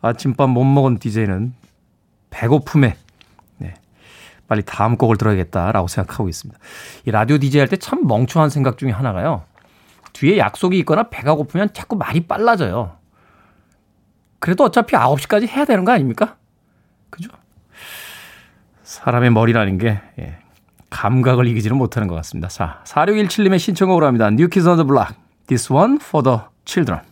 아침밥 0.00 0.48
못 0.48 0.64
먹은 0.64 0.98
DJ는 1.00 1.52
배고픔에 2.30 2.96
빨리 4.48 4.62
다음 4.64 4.96
곡을 4.96 5.16
들어야겠다라고 5.18 5.86
생각하고 5.86 6.28
있습니다. 6.30 6.58
이 7.06 7.10
라디오 7.10 7.36
디제이 7.38 7.60
할 7.60 7.68
때 7.68 7.76
참 7.76 8.06
멍청한 8.06 8.48
생각 8.50 8.78
중에 8.78 8.90
하나가요. 8.90 9.42
뒤에 10.12 10.38
약속이 10.38 10.78
있거나 10.80 11.04
배가 11.04 11.34
고프면 11.34 11.72
자꾸 11.72 11.96
말이 11.96 12.20
빨라져요. 12.20 12.96
그래도 14.38 14.64
어차피 14.64 14.96
9시까지 14.96 15.48
해야 15.48 15.64
되는 15.64 15.84
거 15.84 15.92
아닙니까? 15.92 16.36
그죠? 17.10 17.30
사람의 18.82 19.30
머리라는 19.30 19.78
게 19.78 20.00
예, 20.18 20.38
감각을 20.88 21.46
이기지는 21.46 21.76
못하는 21.76 22.08
것 22.08 22.14
같습니다. 22.16 22.48
자, 22.48 22.82
4617님의 22.84 23.58
신청곡으로 23.58 24.06
합니다. 24.06 24.28
Kids 24.30 24.66
on 24.68 24.76
the 24.76 24.86
Block. 24.86 25.16
This 25.46 25.72
one 25.72 25.98
for 26.00 26.22
the 26.22 26.40
children. 26.64 27.09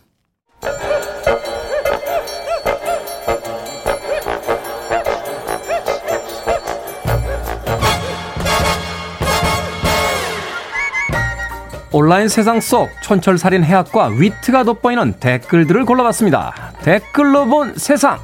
온라인 11.91 12.27
세상 12.27 12.61
속 12.61 12.89
촌철살인 13.01 13.63
해학과 13.63 14.07
위트가 14.07 14.63
돋보이는 14.63 15.13
댓글들을 15.19 15.85
골라봤습니다. 15.85 16.73
댓글로 16.83 17.47
본 17.47 17.73
세상. 17.77 18.19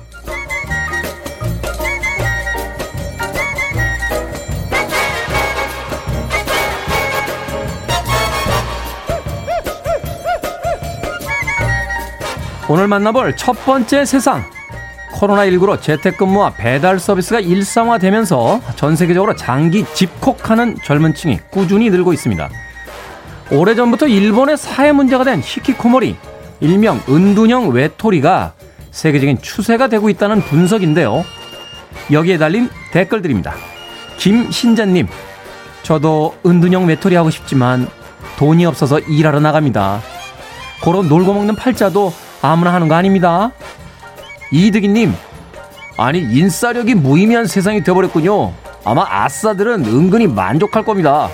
오늘 12.69 12.87
만나볼 12.87 13.35
첫 13.35 13.53
번째 13.65 14.05
세상. 14.05 14.43
코로나19로 15.13 15.81
재택근무와 15.81 16.51
배달 16.51 16.99
서비스가 16.99 17.39
일상화되면서 17.39 18.61
전 18.75 18.95
세계적으로 18.95 19.35
장기 19.35 19.85
집콕하는 19.93 20.75
젊은 20.83 21.15
층이 21.15 21.39
꾸준히 21.49 21.89
늘고 21.89 22.13
있습니다. 22.13 22.49
오래전부터 23.51 24.07
일본의 24.07 24.57
사회 24.57 24.91
문제가 24.91 25.23
된 25.23 25.41
히키코모리, 25.43 26.15
일명 26.61 27.01
은둔형 27.07 27.69
외톨이가 27.69 28.53
세계적인 28.91 29.41
추세가 29.41 29.87
되고 29.87 30.09
있다는 30.09 30.41
분석인데요. 30.41 31.23
여기에 32.11 32.37
달린 32.37 32.69
댓글들입니다. 32.91 33.53
김신자님, 34.17 35.07
저도 35.83 36.35
은둔형 36.45 36.87
외톨이 36.87 37.15
하고 37.15 37.29
싶지만 37.29 37.87
돈이 38.37 38.65
없어서 38.65 38.99
일하러 38.99 39.39
나갑니다. 39.39 40.01
그런 40.83 41.07
놀고 41.07 41.33
먹는 41.33 41.55
팔자도 41.55 42.13
아무나 42.41 42.73
하는 42.73 42.87
거 42.87 42.95
아닙니다. 42.95 43.51
이득이님, 44.51 45.13
아니 45.97 46.19
인싸력이 46.19 46.95
무의미한 46.95 47.45
세상이 47.45 47.83
되어버렸군요. 47.83 48.53
아마 48.83 49.05
아싸들은 49.07 49.85
은근히 49.85 50.27
만족할 50.27 50.83
겁니다. 50.83 51.29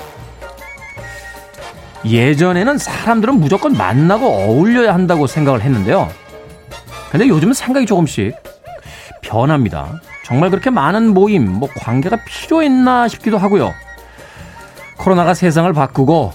예전에는 2.05 2.77
사람들은 2.77 3.35
무조건 3.39 3.73
만나고 3.73 4.25
어울려야 4.25 4.93
한다고 4.93 5.27
생각을 5.27 5.61
했는데요. 5.61 6.09
근데 7.11 7.27
요즘은 7.27 7.53
생각이 7.53 7.85
조금씩 7.85 8.35
변합니다. 9.21 9.99
정말 10.23 10.49
그렇게 10.49 10.69
많은 10.69 11.13
모임, 11.13 11.49
뭐 11.49 11.69
관계가 11.77 12.17
필요했나 12.25 13.07
싶기도 13.07 13.37
하고요. 13.37 13.73
코로나가 14.97 15.33
세상을 15.33 15.71
바꾸고 15.73 16.31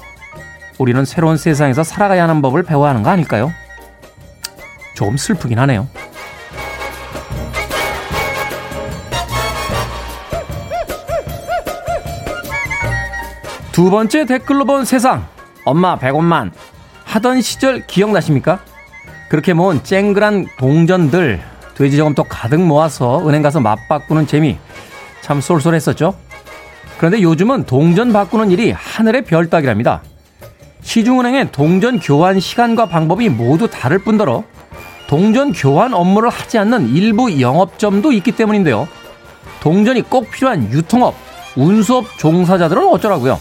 우리는 0.79 1.05
새로운 1.05 1.37
세상에서 1.37 1.83
살아가야 1.83 2.25
하는 2.25 2.43
법을 2.43 2.63
배워야 2.63 2.91
하는 2.91 3.03
거 3.03 3.11
아닐까요? 3.11 3.53
조금 4.95 5.17
슬프긴 5.17 5.59
하네요. 5.61 5.89
두 13.73 13.91
번째 13.91 14.25
댓글로 14.25 14.65
본 14.65 14.85
세상. 14.85 15.27
엄마 15.67 15.99
100원만 15.99 16.53
하던 17.05 17.43
시절 17.43 17.87
기억나십니까? 17.87 18.61
그렇게 19.29 19.53
모은 19.53 19.85
쨍그란 19.85 20.47
동전들 20.59 21.43
돼지 21.75 21.97
저금통 21.99 22.25
가득 22.29 22.61
모아서 22.61 23.29
은행 23.29 23.43
가서 23.43 23.61
맛바꾸는 23.61 24.27
재미 24.27 24.57
참 25.21 25.41
쏠쏠했었죠. 25.41 26.15
그런데 26.97 27.21
요즘은 27.21 27.65
동전 27.67 28.13
바꾸는 28.13 28.51
일이 28.51 28.71
하늘의 28.71 29.25
별 29.25 29.51
따기랍니다. 29.51 30.03
시중은행의 30.81 31.51
동전 31.53 31.99
교환 31.99 32.39
시간과 32.39 32.87
방법이 32.87 33.29
모두 33.29 33.69
다를 33.69 33.99
뿐더러 33.99 34.45
동전 35.09 35.53
교환 35.53 35.93
업무를 35.93 36.31
하지 36.31 36.59
않는 36.59 36.95
일부 36.95 37.41
영업점도 37.41 38.13
있기 38.13 38.33
때문인데요. 38.33 38.89
동전이 39.61 40.03
꼭 40.03 40.31
필요한 40.31 40.71
유통업, 40.73 41.15
운수업 41.57 42.19
종사자들은 42.19 42.87
어쩌라고요? 42.89 43.41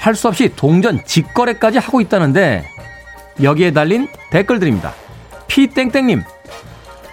할 0.00 0.14
수 0.14 0.28
없이 0.28 0.50
동전 0.56 1.04
직거래까지 1.04 1.78
하고 1.78 2.00
있다는데 2.00 2.64
여기에 3.42 3.72
달린 3.72 4.08
댓글들입니다. 4.30 4.94
피땡땡님, 5.46 6.22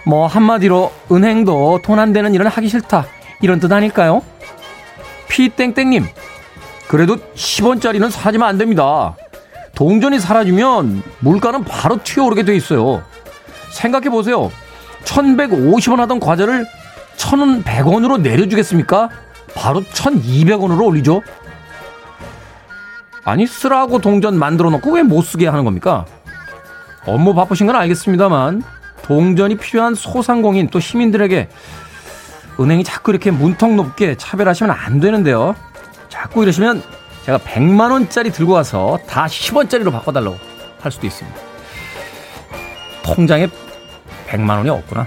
뭐 0.05 0.25
한마디로 0.27 0.91
은행도 1.11 1.81
돈 1.83 1.99
안 1.99 2.13
되는 2.13 2.33
일은 2.33 2.47
하기 2.47 2.69
싫다 2.69 3.05
이런 3.41 3.59
뜻 3.59 3.71
아닐까요? 3.71 4.21
피땡땡님, 5.27 6.05
그래도 6.87 7.17
10원짜리는 7.35 8.09
사지면 8.09 8.47
안 8.47 8.57
됩니다. 8.57 9.15
동전이 9.75 10.19
사라지면 10.19 11.03
물가는 11.19 11.63
바로 11.65 11.99
튀어오르게 12.01 12.43
돼 12.43 12.55
있어요. 12.55 13.03
생각해 13.71 14.09
보세요. 14.09 14.49
1150원 15.03 15.97
하던 15.97 16.19
과자를 16.19 16.65
1100원으로 17.17 18.21
내려주겠습니까? 18.21 19.09
바로 19.55 19.81
1200원으로 19.83 20.85
올리죠. 20.85 21.21
아니, 23.27 23.45
쓰라고 23.45 23.99
동전 23.99 24.39
만들어 24.39 24.69
놓고 24.69 24.91
왜 24.93 25.03
못 25.03 25.21
쓰게 25.21 25.47
하는 25.47 25.65
겁니까? 25.65 26.05
업무 27.05 27.33
바쁘신 27.35 27.67
건 27.67 27.75
알겠습니다만, 27.75 28.63
동전이 29.01 29.57
필요한 29.57 29.95
소상공인 29.95 30.69
또 30.69 30.79
시민들에게 30.79 31.49
은행이 32.57 32.85
자꾸 32.85 33.11
이렇게 33.11 33.29
문턱 33.31 33.75
높게 33.75 34.15
차별하시면 34.15 34.73
안 34.73 35.01
되는데요. 35.01 35.55
자꾸 36.07 36.43
이러시면 36.43 36.81
제가 37.25 37.37
100만 37.39 37.91
원짜리 37.91 38.31
들고 38.31 38.53
와서 38.53 38.97
다 39.07 39.25
10원짜리로 39.25 39.91
바꿔달라고 39.91 40.37
할 40.79 40.91
수도 40.91 41.05
있습니다. 41.05 41.37
통장에 43.03 43.49
100만 44.29 44.57
원이 44.57 44.69
없구나. 44.69 45.05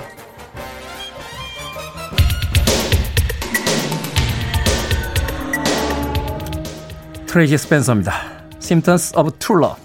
Tracie 7.31 7.59
Spencer입니다. 7.59 8.12
Symptoms 8.57 9.16
of 9.16 9.31
True 9.39 9.64
Love. 9.64 9.81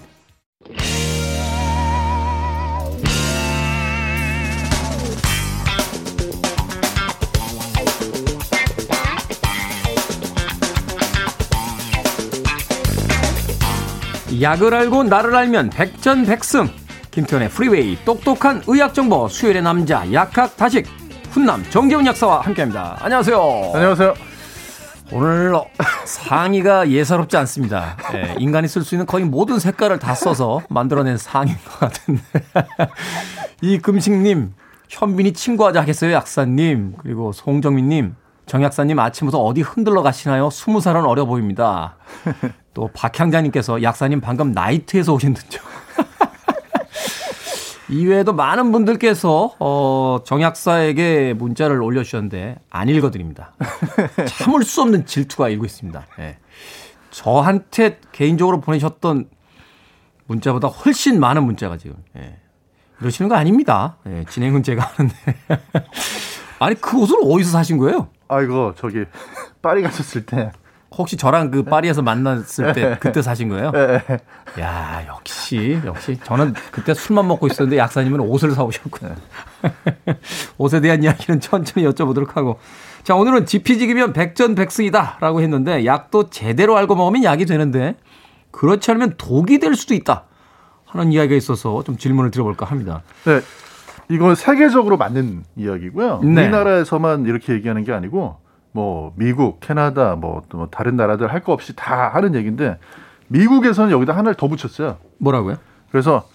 약을 14.42 14.74
알고 14.74 15.04
나를 15.04 15.36
알면 15.36 15.70
백전백승 15.70 16.68
김태훈의 17.12 17.48
프리웨이 17.50 17.96
똑똑한 18.04 18.64
의학정보 18.66 19.28
수요일의 19.28 19.62
남자 19.62 20.12
약학 20.12 20.56
다식 20.56 20.84
훈남 21.30 21.64
정재훈 21.70 22.04
약사와 22.06 22.40
함께합니다. 22.40 22.98
안녕하세요. 23.00 23.70
안녕하세요. 23.72 24.35
오늘 25.12 25.52
상의가 26.04 26.90
예사롭지 26.90 27.36
않습니다. 27.38 27.96
네, 28.12 28.34
인간이 28.38 28.68
쓸 28.68 28.82
수 28.82 28.94
있는 28.94 29.06
거의 29.06 29.24
모든 29.24 29.58
색깔을 29.58 29.98
다 29.98 30.14
써서 30.14 30.60
만들어낸 30.68 31.16
상의인 31.16 31.56
것 31.64 31.78
같은데 31.78 32.22
이 33.62 33.78
금식님 33.78 34.52
현빈이 34.88 35.32
친구하자 35.32 35.80
하겠어요 35.80 36.12
약사님 36.12 36.94
그리고 36.98 37.32
송정민님 37.32 38.14
정약사님 38.46 38.98
아침부터 38.98 39.38
어디 39.38 39.60
흔들러 39.60 40.02
가시나요? 40.02 40.50
스무 40.50 40.80
살은 40.80 41.04
어려 41.04 41.24
보입니다. 41.24 41.96
또 42.74 42.88
박향자님께서 42.94 43.82
약사님 43.82 44.20
방금 44.20 44.52
나이트에서 44.52 45.12
오신 45.14 45.34
듯요. 45.34 45.60
이외에도 47.88 48.32
많은 48.32 48.72
분들께서 48.72 49.54
어, 49.58 50.18
정약사에게 50.24 51.34
문자를 51.34 51.82
올려주셨는데 51.82 52.56
안 52.70 52.88
읽어드립니다. 52.88 53.52
참을 54.26 54.64
수 54.64 54.82
없는 54.82 55.06
질투가 55.06 55.48
일고 55.48 55.64
있습니다. 55.64 56.06
예. 56.20 56.38
저한테 57.10 58.00
개인적으로 58.12 58.60
보내셨던 58.60 59.28
문자보다 60.26 60.68
훨씬 60.68 61.20
많은 61.20 61.44
문자가 61.44 61.76
지금 61.76 61.96
예. 62.16 62.38
이러시는 63.00 63.28
거 63.28 63.36
아닙니다. 63.36 63.96
예. 64.06 64.24
진행은 64.28 64.62
제가 64.62 64.82
하는데 64.82 65.16
아니 66.58 66.74
그 66.80 66.98
옷을 66.98 67.16
어디서 67.22 67.50
사신 67.50 67.78
거예요? 67.78 68.08
아이고 68.28 68.74
저기 68.76 69.04
파리 69.62 69.82
가셨을 69.82 70.26
때 70.26 70.50
혹시 70.96 71.16
저랑 71.16 71.50
그 71.50 71.62
파리에서 71.62 72.02
만났을 72.02 72.72
때 72.72 72.88
네. 72.90 72.96
그때 72.98 73.22
사신 73.22 73.48
거예요? 73.48 73.70
네. 73.70 74.02
야 74.60 75.04
역시 75.08 75.80
역시 75.84 76.18
저는 76.22 76.54
그때 76.70 76.94
술만 76.94 77.28
먹고 77.28 77.46
있었는데 77.46 77.78
약사님은 77.78 78.20
옷을 78.20 78.52
사오셨군요. 78.52 79.14
네. 79.62 80.18
옷에 80.58 80.80
대한 80.80 81.02
이야기는 81.02 81.40
천천히 81.40 81.86
여쭤보도록 81.86 82.34
하고 82.34 82.58
자 83.02 83.14
오늘은 83.14 83.46
지피지기면 83.46 84.12
백전백승이다라고 84.12 85.40
했는데 85.42 85.84
약도 85.84 86.30
제대로 86.30 86.76
알고 86.76 86.96
먹으면 86.96 87.24
약이 87.24 87.46
되는데 87.46 87.96
그렇지 88.50 88.90
않으면 88.90 89.14
독이 89.18 89.58
될 89.58 89.74
수도 89.74 89.94
있다 89.94 90.24
하는 90.86 91.12
이야기가 91.12 91.34
있어서 91.36 91.82
좀 91.84 91.96
질문을 91.96 92.30
드려볼까 92.30 92.66
합니다. 92.66 93.02
네. 93.24 93.40
이건 94.08 94.34
세계적으로 94.34 94.96
맞는 94.96 95.44
이야기고요. 95.56 96.20
네. 96.22 96.42
우리나라에서만 96.42 97.26
이렇게 97.26 97.52
얘기하는 97.52 97.84
게 97.84 97.92
아니고 97.92 98.38
뭐 98.76 99.12
미국, 99.16 99.58
캐나다, 99.60 100.16
뭐또뭐 100.16 100.68
다른 100.70 100.96
나라들 100.96 101.32
할 101.32 101.40
거 101.40 101.54
없이 101.54 101.74
다 101.74 102.08
하는 102.12 102.34
얘기인데 102.34 102.78
미국에서는 103.28 103.90
여기다 103.90 104.12
하나를 104.12 104.34
더 104.34 104.48
붙였어요. 104.48 104.98
뭐라고요? 105.18 105.56
그래서 105.90 106.28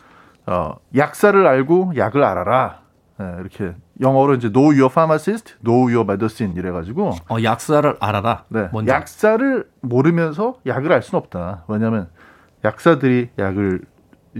어, 0.47 0.73
약사를 0.95 1.45
알고 1.45 1.93
약을 1.97 2.23
알아라. 2.23 2.79
네, 3.19 3.25
이렇게 3.41 3.75
영어로 3.99 4.33
이제 4.33 4.51
know 4.51 4.71
your 4.71 4.89
pharmacist, 4.89 5.53
know 5.63 5.83
your 5.83 6.01
medicine 6.01 6.57
이래가지고 6.57 7.11
어 7.29 7.37
약사를 7.43 7.95
알아라. 7.99 8.45
네, 8.47 8.69
먼저. 8.73 8.91
약사를 8.91 9.69
모르면서 9.81 10.55
약을 10.65 10.91
알 10.91 11.03
수는 11.03 11.19
없다. 11.21 11.65
왜냐하면 11.67 12.09
약사들이 12.65 13.29
약을 13.37 13.81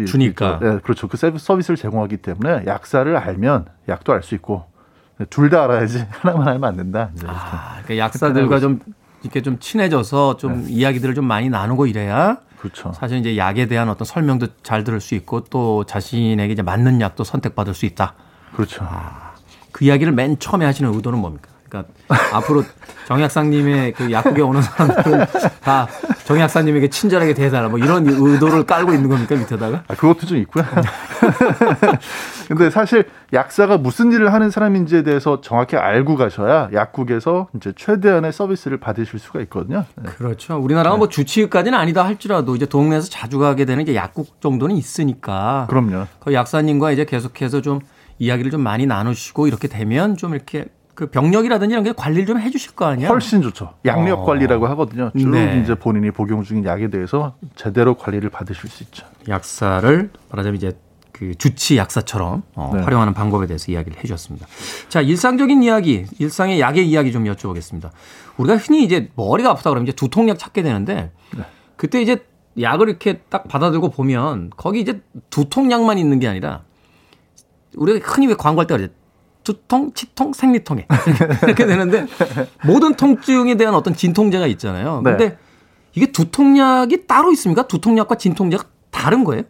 주니까. 0.08 0.58
네, 0.60 0.80
그렇죠. 0.80 1.08
그 1.08 1.18
서비스를 1.18 1.76
제공하기 1.78 2.18
때문에 2.18 2.64
약사를 2.66 3.16
알면 3.16 3.66
약도 3.90 4.14
알 4.14 4.24
수 4.24 4.34
있고 4.34 4.64
둘 5.30 5.50
다 5.50 5.64
알아야지 5.66 6.06
하나만 6.12 6.48
알면 6.48 6.64
안 6.70 6.78
된다. 6.78 7.10
이제 7.16 7.26
아, 7.30 7.80
그러니까 7.84 7.98
약사들과 8.06 8.60
좀 8.60 8.80
이렇게 9.24 9.42
좀 9.42 9.60
친해져서 9.60 10.38
좀 10.38 10.64
네. 10.66 10.72
이야기들을 10.72 11.14
좀 11.16 11.26
많이 11.26 11.50
나누고 11.50 11.86
이래야 11.88 12.38
그렇죠. 12.58 12.92
사실 12.94 13.18
이제 13.18 13.38
약에 13.38 13.68
대한 13.68 13.90
어떤 13.90 14.06
설명도 14.06 14.48
잘 14.64 14.84
들을 14.84 15.00
수 15.02 15.16
있고 15.16 15.44
또 15.46 15.84
자신에게 15.84 16.54
이제 16.54 16.62
맞는 16.62 17.02
약도 17.02 17.24
선택받을 17.24 17.74
수 17.74 17.86
있다. 17.86 18.14
그렇죠. 18.56 18.86
아, 18.88 19.32
그 19.72 19.86
이야기를 19.86 20.14
맨 20.14 20.38
처음에 20.40 20.66
하시는 20.66 20.94
의도는 20.94 21.20
뭡니까? 21.20 21.50
그러니까 21.72 21.94
앞으로 22.34 22.64
정약상님의 23.08 23.94
그 23.94 24.12
약국에 24.12 24.42
오는 24.42 24.62
사람들은 24.62 25.26
다 25.64 25.88
정 26.32 26.40
약사님에게 26.40 26.90
친절하게 26.90 27.34
대해달라 27.34 27.68
뭐 27.68 27.78
이런 27.78 28.06
의도를 28.08 28.64
깔고 28.64 28.94
있는 28.94 29.10
겁니까 29.10 29.36
밑에다가? 29.36 29.84
아, 29.88 29.96
그것도 29.96 30.26
좀 30.28 30.38
있고요. 30.38 30.64
근데 32.48 32.70
사실 32.70 33.06
약사가 33.34 33.78
무슨 33.78 34.14
일을 34.14 34.32
하는 34.32 34.50
사람인지에 34.50 35.04
대해서 35.04 35.42
정확히 35.42 35.76
알고 35.76 36.16
가셔야 36.16 36.70
약국에서 36.74 37.50
이제 37.56 37.74
최대한의 37.76 38.32
서비스를 38.32 38.80
받으실 38.80 39.20
수가 39.20 39.42
있거든요. 39.42 39.84
네. 39.96 40.10
그렇죠. 40.10 40.58
우리나라가 40.58 40.96
네. 40.96 41.00
뭐 41.00 41.10
주치의까지는 41.10 41.78
아니다 41.78 42.06
할지라도 42.06 42.56
이제 42.56 42.66
동네에서 42.66 43.10
자주 43.10 43.38
가게 43.38 43.66
되는 43.66 43.84
이제 43.84 43.94
약국 43.94 44.40
정도는 44.42 44.76
있으니까. 44.78 45.68
그럼요. 45.70 46.08
그 46.22 46.34
약사님과 46.34 46.92
이제 46.92 47.04
계속해서 47.04 47.62
좀 47.62 47.82
이야기를 48.20 48.52
좀 48.52 48.62
많이 48.62 48.86
나누시고 48.86 49.48
이렇게 49.48 49.68
되면 49.68 50.16
좀 50.16 50.34
이렇게 50.34 50.68
그 51.02 51.08
병력이라든지 51.08 51.74
이런 51.74 51.84
게 51.84 51.94
관리를 51.94 52.28
좀 52.28 52.40
해주실 52.40 52.76
거 52.76 52.86
아니에요? 52.86 53.10
훨씬 53.10 53.42
좋죠. 53.42 53.74
양력 53.86 54.20
어. 54.20 54.24
관리라고 54.24 54.68
하거든요. 54.68 55.10
쭉 55.18 55.32
네. 55.32 55.60
이제 55.64 55.74
본인이 55.74 56.12
복용 56.12 56.44
중인 56.44 56.64
약에 56.64 56.92
대해서 56.92 57.34
제대로 57.56 57.96
관리를 57.96 58.30
받으실 58.30 58.70
수 58.70 58.84
있죠. 58.84 59.08
약사를 59.28 60.12
말하자면 60.30 60.58
이제 60.58 60.78
그 61.12 61.34
주치 61.34 61.76
약사처럼 61.76 62.44
어, 62.54 62.72
네. 62.76 62.84
활용하는 62.84 63.16
방법에 63.16 63.48
대해서 63.48 63.72
이야기를 63.72 63.98
해주셨습니다. 63.98 64.46
자 64.90 65.02
일상적인 65.02 65.64
이야기, 65.64 66.06
일상의 66.20 66.60
약의 66.60 66.88
이야기 66.88 67.12
좀 67.12 67.24
여쭤보겠습니다. 67.24 67.90
우리가 68.38 68.58
흔히 68.58 68.84
이제 68.84 69.10
머리가 69.16 69.50
아프다 69.50 69.72
그러면 69.72 69.88
이제 69.88 69.96
두통약 69.96 70.38
찾게 70.38 70.62
되는데 70.62 71.12
네. 71.36 71.44
그때 71.78 72.00
이제 72.00 72.24
약을 72.62 72.90
이렇게 72.90 73.22
딱 73.30 73.48
받아들고 73.48 73.90
보면 73.90 74.52
거기 74.56 74.80
이제 74.80 75.02
두통약만 75.32 75.98
있는 75.98 76.20
게 76.20 76.28
아니라 76.28 76.62
우리가 77.76 78.08
흔히 78.08 78.28
왜 78.28 78.36
광고할 78.36 78.68
때 78.68 78.78
그러죠. 78.78 78.94
두통, 79.44 79.94
치통, 79.94 80.34
생리통에 80.34 80.88
이렇게 81.44 81.66
되는데 81.66 82.06
모든 82.66 82.94
통증에 82.94 83.56
대한 83.56 83.74
어떤 83.74 83.94
진통제가 83.94 84.48
있잖아요. 84.48 85.02
네. 85.04 85.12
근데 85.12 85.30
네. 85.30 85.38
이게 85.94 86.12
두통약이 86.12 87.08
따로 87.08 87.32
있습니까? 87.32 87.68
두통약과 87.68 88.16
진통제가 88.16 88.64
다른 88.92 89.24
거예요? 89.24 89.44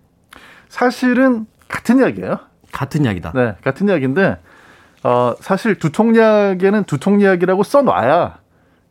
사실은 0.70 1.46
같은 1.68 2.00
약이에요. 2.00 2.40
같은 2.72 3.06
약이다. 3.06 3.34
네, 3.36 3.56
같은 3.64 3.90
약인데 3.90 4.38
어, 5.04 5.36
사실 5.40 5.76
두통약에는 5.76 6.84
두통약이라고 6.86 7.64
써놔야 7.64 8.40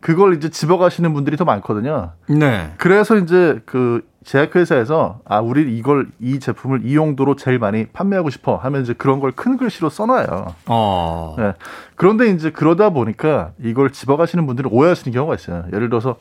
그걸 0.01 0.35
이제 0.35 0.49
집어가시는 0.49 1.13
분들이 1.15 1.37
더 1.37 1.45
많거든요. 1.45 2.13
네. 2.29 2.73
그래서 2.79 3.17
이제 3.17 3.61
그 3.67 4.07
제약회사에서 4.25 5.21
아 5.25 5.41
우리 5.41 5.77
이걸 5.77 6.09
이 6.21 6.39
제품을 6.41 6.83
이 6.85 6.95
용도로 6.95 7.37
제일 7.37 7.59
많이 7.59 7.87
판매하고 7.87 8.29
싶어 8.31 8.57
하면 8.57 8.83
이제 8.83 8.93
그런 8.93 9.19
걸 9.21 9.33
큰 9.33 9.57
글씨로 9.57 9.89
써놔요. 9.89 10.55
어. 10.67 11.37
네. 11.39 11.55
그런데 11.97 12.29
이제 12.31 12.51
그러다 12.51 12.91
보니까 12.91 13.53
이걸 13.63 13.91
집어가시는 13.91 14.47
분들은 14.47 14.71
오해하시는 14.73 15.13
경우가 15.15 15.35
있어요. 15.37 15.65
예를 15.73 15.89
들어서 15.89 16.17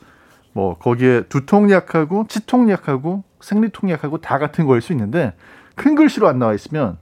뭐 0.52 0.76
거기에 0.78 1.22
두통약하고 1.28 2.26
치통약하고 2.28 3.24
생리통약하고 3.40 4.18
다 4.18 4.38
같은 4.38 4.66
거일 4.66 4.80
수 4.80 4.92
있는데 4.92 5.34
큰 5.74 5.94
글씨로 5.94 6.26
안 6.28 6.38
나와 6.38 6.54
있으면 6.54 6.96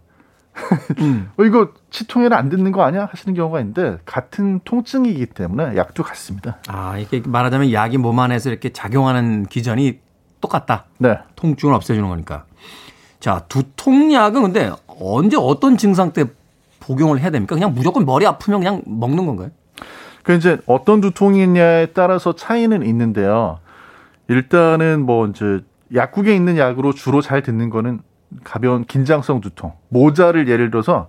음. 0.99 1.31
어, 1.39 1.45
이거 1.45 1.69
치통에는 1.91 2.37
안 2.37 2.49
듣는 2.49 2.73
거 2.73 2.83
아니야? 2.83 3.07
하시는 3.11 3.35
경우가 3.35 3.61
있는데 3.61 3.99
같은 4.05 4.59
통증이기 4.65 5.27
때문에 5.27 5.77
약도 5.77 6.03
같습니다. 6.03 6.59
아, 6.67 6.99
이게 6.99 7.23
말하자면 7.25 7.73
약이 7.73 7.99
몸 7.99 8.19
안에서 8.19 8.51
이렇게 8.51 8.71
작용하는 8.71 9.47
기전이 9.47 10.01
똑같다. 10.41 10.85
네. 10.99 11.19
통증을 11.37 11.75
없애주는 11.75 12.09
거니까. 12.09 12.45
자, 13.21 13.45
두통약은 13.49 14.43
근데 14.43 14.73
언제 14.87 15.37
어떤 15.37 15.77
증상 15.77 16.13
때 16.13 16.25
복용을 16.81 17.21
해야 17.21 17.31
됩니까? 17.31 17.55
그냥 17.55 17.75
무조건 17.75 18.05
머리 18.05 18.27
아프면 18.27 18.61
그냥 18.61 18.83
먹는 18.87 19.27
건가요? 19.27 19.51
그 20.23 20.35
이제 20.35 20.59
어떤 20.67 21.01
두통이냐에 21.01 21.87
따라서 21.87 22.35
차이는 22.35 22.85
있는데요. 22.85 23.61
일단은 24.29 25.05
뭐 25.05 25.27
이제 25.27 25.61
약국에 25.95 26.35
있는 26.35 26.59
약으로 26.59 26.93
주로 26.93 27.21
잘 27.21 27.43
듣는 27.43 27.71
거는 27.71 28.01
가벼운 28.45 28.85
긴장성 28.85 29.41
두통. 29.41 29.73
모자를 29.89 30.49
예를 30.49 30.71
들어서 30.71 31.09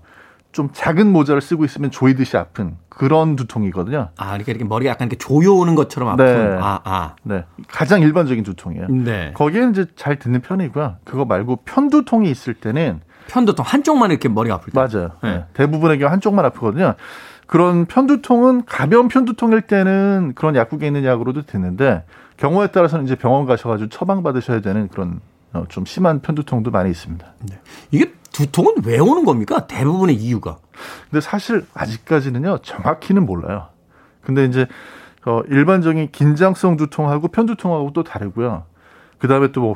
좀 0.51 0.69
작은 0.73 1.11
모자를 1.11 1.41
쓰고 1.41 1.63
있으면 1.63 1.91
조이듯이 1.91 2.35
아픈 2.35 2.75
그런 2.89 3.35
두통이거든요. 3.35 4.09
아, 4.17 4.25
그러니까 4.25 4.51
이렇게 4.51 4.65
머리가 4.65 4.91
약간 4.91 5.07
이렇게 5.07 5.17
조여오는 5.17 5.75
것처럼 5.75 6.09
아픈. 6.09 6.25
네. 6.25 6.57
아, 6.59 6.79
아. 6.83 7.15
네. 7.23 7.45
가장 7.67 8.01
일반적인 8.01 8.43
두통이에요. 8.43 8.87
네. 8.87 9.31
거기에 9.35 9.69
이제 9.69 9.85
잘 9.95 10.17
듣는 10.17 10.41
편이고요. 10.41 10.97
그거 11.03 11.25
말고 11.25 11.57
편두통이 11.65 12.29
있을 12.31 12.55
때는 12.55 13.01
편두통 13.27 13.63
한쪽만 13.65 14.09
이렇게 14.09 14.27
머리가 14.27 14.55
아플 14.55 14.73
때. 14.73 14.79
맞아요. 14.79 15.11
네. 15.21 15.29
네. 15.29 15.45
대부분의 15.53 15.99
경우 15.99 16.11
한쪽만 16.11 16.43
아프거든요. 16.45 16.95
그런 17.45 17.85
편두통은 17.85 18.65
가벼운 18.65 19.07
편두통일 19.07 19.61
때는 19.61 20.33
그런 20.35 20.55
약국에 20.55 20.87
있는 20.87 21.03
약으로도 21.03 21.43
되는데 21.43 22.03
경우에 22.37 22.67
따라서는 22.67 23.05
이제 23.05 23.15
병원 23.15 23.45
가셔가지고 23.45 23.89
처방 23.89 24.23
받으셔야 24.23 24.61
되는 24.61 24.87
그런 24.87 25.19
어, 25.53 25.63
좀 25.67 25.85
심한 25.85 26.19
편두통도 26.19 26.69
많이 26.69 26.91
있습니다. 26.91 27.25
네. 27.49 27.59
이게 27.91 28.13
두통은 28.45 28.75
왜 28.85 28.99
오는 28.99 29.25
겁니까? 29.25 29.67
대부분의 29.67 30.15
이유가. 30.15 30.57
근데 31.09 31.19
사실 31.21 31.65
아직까지는요 31.73 32.59
정확히는 32.59 33.25
몰라요. 33.25 33.67
근데 34.21 34.45
이제 34.45 34.65
어, 35.25 35.41
일반적인 35.49 36.09
긴장성 36.11 36.77
두통하고 36.77 37.27
편두통하고 37.27 37.91
또 37.93 38.03
다르고요. 38.03 38.63
그 39.17 39.27
다음에 39.27 39.51
또 39.51 39.61
뭐 39.61 39.75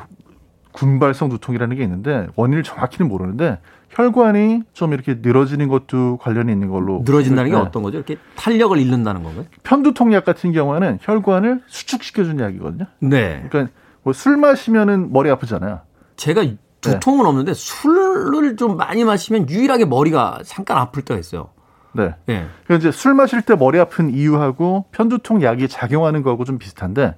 군발성 0.72 1.28
두통이라는 1.28 1.76
게 1.76 1.84
있는데 1.84 2.26
원인을 2.34 2.64
정확히는 2.64 3.08
모르는데 3.08 3.60
혈관이 3.90 4.62
좀 4.72 4.92
이렇게 4.92 5.18
늘어지는 5.22 5.68
것도 5.68 6.16
관련이 6.16 6.50
있는 6.50 6.68
걸로 6.68 7.02
늘어진다는 7.04 7.50
게 7.52 7.56
어떤 7.56 7.84
거죠? 7.84 7.98
이렇게 7.98 8.16
탄력을 8.34 8.76
잃는다는 8.76 9.22
건가요? 9.22 9.44
편두통약 9.62 10.24
같은 10.24 10.50
경우에는 10.50 10.98
혈관을 11.00 11.62
수축시켜주는 11.68 12.44
약이거든요. 12.44 12.86
네. 12.98 13.46
그러니까 13.50 13.72
뭐 14.02 14.12
술 14.12 14.36
마시면은 14.36 15.12
머리 15.12 15.30
아프잖아요. 15.30 15.80
제가 16.16 16.42
두통은 16.92 17.22
네. 17.24 17.28
없는데 17.28 17.54
술을 17.54 18.56
좀 18.56 18.76
많이 18.76 19.04
마시면 19.04 19.48
유일하게 19.48 19.84
머리가 19.86 20.40
잠깐 20.44 20.78
아플 20.78 21.02
때가 21.02 21.18
있어요. 21.18 21.48
네. 21.92 22.14
네. 22.26 22.46
그러니까 22.64 22.74
이제 22.76 22.90
술 22.90 23.14
마실 23.14 23.42
때 23.42 23.54
머리 23.54 23.78
아픈 23.78 24.10
이유하고 24.10 24.86
편두통 24.92 25.42
약이 25.42 25.68
작용하는 25.68 26.22
거하고 26.22 26.44
좀 26.44 26.58
비슷한데 26.58 27.14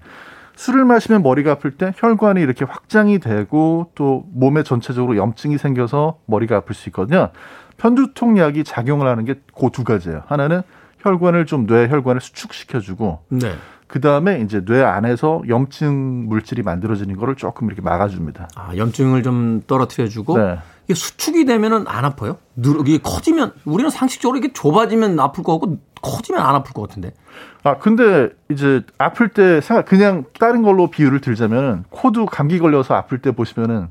술을 0.56 0.84
마시면 0.84 1.22
머리가 1.22 1.52
아플 1.52 1.76
때 1.76 1.92
혈관이 1.96 2.40
이렇게 2.40 2.64
확장이 2.64 3.18
되고 3.18 3.90
또 3.94 4.24
몸에 4.32 4.62
전체적으로 4.62 5.16
염증이 5.16 5.58
생겨서 5.58 6.18
머리가 6.26 6.56
아플 6.56 6.74
수 6.74 6.88
있거든요. 6.88 7.30
편두통 7.76 8.38
약이 8.38 8.64
작용을 8.64 9.06
하는 9.06 9.24
게 9.24 9.34
그 9.54 9.70
두 9.70 9.84
가지예요. 9.84 10.22
하나는 10.26 10.62
혈관을 11.00 11.46
좀 11.46 11.66
뇌 11.66 11.88
혈관을 11.88 12.20
수축시켜주고 12.20 13.20
네. 13.28 13.54
그 13.86 14.00
다음에 14.00 14.40
이제 14.40 14.64
뇌 14.64 14.82
안에서 14.82 15.42
염증 15.48 16.28
물질이 16.28 16.62
만들어지는 16.62 17.16
거를 17.16 17.36
조금 17.36 17.68
이렇게 17.68 17.82
막아줍니다. 17.82 18.48
아, 18.56 18.76
염증을 18.76 19.22
좀 19.22 19.62
떨어뜨려주고 19.66 20.38
네. 20.38 20.58
이게 20.84 20.94
수축이 20.94 21.44
되면은 21.44 21.84
안 21.86 22.04
아파요? 22.04 22.38
이게 22.56 22.98
커지면 22.98 23.52
우리는 23.64 23.90
상식적으로 23.90 24.38
이게 24.38 24.52
좁아지면 24.52 25.18
아플 25.20 25.42
거 25.42 25.58
같고 25.58 25.78
커지면 26.02 26.40
안 26.40 26.54
아플 26.54 26.72
것 26.72 26.88
같은데. 26.88 27.12
아 27.64 27.78
근데 27.78 28.30
이제 28.48 28.82
아플 28.98 29.28
때 29.28 29.60
생각 29.60 29.86
그냥 29.86 30.24
다른 30.38 30.62
걸로 30.62 30.88
비유를 30.88 31.20
들자면 31.20 31.84
코도 31.90 32.26
감기 32.26 32.58
걸려서 32.58 32.94
아플 32.94 33.18
때 33.18 33.32
보시면은 33.32 33.88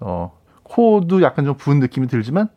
어 0.00 0.32
코도 0.62 1.22
약간 1.22 1.44
좀 1.44 1.54
부은 1.56 1.80
느낌이 1.80 2.06
들지만 2.06 2.48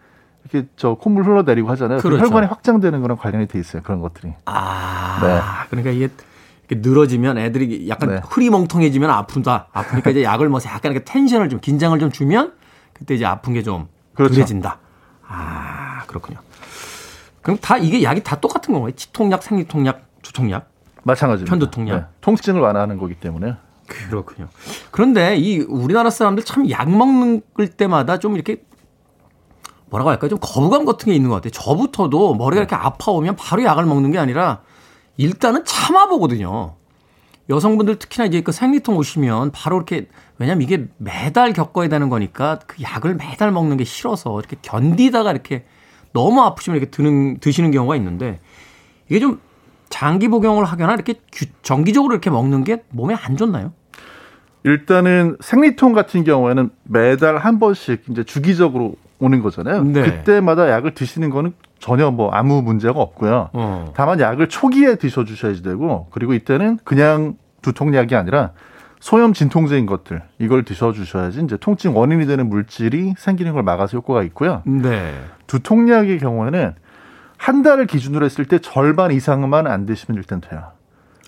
이렇게 0.43 0.67
저 0.75 0.95
콧물 0.95 1.23
흘러내리고 1.23 1.69
하잖아요. 1.71 1.97
그 1.99 2.09
그렇죠. 2.09 2.25
혈관이 2.25 2.47
확장되는 2.47 3.01
거랑 3.01 3.17
관련이 3.17 3.47
돼 3.47 3.59
있어요. 3.59 3.81
그런 3.81 4.01
것들이. 4.01 4.33
아, 4.45 5.19
네. 5.21 5.39
그러니까 5.69 5.91
이게 5.91 6.09
늘어지면 6.69 7.37
애들이 7.37 7.87
약간 7.89 8.09
네. 8.09 8.21
흐리멍텅해지면 8.25 9.09
아픈다. 9.09 9.67
아프니까 9.71 10.09
이제 10.11 10.23
약을 10.23 10.49
뭐 10.49 10.59
약간 10.65 10.91
이렇게 10.91 11.03
텐션을 11.05 11.49
좀 11.49 11.59
긴장을 11.59 11.97
좀 11.99 12.11
주면 12.11 12.53
그때 12.93 13.15
이제 13.15 13.25
아픈 13.25 13.53
게좀 13.53 13.87
그렇죠. 14.13 14.35
덜해진다. 14.35 14.79
아 15.27 16.03
그렇군요. 16.07 16.39
그럼 17.41 17.57
다 17.61 17.77
이게 17.77 18.03
약이 18.03 18.23
다 18.23 18.39
똑같은 18.39 18.73
건가요? 18.73 18.91
치통약, 18.95 19.43
생리통약, 19.43 20.01
두통약? 20.21 20.69
마찬가지입니다. 21.03 21.49
편두통약. 21.51 21.97
네. 21.99 22.05
통증을 22.21 22.61
완화하는 22.61 22.97
거기 22.97 23.15
때문에. 23.15 23.55
그렇군요. 23.85 24.47
그런데 24.91 25.35
이 25.35 25.59
우리나라 25.59 26.09
사람들 26.09 26.45
참 26.45 26.69
약 26.69 26.89
먹는 26.89 27.41
때마다 27.75 28.17
좀 28.19 28.35
이렇게 28.35 28.63
뭐라고 29.89 30.09
할까요? 30.09 30.29
좀 30.29 30.39
거부감 30.41 30.85
같은 30.85 31.07
게 31.07 31.15
있는 31.15 31.29
것 31.29 31.35
같아요. 31.35 31.51
저부터도 31.51 32.35
머리가 32.35 32.61
이렇게 32.61 32.75
아파오면 32.75 33.35
바로 33.35 33.63
약을 33.63 33.85
먹는 33.85 34.11
게 34.11 34.17
아니라 34.19 34.61
일단은 35.17 35.63
참아보거든요. 35.65 36.75
여성분들 37.49 37.99
특히나 37.99 38.25
이제 38.25 38.41
그 38.41 38.51
생리통 38.51 38.95
오시면 38.95 39.51
바로 39.51 39.77
이렇게 39.77 40.07
왜냐면 40.39 40.61
이게 40.61 40.87
매달 40.97 41.53
겪어야 41.53 41.89
되는 41.89 42.09
거니까 42.09 42.59
그 42.65 42.81
약을 42.81 43.15
매달 43.15 43.51
먹는 43.51 43.77
게 43.77 43.83
싫어서 43.83 44.39
이렇게 44.39 44.55
견디다가 44.61 45.31
이렇게 45.31 45.65
너무 46.13 46.41
아프시면 46.41 46.77
이렇게 46.77 46.89
드는 46.89 47.39
드시는 47.39 47.71
경우가 47.71 47.95
있는데 47.97 48.39
이게 49.09 49.19
좀 49.19 49.41
장기 49.89 50.27
복용을 50.27 50.65
하거나 50.65 50.93
이렇게 50.93 51.15
정기적으로 51.61 52.13
이렇게 52.13 52.29
먹는 52.29 52.63
게 52.63 52.83
몸에 52.89 53.13
안 53.13 53.35
좋나요? 53.35 53.73
일단은 54.63 55.37
생리통 55.41 55.91
같은 55.93 56.23
경우에는 56.23 56.69
매달 56.83 57.37
한 57.37 57.59
번씩 57.59 58.03
이제 58.09 58.23
주기적으로 58.23 58.95
오는 59.19 59.41
거잖아요. 59.41 59.83
네. 59.83 60.03
그때마다 60.03 60.69
약을 60.69 60.93
드시는 60.93 61.29
거는 61.29 61.53
전혀 61.83 62.11
뭐 62.11 62.31
아무 62.31 62.61
문제가 62.61 63.01
없고요. 63.01 63.49
어. 63.51 63.91
다만 63.93 64.21
약을 64.21 64.47
초기에 64.47 64.95
드셔 64.95 65.25
주셔야 65.25 65.53
되고 65.55 66.07
그리고 66.11 66.33
이때는 66.33 66.79
그냥 66.85 67.35
두통약이 67.61 68.15
아니라 68.15 68.51
소염 69.01 69.33
진통제인 69.33 69.85
것들 69.85 70.23
이걸 70.39 70.63
드셔 70.63 70.93
주셔야지 70.93 71.41
이제 71.43 71.57
통증 71.57 71.97
원인이 71.97 72.25
되는 72.25 72.47
물질이 72.47 73.15
생기는 73.17 73.51
걸 73.51 73.63
막아서 73.63 73.97
효과가 73.97 74.23
있고요. 74.23 74.61
네. 74.65 75.13
두통약의 75.47 76.19
경우에는 76.19 76.73
한 77.35 77.63
달을 77.63 77.85
기준으로 77.85 78.23
했을 78.23 78.45
때 78.45 78.59
절반 78.59 79.11
이상만 79.11 79.67
안 79.67 79.85
드시면 79.85 80.17
일단 80.17 80.39
돼요. 80.39 80.71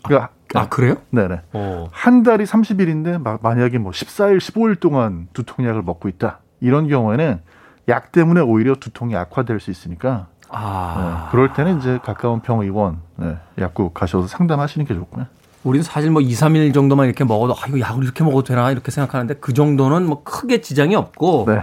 그러니까 0.06 0.30
아, 0.54 0.62
아 0.62 0.70
그래요? 0.70 0.96
네네. 1.10 1.36
오. 1.52 1.60
어. 1.60 1.90
한 1.92 2.24
달이 2.24 2.46
30일인데 2.46 3.42
만약에 3.42 3.78
뭐 3.78 3.92
14일, 3.92 4.38
15일 4.38 4.80
동안 4.80 5.28
두통약을 5.34 5.82
먹고 5.82 6.08
있다. 6.08 6.40
이런 6.62 6.88
경우에는 6.88 7.42
약 7.90 8.14
때문에 8.14 8.40
오히려 8.40 8.76
두통이 8.76 9.18
악화될 9.18 9.60
수 9.60 9.70
있으니까 9.70 10.28
아. 10.56 11.26
네, 11.26 11.32
그럴 11.32 11.54
때는 11.54 11.80
이제 11.80 12.00
가까운 12.04 12.42
병의원 12.42 13.00
네, 13.18 13.36
약국 13.60 13.94
가셔서 13.94 14.28
상담하시는 14.28 14.86
게 14.86 14.94
좋고요. 14.94 15.26
우리는 15.64 15.84
사실 15.84 16.12
뭐 16.12 16.22
2, 16.22 16.32
3일 16.32 16.74
정도만 16.74 17.08
이렇게 17.08 17.24
먹어도 17.24 17.54
아 17.54 17.68
이거 17.68 17.80
약을 17.80 18.04
이렇게 18.04 18.24
먹어도 18.24 18.44
되나 18.44 18.72
이렇게 18.72 18.92
생각하는데 18.92 19.36
그 19.36 19.54
정도는 19.54 20.06
뭐 20.06 20.24
크게 20.24 20.62
지장이 20.62 20.96
없고 20.96 21.46
네. 21.48 21.62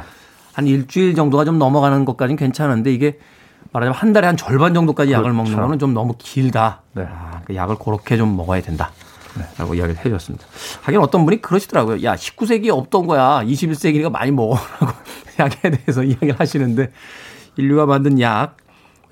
한 0.53 0.67
일주일 0.67 1.15
정도가 1.15 1.45
좀 1.45 1.59
넘어가는 1.59 2.05
것까지는 2.05 2.37
괜찮은데 2.37 2.93
이게 2.93 3.19
말하자면 3.73 3.97
한 3.97 4.13
달에 4.13 4.27
한 4.27 4.37
절반 4.37 4.75
정도까지 4.75 5.11
그렇죠. 5.11 5.23
약을 5.23 5.33
먹는 5.33 5.57
거는 5.57 5.79
좀 5.79 5.95
너무 5.95 6.15
길다. 6.19 6.83
네. 6.93 7.07
아, 7.09 7.41
그 7.45 7.55
약을 7.55 7.77
그렇게 7.79 8.17
좀 8.17 8.37
먹어야 8.37 8.61
된다. 8.61 8.91
네. 9.39 9.45
라고 9.57 9.75
이야기를 9.75 9.99
해 9.99 10.03
주셨습니다. 10.03 10.47
하긴 10.83 11.01
어떤 11.01 11.25
분이 11.25 11.41
그러시더라고요. 11.41 12.03
야, 12.03 12.15
19세기에 12.15 12.71
없던 12.71 13.07
거야. 13.07 13.43
21세기니까 13.45 14.11
많이 14.11 14.31
먹어라고 14.31 14.89
약에 15.41 15.71
대해서 15.71 16.03
이야기를 16.03 16.39
하시는데 16.39 16.93
인류가 17.57 17.87
만든 17.87 18.21
약 18.21 18.57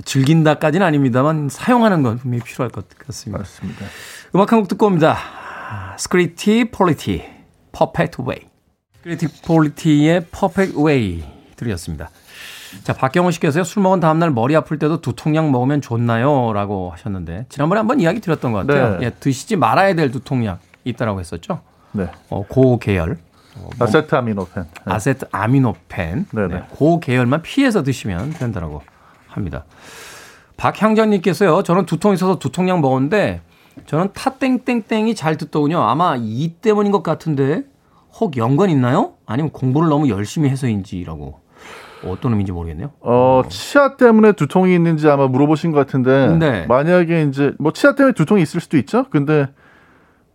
즐긴다까지는 0.04 0.86
아닙니다만 0.86 1.48
사용하는 1.50 2.02
건 2.02 2.18
분명히 2.18 2.42
필요할 2.44 2.70
것 2.70 2.88
같습니다. 3.06 3.38
맞습니다. 3.38 3.84
음악 4.34 4.52
한 4.52 4.60
곡 4.60 4.68
듣고 4.68 4.86
옵니다. 4.86 5.16
Scritti 5.98 6.70
Politti, 6.70 7.24
Perfect 7.72 8.22
Way. 8.22 8.40
Scritti 8.98 9.28
Politti의 9.44 10.26
Perfect 10.30 10.78
Way 10.78 11.24
들으셨습니다. 11.56 12.10
자, 12.84 12.92
박경호 12.92 13.32
씨께서요, 13.32 13.64
술 13.64 13.82
먹은 13.82 13.98
다음 13.98 14.18
날 14.20 14.30
머리 14.30 14.54
아플 14.54 14.78
때도 14.78 15.00
두통약 15.00 15.50
먹으면 15.50 15.80
좋나요? 15.80 16.52
라고 16.52 16.90
하셨는데, 16.92 17.46
지난번에 17.48 17.80
한번 17.80 17.98
이야기 17.98 18.20
드렸던 18.20 18.52
것 18.52 18.64
같아요. 18.66 18.98
네. 18.98 19.06
예, 19.06 19.10
드시지 19.10 19.56
말아야 19.56 19.94
될 19.94 20.12
두통약 20.12 20.60
있다라고 20.84 21.18
했었죠. 21.18 21.60
네. 21.92 22.08
어, 22.28 22.44
고 22.46 22.78
계열. 22.78 23.18
어, 23.56 23.70
뭐, 23.76 23.86
아세트 23.86 24.14
아미노펜. 24.14 24.62
네. 24.62 24.70
아세트 24.84 25.26
아미노펜. 25.32 26.26
네, 26.30 26.46
네. 26.46 26.62
고 26.70 27.00
계열만 27.00 27.42
피해서 27.42 27.82
드시면 27.82 28.34
된다라고 28.34 28.82
합니다. 29.30 29.64
박향전님께서요, 30.56 31.62
저는 31.62 31.86
두통 31.86 32.12
있어서 32.12 32.38
두통약 32.38 32.80
먹었는데, 32.80 33.40
저는 33.86 34.08
타땡땡땡이 34.12 35.14
잘 35.14 35.36
듣더군요. 35.36 35.80
아마 35.80 36.16
이 36.18 36.54
때문인 36.60 36.92
것 36.92 37.02
같은데, 37.02 37.64
혹 38.20 38.36
연관 38.36 38.70
있나요? 38.70 39.14
아니면 39.26 39.50
공부를 39.52 39.88
너무 39.88 40.08
열심히 40.08 40.48
해서인지라고. 40.50 41.40
어떤 42.04 42.32
의미인지 42.32 42.52
모르겠네요. 42.52 42.92
어, 43.00 43.42
치아 43.48 43.96
때문에 43.96 44.32
두통이 44.32 44.74
있는지 44.74 45.08
아마 45.08 45.26
물어보신 45.26 45.70
것 45.70 45.78
같은데 45.78 46.36
네. 46.38 46.66
만약에 46.66 47.24
이제 47.24 47.52
뭐 47.58 47.72
치아 47.72 47.94
때문에 47.94 48.14
두통이 48.14 48.42
있을 48.42 48.60
수도 48.60 48.78
있죠. 48.78 49.04
근데 49.10 49.48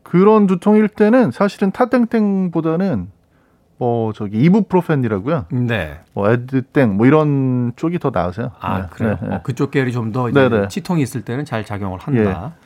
그런 0.03 0.45
두통일 0.45 0.87
때는 0.89 1.31
사실은 1.31 1.71
타땡땡보다는 1.71 3.09
뭐 3.77 4.13
저기 4.13 4.37
이부프로펜이라고요. 4.39 5.45
네. 5.51 5.99
뭐 6.13 6.29
에드땡 6.31 6.95
뭐 6.95 7.05
이런 7.05 7.73
쪽이 7.75 7.99
더 7.99 8.11
나으세요. 8.13 8.51
아 8.59 8.81
네. 8.81 8.87
그래요. 8.91 9.17
네. 9.21 9.35
어, 9.35 9.41
그쪽 9.43 9.71
계열이 9.71 9.91
좀 9.91 10.11
더 10.11 10.29
치통이 10.67 11.01
있을 11.01 11.21
때는 11.23 11.45
잘 11.45 11.65
작용을 11.65 11.99
한다. 11.99 12.53
예. 12.55 12.65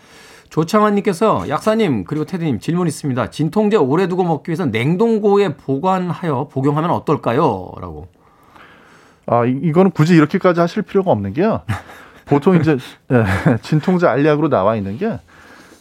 조창환님께서 0.50 1.48
약사님 1.50 2.04
그리고 2.06 2.26
테드님 2.26 2.60
질문 2.60 2.88
있습니다. 2.88 3.30
진통제 3.30 3.78
오래 3.78 4.08
두고 4.08 4.24
먹기 4.24 4.50
위해서 4.50 4.66
냉동고에 4.66 5.56
보관하여 5.56 6.48
복용하면 6.52 6.90
어떨까요?라고. 6.92 8.08
아, 9.28 9.46
이거는 9.46 9.92
굳이 9.92 10.16
이렇게까지 10.16 10.60
하실 10.60 10.82
필요가 10.82 11.12
없는 11.12 11.34
게요. 11.34 11.62
보통 12.26 12.56
이제 12.56 12.78
예, 13.12 13.24
진통제 13.62 14.08
알약으로 14.08 14.50
나와 14.50 14.76
있는 14.76 14.98
게 14.98 15.20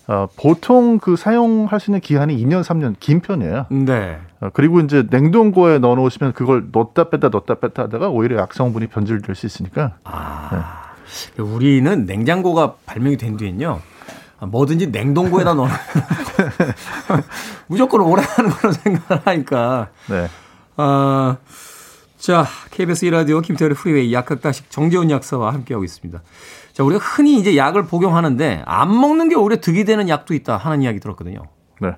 어, 0.06 0.26
보통 0.38 0.98
그 0.98 1.16
사용할 1.16 1.80
수 1.80 1.90
있는 1.90 2.00
기한이 2.00 2.36
2년, 2.36 2.62
3년 2.62 2.94
긴 3.00 3.20
편이에요. 3.20 3.66
네. 3.70 4.18
어, 4.40 4.50
그리고 4.52 4.80
이제 4.80 5.04
냉동고에 5.08 5.78
넣어 5.78 5.94
놓으시면 5.96 6.32
그걸 6.32 6.68
넣었다 6.70 7.10
뺐다 7.10 7.28
넣었다 7.28 7.56
뺐다 7.56 7.84
하다가 7.84 8.08
오히려 8.08 8.38
약성분이 8.38 8.88
변질될 8.88 9.34
수 9.34 9.46
있으니까. 9.46 9.96
아. 10.04 10.94
네. 11.36 11.42
우리는 11.42 12.04
냉장고가 12.04 12.74
발명이 12.86 13.16
된 13.16 13.36
뒤엔요. 13.36 13.80
뭐든지 14.40 14.88
냉동고에다 14.88 15.54
넣어 15.54 15.66
무조건 17.66 18.02
오래 18.02 18.22
하는 18.22 18.50
걸로 18.50 18.72
생각을 18.72 19.22
하니까. 19.24 19.88
네. 20.08 20.28
어, 20.76 21.36
자, 22.18 22.46
KBS 22.70 23.06
1라디오 23.06 23.42
김태훈의 23.42 23.76
프리웨이 23.76 24.12
약학다식 24.12 24.70
정재훈 24.70 25.10
약사와 25.10 25.52
함께하고 25.54 25.84
있습니다. 25.84 26.20
자, 26.72 26.84
우리가 26.84 27.02
흔히 27.02 27.38
이제 27.38 27.56
약을 27.56 27.86
복용하는데 27.86 28.62
안 28.66 29.00
먹는 29.00 29.28
게 29.28 29.34
오히려 29.34 29.60
득이 29.60 29.84
되는 29.84 30.08
약도 30.08 30.34
있다 30.34 30.56
하는 30.56 30.82
이야기 30.82 31.00
들었거든요. 31.00 31.42
네. 31.80 31.96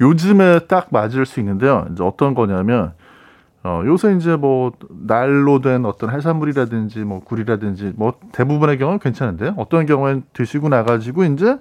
요즘에 0.00 0.60
딱 0.68 0.88
맞을 0.90 1.26
수 1.26 1.40
있는데요. 1.40 1.86
이제 1.92 2.02
어떤 2.02 2.34
거냐면 2.34 2.92
어, 3.64 3.82
요새 3.86 4.14
이제 4.16 4.34
뭐 4.36 4.72
날로 4.88 5.60
된 5.60 5.84
어떤 5.86 6.10
해산물이라든지 6.10 7.00
뭐 7.00 7.20
굴이라든지 7.20 7.92
뭐 7.96 8.14
대부분의 8.32 8.78
경우는 8.78 8.98
괜찮은데요. 8.98 9.54
어떤 9.56 9.86
경우엔 9.86 10.24
드시고 10.32 10.68
나가지고 10.68 11.24
이제 11.24 11.58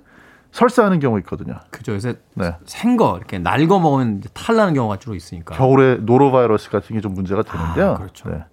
설사하는 0.52 1.00
경우 1.00 1.18
있거든요. 1.20 1.60
그죠. 1.70 1.94
요새 1.94 2.16
네. 2.34 2.56
생거 2.66 3.16
이렇게 3.18 3.40
날거 3.40 3.80
먹으면 3.80 4.22
탈나는 4.34 4.74
경우가 4.74 4.98
주로 4.98 5.16
있으니까. 5.16 5.56
겨울에 5.56 5.96
노로바이러스 6.02 6.72
같은 6.72 6.96
게 6.96 7.02
좀 7.02 7.14
문제가 7.14 7.42
되는데요. 7.44 7.92
아, 7.92 7.98
그렇죠. 7.98 8.30
네. 8.30 8.44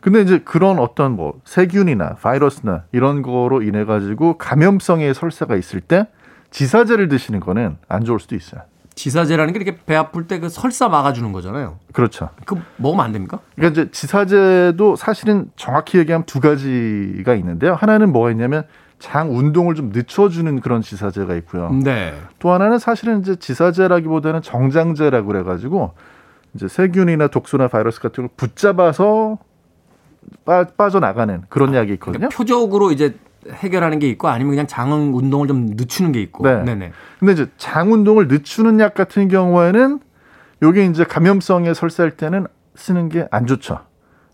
근데 0.00 0.20
이제 0.20 0.38
그런 0.38 0.78
어떤 0.78 1.16
뭐 1.16 1.40
세균이나 1.44 2.14
바이러스나 2.22 2.84
이런 2.92 3.22
거로 3.22 3.62
인해 3.62 3.84
가지고 3.84 4.38
감염성의 4.38 5.14
설사가 5.14 5.56
있을 5.56 5.80
때 5.80 6.06
지사제를 6.50 7.08
드시는 7.08 7.40
거는 7.40 7.76
안 7.88 8.04
좋을 8.04 8.18
수도 8.20 8.34
있어요. 8.34 8.62
지사제라는 8.94 9.52
게 9.52 9.60
이렇게 9.60 9.78
배 9.86 9.94
아플 9.94 10.26
때 10.26 10.40
그 10.40 10.48
설사 10.48 10.88
막아주는 10.88 11.30
거잖아요. 11.32 11.78
그렇죠. 11.92 12.30
그 12.44 12.56
먹으면 12.76 13.04
안 13.04 13.12
됩니까? 13.12 13.38
그러니까 13.54 13.82
이제 13.82 13.90
지사제도 13.92 14.96
사실은 14.96 15.50
정확히 15.56 15.98
얘기하면 15.98 16.24
두 16.26 16.40
가지가 16.40 17.34
있는데요. 17.34 17.74
하나는 17.74 18.10
뭐가 18.12 18.30
있냐면 18.32 18.64
장 18.98 19.36
운동을 19.36 19.76
좀 19.76 19.90
늦춰주는 19.94 20.60
그런 20.60 20.82
지사제가 20.82 21.36
있고요. 21.36 21.70
네. 21.70 22.12
또 22.40 22.50
하나는 22.50 22.80
사실은 22.80 23.20
이제 23.20 23.36
지사제라기보다는 23.36 24.42
정장제라고 24.42 25.28
그래가지고 25.28 25.92
이제 26.54 26.66
세균이나 26.66 27.28
독소나 27.28 27.68
바이러스 27.68 28.00
같은 28.00 28.24
걸 28.26 28.30
붙잡아서 28.36 29.38
빠, 30.44 30.64
빠져나가는 30.64 31.42
그런 31.48 31.74
아, 31.74 31.78
약이 31.78 31.92
있거든요. 31.94 32.18
그러니까 32.18 32.36
표적으로 32.36 32.90
이제 32.90 33.14
해결하는 33.50 33.98
게 33.98 34.08
있고 34.08 34.28
아니면 34.28 34.50
그냥 34.52 34.66
장 34.66 34.90
운동을 35.16 35.48
좀 35.48 35.66
늦추는 35.70 36.12
게 36.12 36.20
있고. 36.20 36.44
네. 36.44 36.62
네네. 36.64 36.92
근데 37.18 37.32
이제 37.32 37.46
장 37.56 37.92
운동을 37.92 38.28
늦추는 38.28 38.80
약 38.80 38.94
같은 38.94 39.28
경우에는 39.28 40.00
요게 40.62 40.86
이제 40.86 41.04
감염성에 41.04 41.74
설사할 41.74 42.12
때는 42.12 42.46
쓰는 42.74 43.08
게 43.08 43.26
안 43.30 43.46
좋죠. 43.46 43.80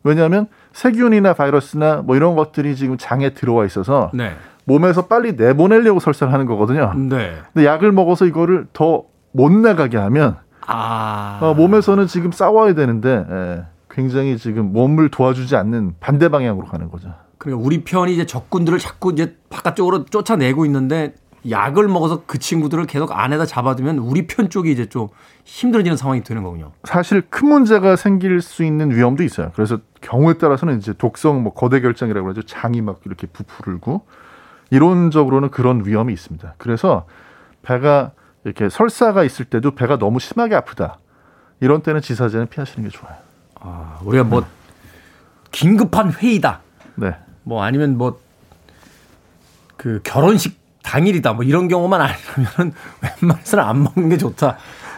왜냐하면 0.03 0.47
세균이나 0.73 1.35
바이러스나 1.35 2.03
뭐 2.05 2.17
이런 2.17 2.35
것들이 2.37 2.77
지금 2.77 2.97
장에 2.99 3.31
들어와 3.31 3.65
있어서 3.65 4.11
네. 4.13 4.33
몸에서 4.65 5.07
빨리 5.07 5.33
내보내려고 5.33 6.01
설사를 6.01 6.33
하는 6.33 6.47
거거든요. 6.47 6.93
네. 6.95 7.35
근데 7.53 7.67
약을 7.67 7.93
먹어서 7.93 8.27
이거를 8.27 8.67
더 8.73 9.15
못 9.37 9.51
나가게 9.53 9.99
하면 9.99 10.37
아... 10.67 11.41
어, 11.43 11.55
몸에서는 11.55 12.07
지금 12.07 12.31
싸워야 12.31 12.73
되는데 12.75 13.27
예, 13.29 13.65
굉장히 13.91 14.39
지금 14.39 14.73
몸을 14.73 15.11
도와주지 15.11 15.57
않는 15.57 15.97
반대 16.01 16.29
방향으로 16.29 16.67
가는 16.69 16.89
거죠. 16.89 17.13
그러니까 17.45 17.65
우리 17.65 17.85
편이 17.85 18.15
이제 18.15 18.25
적군들을 18.25 18.79
자꾸 18.79 19.13
이제 19.13 19.37
바깥쪽으로 19.51 20.07
쫓아내고 20.07 20.65
있는데 20.65 21.15
약을 21.49 21.89
먹어서 21.89 22.23
그 22.25 22.39
친구들을 22.39 22.87
계속 22.87 23.13
안에다 23.13 23.45
잡아두면 23.45 23.99
우리 23.99 24.27
편 24.27 24.49
쪽이 24.49 24.73
이제 24.73 24.87
좀 24.87 25.09
힘들어지는 25.45 25.99
상황이 25.99 26.23
되는 26.25 26.43
거군요. 26.43 26.73
사실 26.85 27.21
큰 27.29 27.49
문제가 27.49 27.97
생길 27.97 28.41
수 28.41 28.65
있는 28.65 28.91
위험도 28.91 29.23
있어요. 29.23 29.53
그래서 29.55 29.79
경우에 30.01 30.39
따라서는 30.39 30.79
이제 30.79 30.95
독성 30.95 31.43
뭐 31.43 31.53
거대 31.53 31.81
결장이라고 31.83 32.31
하죠. 32.31 32.43
장이 32.45 32.81
막 32.81 33.01
이렇게 33.05 33.27
부풀고 33.27 34.07
이론적으로는 34.71 35.51
그런 35.51 35.85
위험이 35.85 36.15
있습니다. 36.15 36.55
그래서 36.57 37.07
배가 37.61 38.13
이렇게 38.45 38.71
설사가 38.71 39.23
있을 39.25 39.45
때도 39.45 39.73
배가 39.75 39.99
너무 39.99 40.21
심하게 40.21 40.55
아프다. 40.55 40.99
이런 41.61 41.83
때는 41.83 42.01
지사제는 42.01 42.47
피하시는 42.49 42.89
게 42.89 42.97
좋아요. 42.97 43.17
아, 43.61 43.99
우리가 44.03 44.25
뭐 44.25 44.47
긴급한 45.51 46.11
회의다. 46.11 46.61
네. 46.95 47.15
뭐 47.45 47.63
아니면 47.63 47.97
뭐 47.97 48.25
그 49.85 50.01
결혼식 50.03 50.59
당일이다. 50.83 51.35
뭐 51.35 51.45
이런 51.45 51.69
경우만 51.69 52.01
아니면 52.01 52.73
웬만해서는 53.21 53.63
안 53.63 53.83
먹는 53.83 54.09
게 54.09 54.17
좋다. 54.17 54.57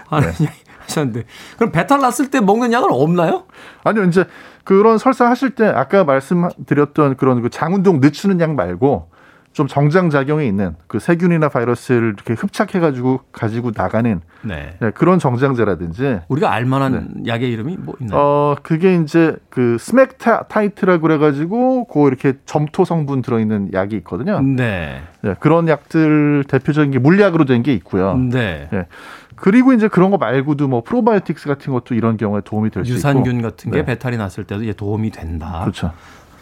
하는 0.08 0.30
네. 0.38 0.48
하셨는데 0.78 1.24
그럼 1.56 1.72
배탈 1.72 2.00
났을 2.00 2.30
때 2.30 2.40
먹는 2.40 2.72
약은 2.72 2.88
없나요? 2.92 3.46
아니요, 3.82 4.04
이제 4.04 4.26
그런 4.62 4.98
설사 4.98 5.28
하실 5.28 5.56
때 5.56 5.66
아까 5.66 6.04
말씀드렸던 6.04 7.16
그런 7.16 7.42
그 7.42 7.50
장운동 7.50 7.98
늦추는 8.00 8.40
약 8.40 8.54
말고 8.54 9.10
좀 9.56 9.66
정장 9.66 10.10
작용에 10.10 10.44
있는 10.46 10.76
그 10.86 10.98
세균이나 10.98 11.48
바이러스를 11.48 12.12
이렇게 12.14 12.34
흡착해 12.34 12.78
가지고 12.78 13.20
가지고 13.32 13.70
나가는 13.74 14.20
네. 14.42 14.74
네, 14.80 14.90
그런 14.90 15.18
정장제라든지 15.18 16.20
우리가 16.28 16.52
알만한 16.52 17.14
네. 17.16 17.32
약의 17.32 17.50
이름이 17.52 17.78
뭐 17.80 17.94
있나요? 18.02 18.20
어 18.20 18.56
그게 18.62 18.96
이제 18.96 19.34
그 19.48 19.78
스맥 19.80 20.18
타이트라고 20.18 21.00
그래가지고 21.00 21.86
그 21.86 22.06
이렇게 22.06 22.34
점토 22.44 22.84
성분 22.84 23.22
들어있는 23.22 23.70
약이 23.72 23.96
있거든요. 23.96 24.42
네. 24.42 25.00
네. 25.22 25.34
그런 25.40 25.68
약들 25.68 26.44
대표적인 26.48 26.90
게 26.90 26.98
물약으로 26.98 27.46
된 27.46 27.62
게 27.62 27.72
있고요. 27.72 28.14
네. 28.18 28.68
네. 28.70 28.86
그리고 29.36 29.72
이제 29.72 29.88
그런 29.88 30.10
거 30.10 30.18
말고도 30.18 30.68
뭐 30.68 30.82
프로바이오틱스 30.82 31.48
같은 31.48 31.72
것도 31.72 31.94
이런 31.94 32.18
경우에 32.18 32.42
도움이 32.44 32.68
될 32.68 32.84
수 32.84 32.90
있고 32.90 32.96
유산균 32.98 33.40
같은 33.40 33.70
게 33.70 33.78
네. 33.78 33.84
배탈이 33.86 34.18
났을 34.18 34.44
때도 34.44 34.62
이제 34.64 34.74
도움이 34.74 35.10
된다. 35.12 35.60
그렇죠. 35.62 35.92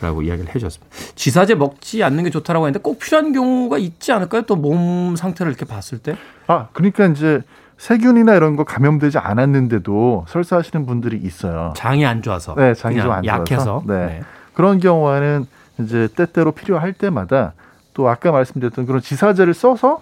라고 0.00 0.22
이야기를 0.22 0.54
해줬습니다. 0.54 0.94
지사제 1.14 1.54
먹지 1.54 2.02
않는 2.02 2.24
게 2.24 2.30
좋다라고 2.30 2.66
했는데 2.66 2.82
꼭 2.82 2.98
필요한 2.98 3.32
경우가 3.32 3.78
있지 3.78 4.12
않을까요? 4.12 4.42
또 4.42 4.56
몸 4.56 5.16
상태를 5.16 5.52
이렇게 5.52 5.64
봤을 5.64 5.98
때? 5.98 6.16
아, 6.46 6.68
그러니까 6.72 7.06
이제 7.06 7.42
세균이나 7.78 8.34
이런 8.34 8.56
거 8.56 8.64
감염되지 8.64 9.18
않았는데도 9.18 10.26
설사하시는 10.28 10.86
분들이 10.86 11.16
있어요. 11.18 11.72
장이 11.76 12.04
안 12.06 12.22
좋아서. 12.22 12.54
네, 12.54 12.74
장이 12.74 13.00
좀 13.00 13.12
안 13.12 13.22
좋아서. 13.22 13.40
약해서. 13.40 13.82
네. 13.86 13.94
네. 14.06 14.20
그런 14.54 14.78
경우에는 14.78 15.46
이제 15.80 16.08
때때로 16.16 16.52
필요할 16.52 16.92
때마다 16.92 17.52
또 17.92 18.08
아까 18.08 18.30
말씀드렸던 18.32 18.86
그런 18.86 19.00
지사제를 19.00 19.54
써서 19.54 20.00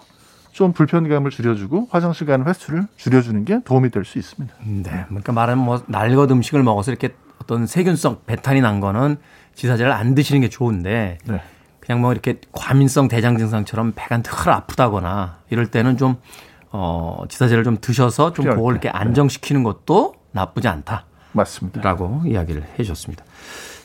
좀 0.51 0.71
불편감을 0.71 1.31
줄여주고 1.31 1.87
화장실 1.89 2.27
가는 2.27 2.45
횟수를 2.47 2.85
줄여주는 2.95 3.43
게 3.45 3.59
도움이 3.65 3.89
될 3.89 4.05
수 4.05 4.19
있습니다. 4.19 4.53
네. 4.63 5.05
그러니까 5.07 5.31
말하면 5.33 5.65
뭐 5.65 5.81
날것 5.87 6.29
음식을 6.31 6.61
먹어서 6.61 6.91
이렇게 6.91 7.09
어떤 7.41 7.65
세균성 7.65 8.19
배탈이 8.27 8.61
난 8.61 8.79
거는 8.79 9.17
지사제를 9.55 9.91
안 9.91 10.15
드시는 10.15 10.41
게 10.41 10.49
좋은데 10.49 11.17
네. 11.25 11.41
그냥 11.79 12.01
뭐 12.01 12.11
이렇게 12.11 12.39
과민성 12.51 13.07
대장 13.07 13.37
증상처럼 13.37 13.93
배가 13.95 14.21
늘 14.21 14.49
아프다거나 14.49 15.39
이럴 15.49 15.67
때는 15.67 15.97
좀 15.97 16.15
어, 16.71 17.23
지사제를 17.27 17.63
좀 17.63 17.77
드셔서 17.79 18.33
좀 18.33 18.45
그걸 18.45 18.73
이렇게 18.73 18.89
네. 18.89 18.97
안정시키는 18.97 19.63
것도 19.63 20.15
나쁘지 20.31 20.67
않다. 20.67 21.05
맞습니다. 21.33 21.81
라고 21.81 22.21
이야기를 22.25 22.63
해 22.63 22.83
주셨습니다. 22.83 23.23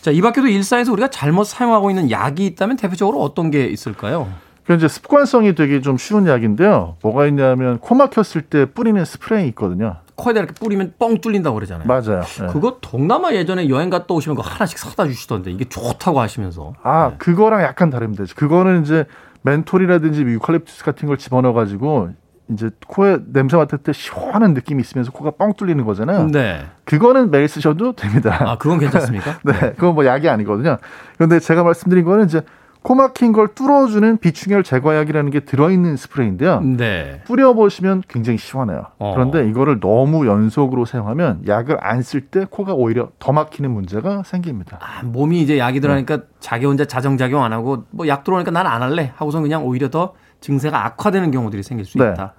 자, 0.00 0.10
이 0.10 0.20
밖에도 0.20 0.46
일상에서 0.46 0.92
우리가 0.92 1.08
잘못 1.10 1.44
사용하고 1.44 1.90
있는 1.90 2.10
약이 2.10 2.46
있다면 2.46 2.76
대표적으로 2.76 3.20
어떤 3.20 3.50
게 3.50 3.66
있을까요? 3.66 4.32
그 4.64 4.74
이제 4.74 4.86
습관성이 4.86 5.54
되게 5.54 5.80
좀 5.80 5.96
쉬운 5.96 6.26
약인데요. 6.26 6.96
뭐가 7.02 7.26
있냐면 7.26 7.78
코 7.78 7.94
막혔을 7.94 8.42
때 8.42 8.66
뿌리는 8.66 9.02
스프레이 9.04 9.48
있거든요. 9.48 9.96
코에다 10.18 10.40
이렇게 10.40 10.52
뿌리면 10.54 10.94
뻥 10.98 11.20
뚫린다고 11.20 11.54
그러잖아요. 11.54 11.86
맞아요. 11.86 12.22
네. 12.22 12.46
그거 12.48 12.78
동남아 12.80 13.32
예전에 13.32 13.68
여행 13.68 13.88
갔다 13.88 14.12
오시면 14.12 14.36
그거 14.36 14.48
하나씩 14.48 14.78
사다 14.78 15.06
주시던데 15.06 15.50
이게 15.52 15.64
좋다고 15.66 16.20
하시면서. 16.20 16.74
아, 16.82 17.10
네. 17.12 17.16
그거랑 17.18 17.62
약간 17.62 17.88
다릅니다. 17.88 18.24
그거는 18.36 18.82
이제 18.82 19.06
멘톨이라든지 19.42 20.22
유칼립투스 20.22 20.84
같은 20.84 21.06
걸 21.06 21.16
집어넣어 21.16 21.52
가지고 21.52 22.10
이제 22.50 22.70
코에 22.88 23.18
냄새 23.26 23.56
맡을 23.56 23.78
때 23.78 23.92
시원한 23.92 24.54
느낌이 24.54 24.80
있으면서 24.80 25.12
코가 25.12 25.32
뻥 25.32 25.54
뚫리는 25.54 25.84
거잖아요. 25.84 26.26
네. 26.26 26.66
그거는 26.84 27.30
매일 27.30 27.46
쓰셔도 27.46 27.92
됩니다. 27.92 28.36
아, 28.40 28.58
그건 28.58 28.80
괜찮습니까? 28.80 29.38
네. 29.44 29.52
네. 29.52 29.72
그건 29.72 29.94
뭐 29.94 30.04
약이 30.04 30.28
아니거든요. 30.28 30.78
그런데 31.16 31.38
제가 31.38 31.62
말씀드린 31.62 32.04
거는 32.04 32.24
이제 32.24 32.42
코 32.88 32.94
막힌 32.94 33.32
걸 33.34 33.48
뚫어주는 33.48 34.16
비충혈 34.16 34.62
제거약이라는 34.62 35.30
게 35.30 35.40
들어있는 35.40 35.98
스프레이인데요. 35.98 36.60
네. 36.62 37.20
뿌려보시면 37.26 38.04
굉장히 38.08 38.38
시원해요. 38.38 38.84
어. 38.98 39.12
그런데 39.12 39.46
이거를 39.46 39.78
너무 39.78 40.26
연속으로 40.26 40.86
사용하면 40.86 41.42
약을 41.46 41.76
안 41.84 42.00
쓸 42.00 42.22
때 42.22 42.46
코가 42.48 42.72
오히려 42.72 43.10
더 43.18 43.32
막히는 43.32 43.70
문제가 43.70 44.22
생깁니다. 44.24 44.78
아, 44.80 45.02
몸이 45.04 45.42
이제 45.42 45.58
약이 45.58 45.80
들어가니까 45.80 46.16
네. 46.16 46.22
자기 46.40 46.64
혼자 46.64 46.86
자정작용 46.86 47.44
안 47.44 47.52
하고 47.52 47.84
뭐 47.90 48.08
약 48.08 48.24
들어오니까 48.24 48.52
난 48.52 48.66
안 48.66 48.80
할래 48.80 49.12
하고서 49.16 49.42
그냥 49.42 49.66
오히려 49.66 49.90
더 49.90 50.14
증세가 50.40 50.86
악화되는 50.86 51.30
경우들이 51.30 51.62
생길 51.62 51.84
수 51.84 51.98
네. 51.98 52.08
있다. 52.10 52.32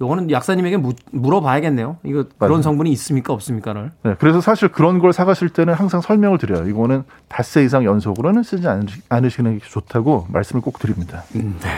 요거는 0.00 0.30
약사님에게 0.30 0.78
무, 0.78 0.94
물어봐야겠네요. 1.12 1.98
이거 2.04 2.24
그런 2.38 2.50
맞아요. 2.52 2.62
성분이 2.62 2.90
있습니까 2.92 3.32
없습니까를. 3.34 3.90
네, 4.02 4.14
그래서 4.18 4.40
사실 4.40 4.68
그런 4.68 4.98
걸 4.98 5.12
사가실 5.12 5.50
때는 5.50 5.74
항상 5.74 6.00
설명을 6.00 6.38
드려요. 6.38 6.66
이거는 6.68 7.04
닷새 7.28 7.62
이상 7.64 7.84
연속으로는 7.84 8.42
쓰지 8.42 8.66
않으시 9.08 9.42
는 9.42 9.58
게 9.58 9.66
좋다고 9.66 10.26
말씀을 10.30 10.62
꼭 10.62 10.78
드립니다. 10.78 11.24
음, 11.34 11.58
네. 11.60 11.68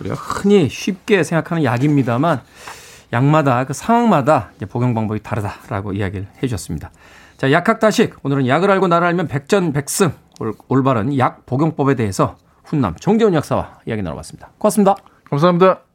우리가 0.00 0.14
흔히 0.14 0.68
쉽게 0.68 1.24
생각하는 1.24 1.64
약입니다만 1.64 2.40
약마다 3.12 3.64
그 3.64 3.72
상황마다 3.72 4.50
복용 4.68 4.94
방법이 4.94 5.20
다르다라고 5.22 5.94
이야기를 5.94 6.28
해주셨습니다. 6.36 6.90
자, 7.38 7.50
약학다식 7.50 8.16
오늘은 8.22 8.46
약을 8.46 8.70
알고 8.70 8.86
나를 8.88 9.06
알면 9.08 9.26
백전백승 9.28 10.12
올 10.68 10.84
바른 10.84 11.18
약 11.18 11.44
복용법에 11.46 11.96
대해서 11.96 12.36
훈남 12.64 12.94
정재훈 13.00 13.34
약사와 13.34 13.80
이야기 13.86 14.02
나눠봤습니다. 14.02 14.50
고맙습니다. 14.58 14.94
감사합니다. 15.30 15.87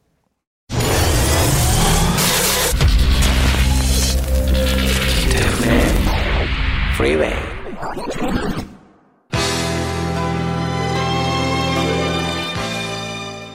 Freeway. 6.96 7.34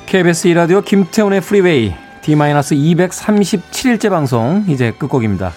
KBS 0.07 0.49
이라디오 0.49 0.81
김태훈의 0.81 1.41
프리웨이 1.41 1.93
D-237일째 2.23 4.11
방송 4.11 4.65
이제 4.69 4.91
끝곡입니다. 4.93 5.53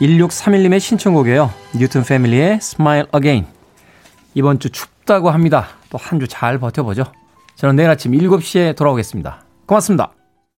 1631님의 0.00 0.80
신청곡이에요. 0.80 1.50
뉴튼 1.74 2.02
패밀리의 2.04 2.54
Smile 2.62 3.08
Again. 3.14 3.46
이번 4.34 4.58
주 4.58 4.70
춥다고 4.70 5.30
합니다. 5.30 5.68
또 5.90 5.98
한 5.98 6.20
주 6.20 6.26
잘 6.28 6.58
버텨보죠. 6.58 7.04
저는 7.56 7.76
내일 7.76 7.90
아침 7.90 8.12
7시에 8.12 8.76
돌아오겠습니다. 8.76 9.42
고맙습니다. 9.66 10.12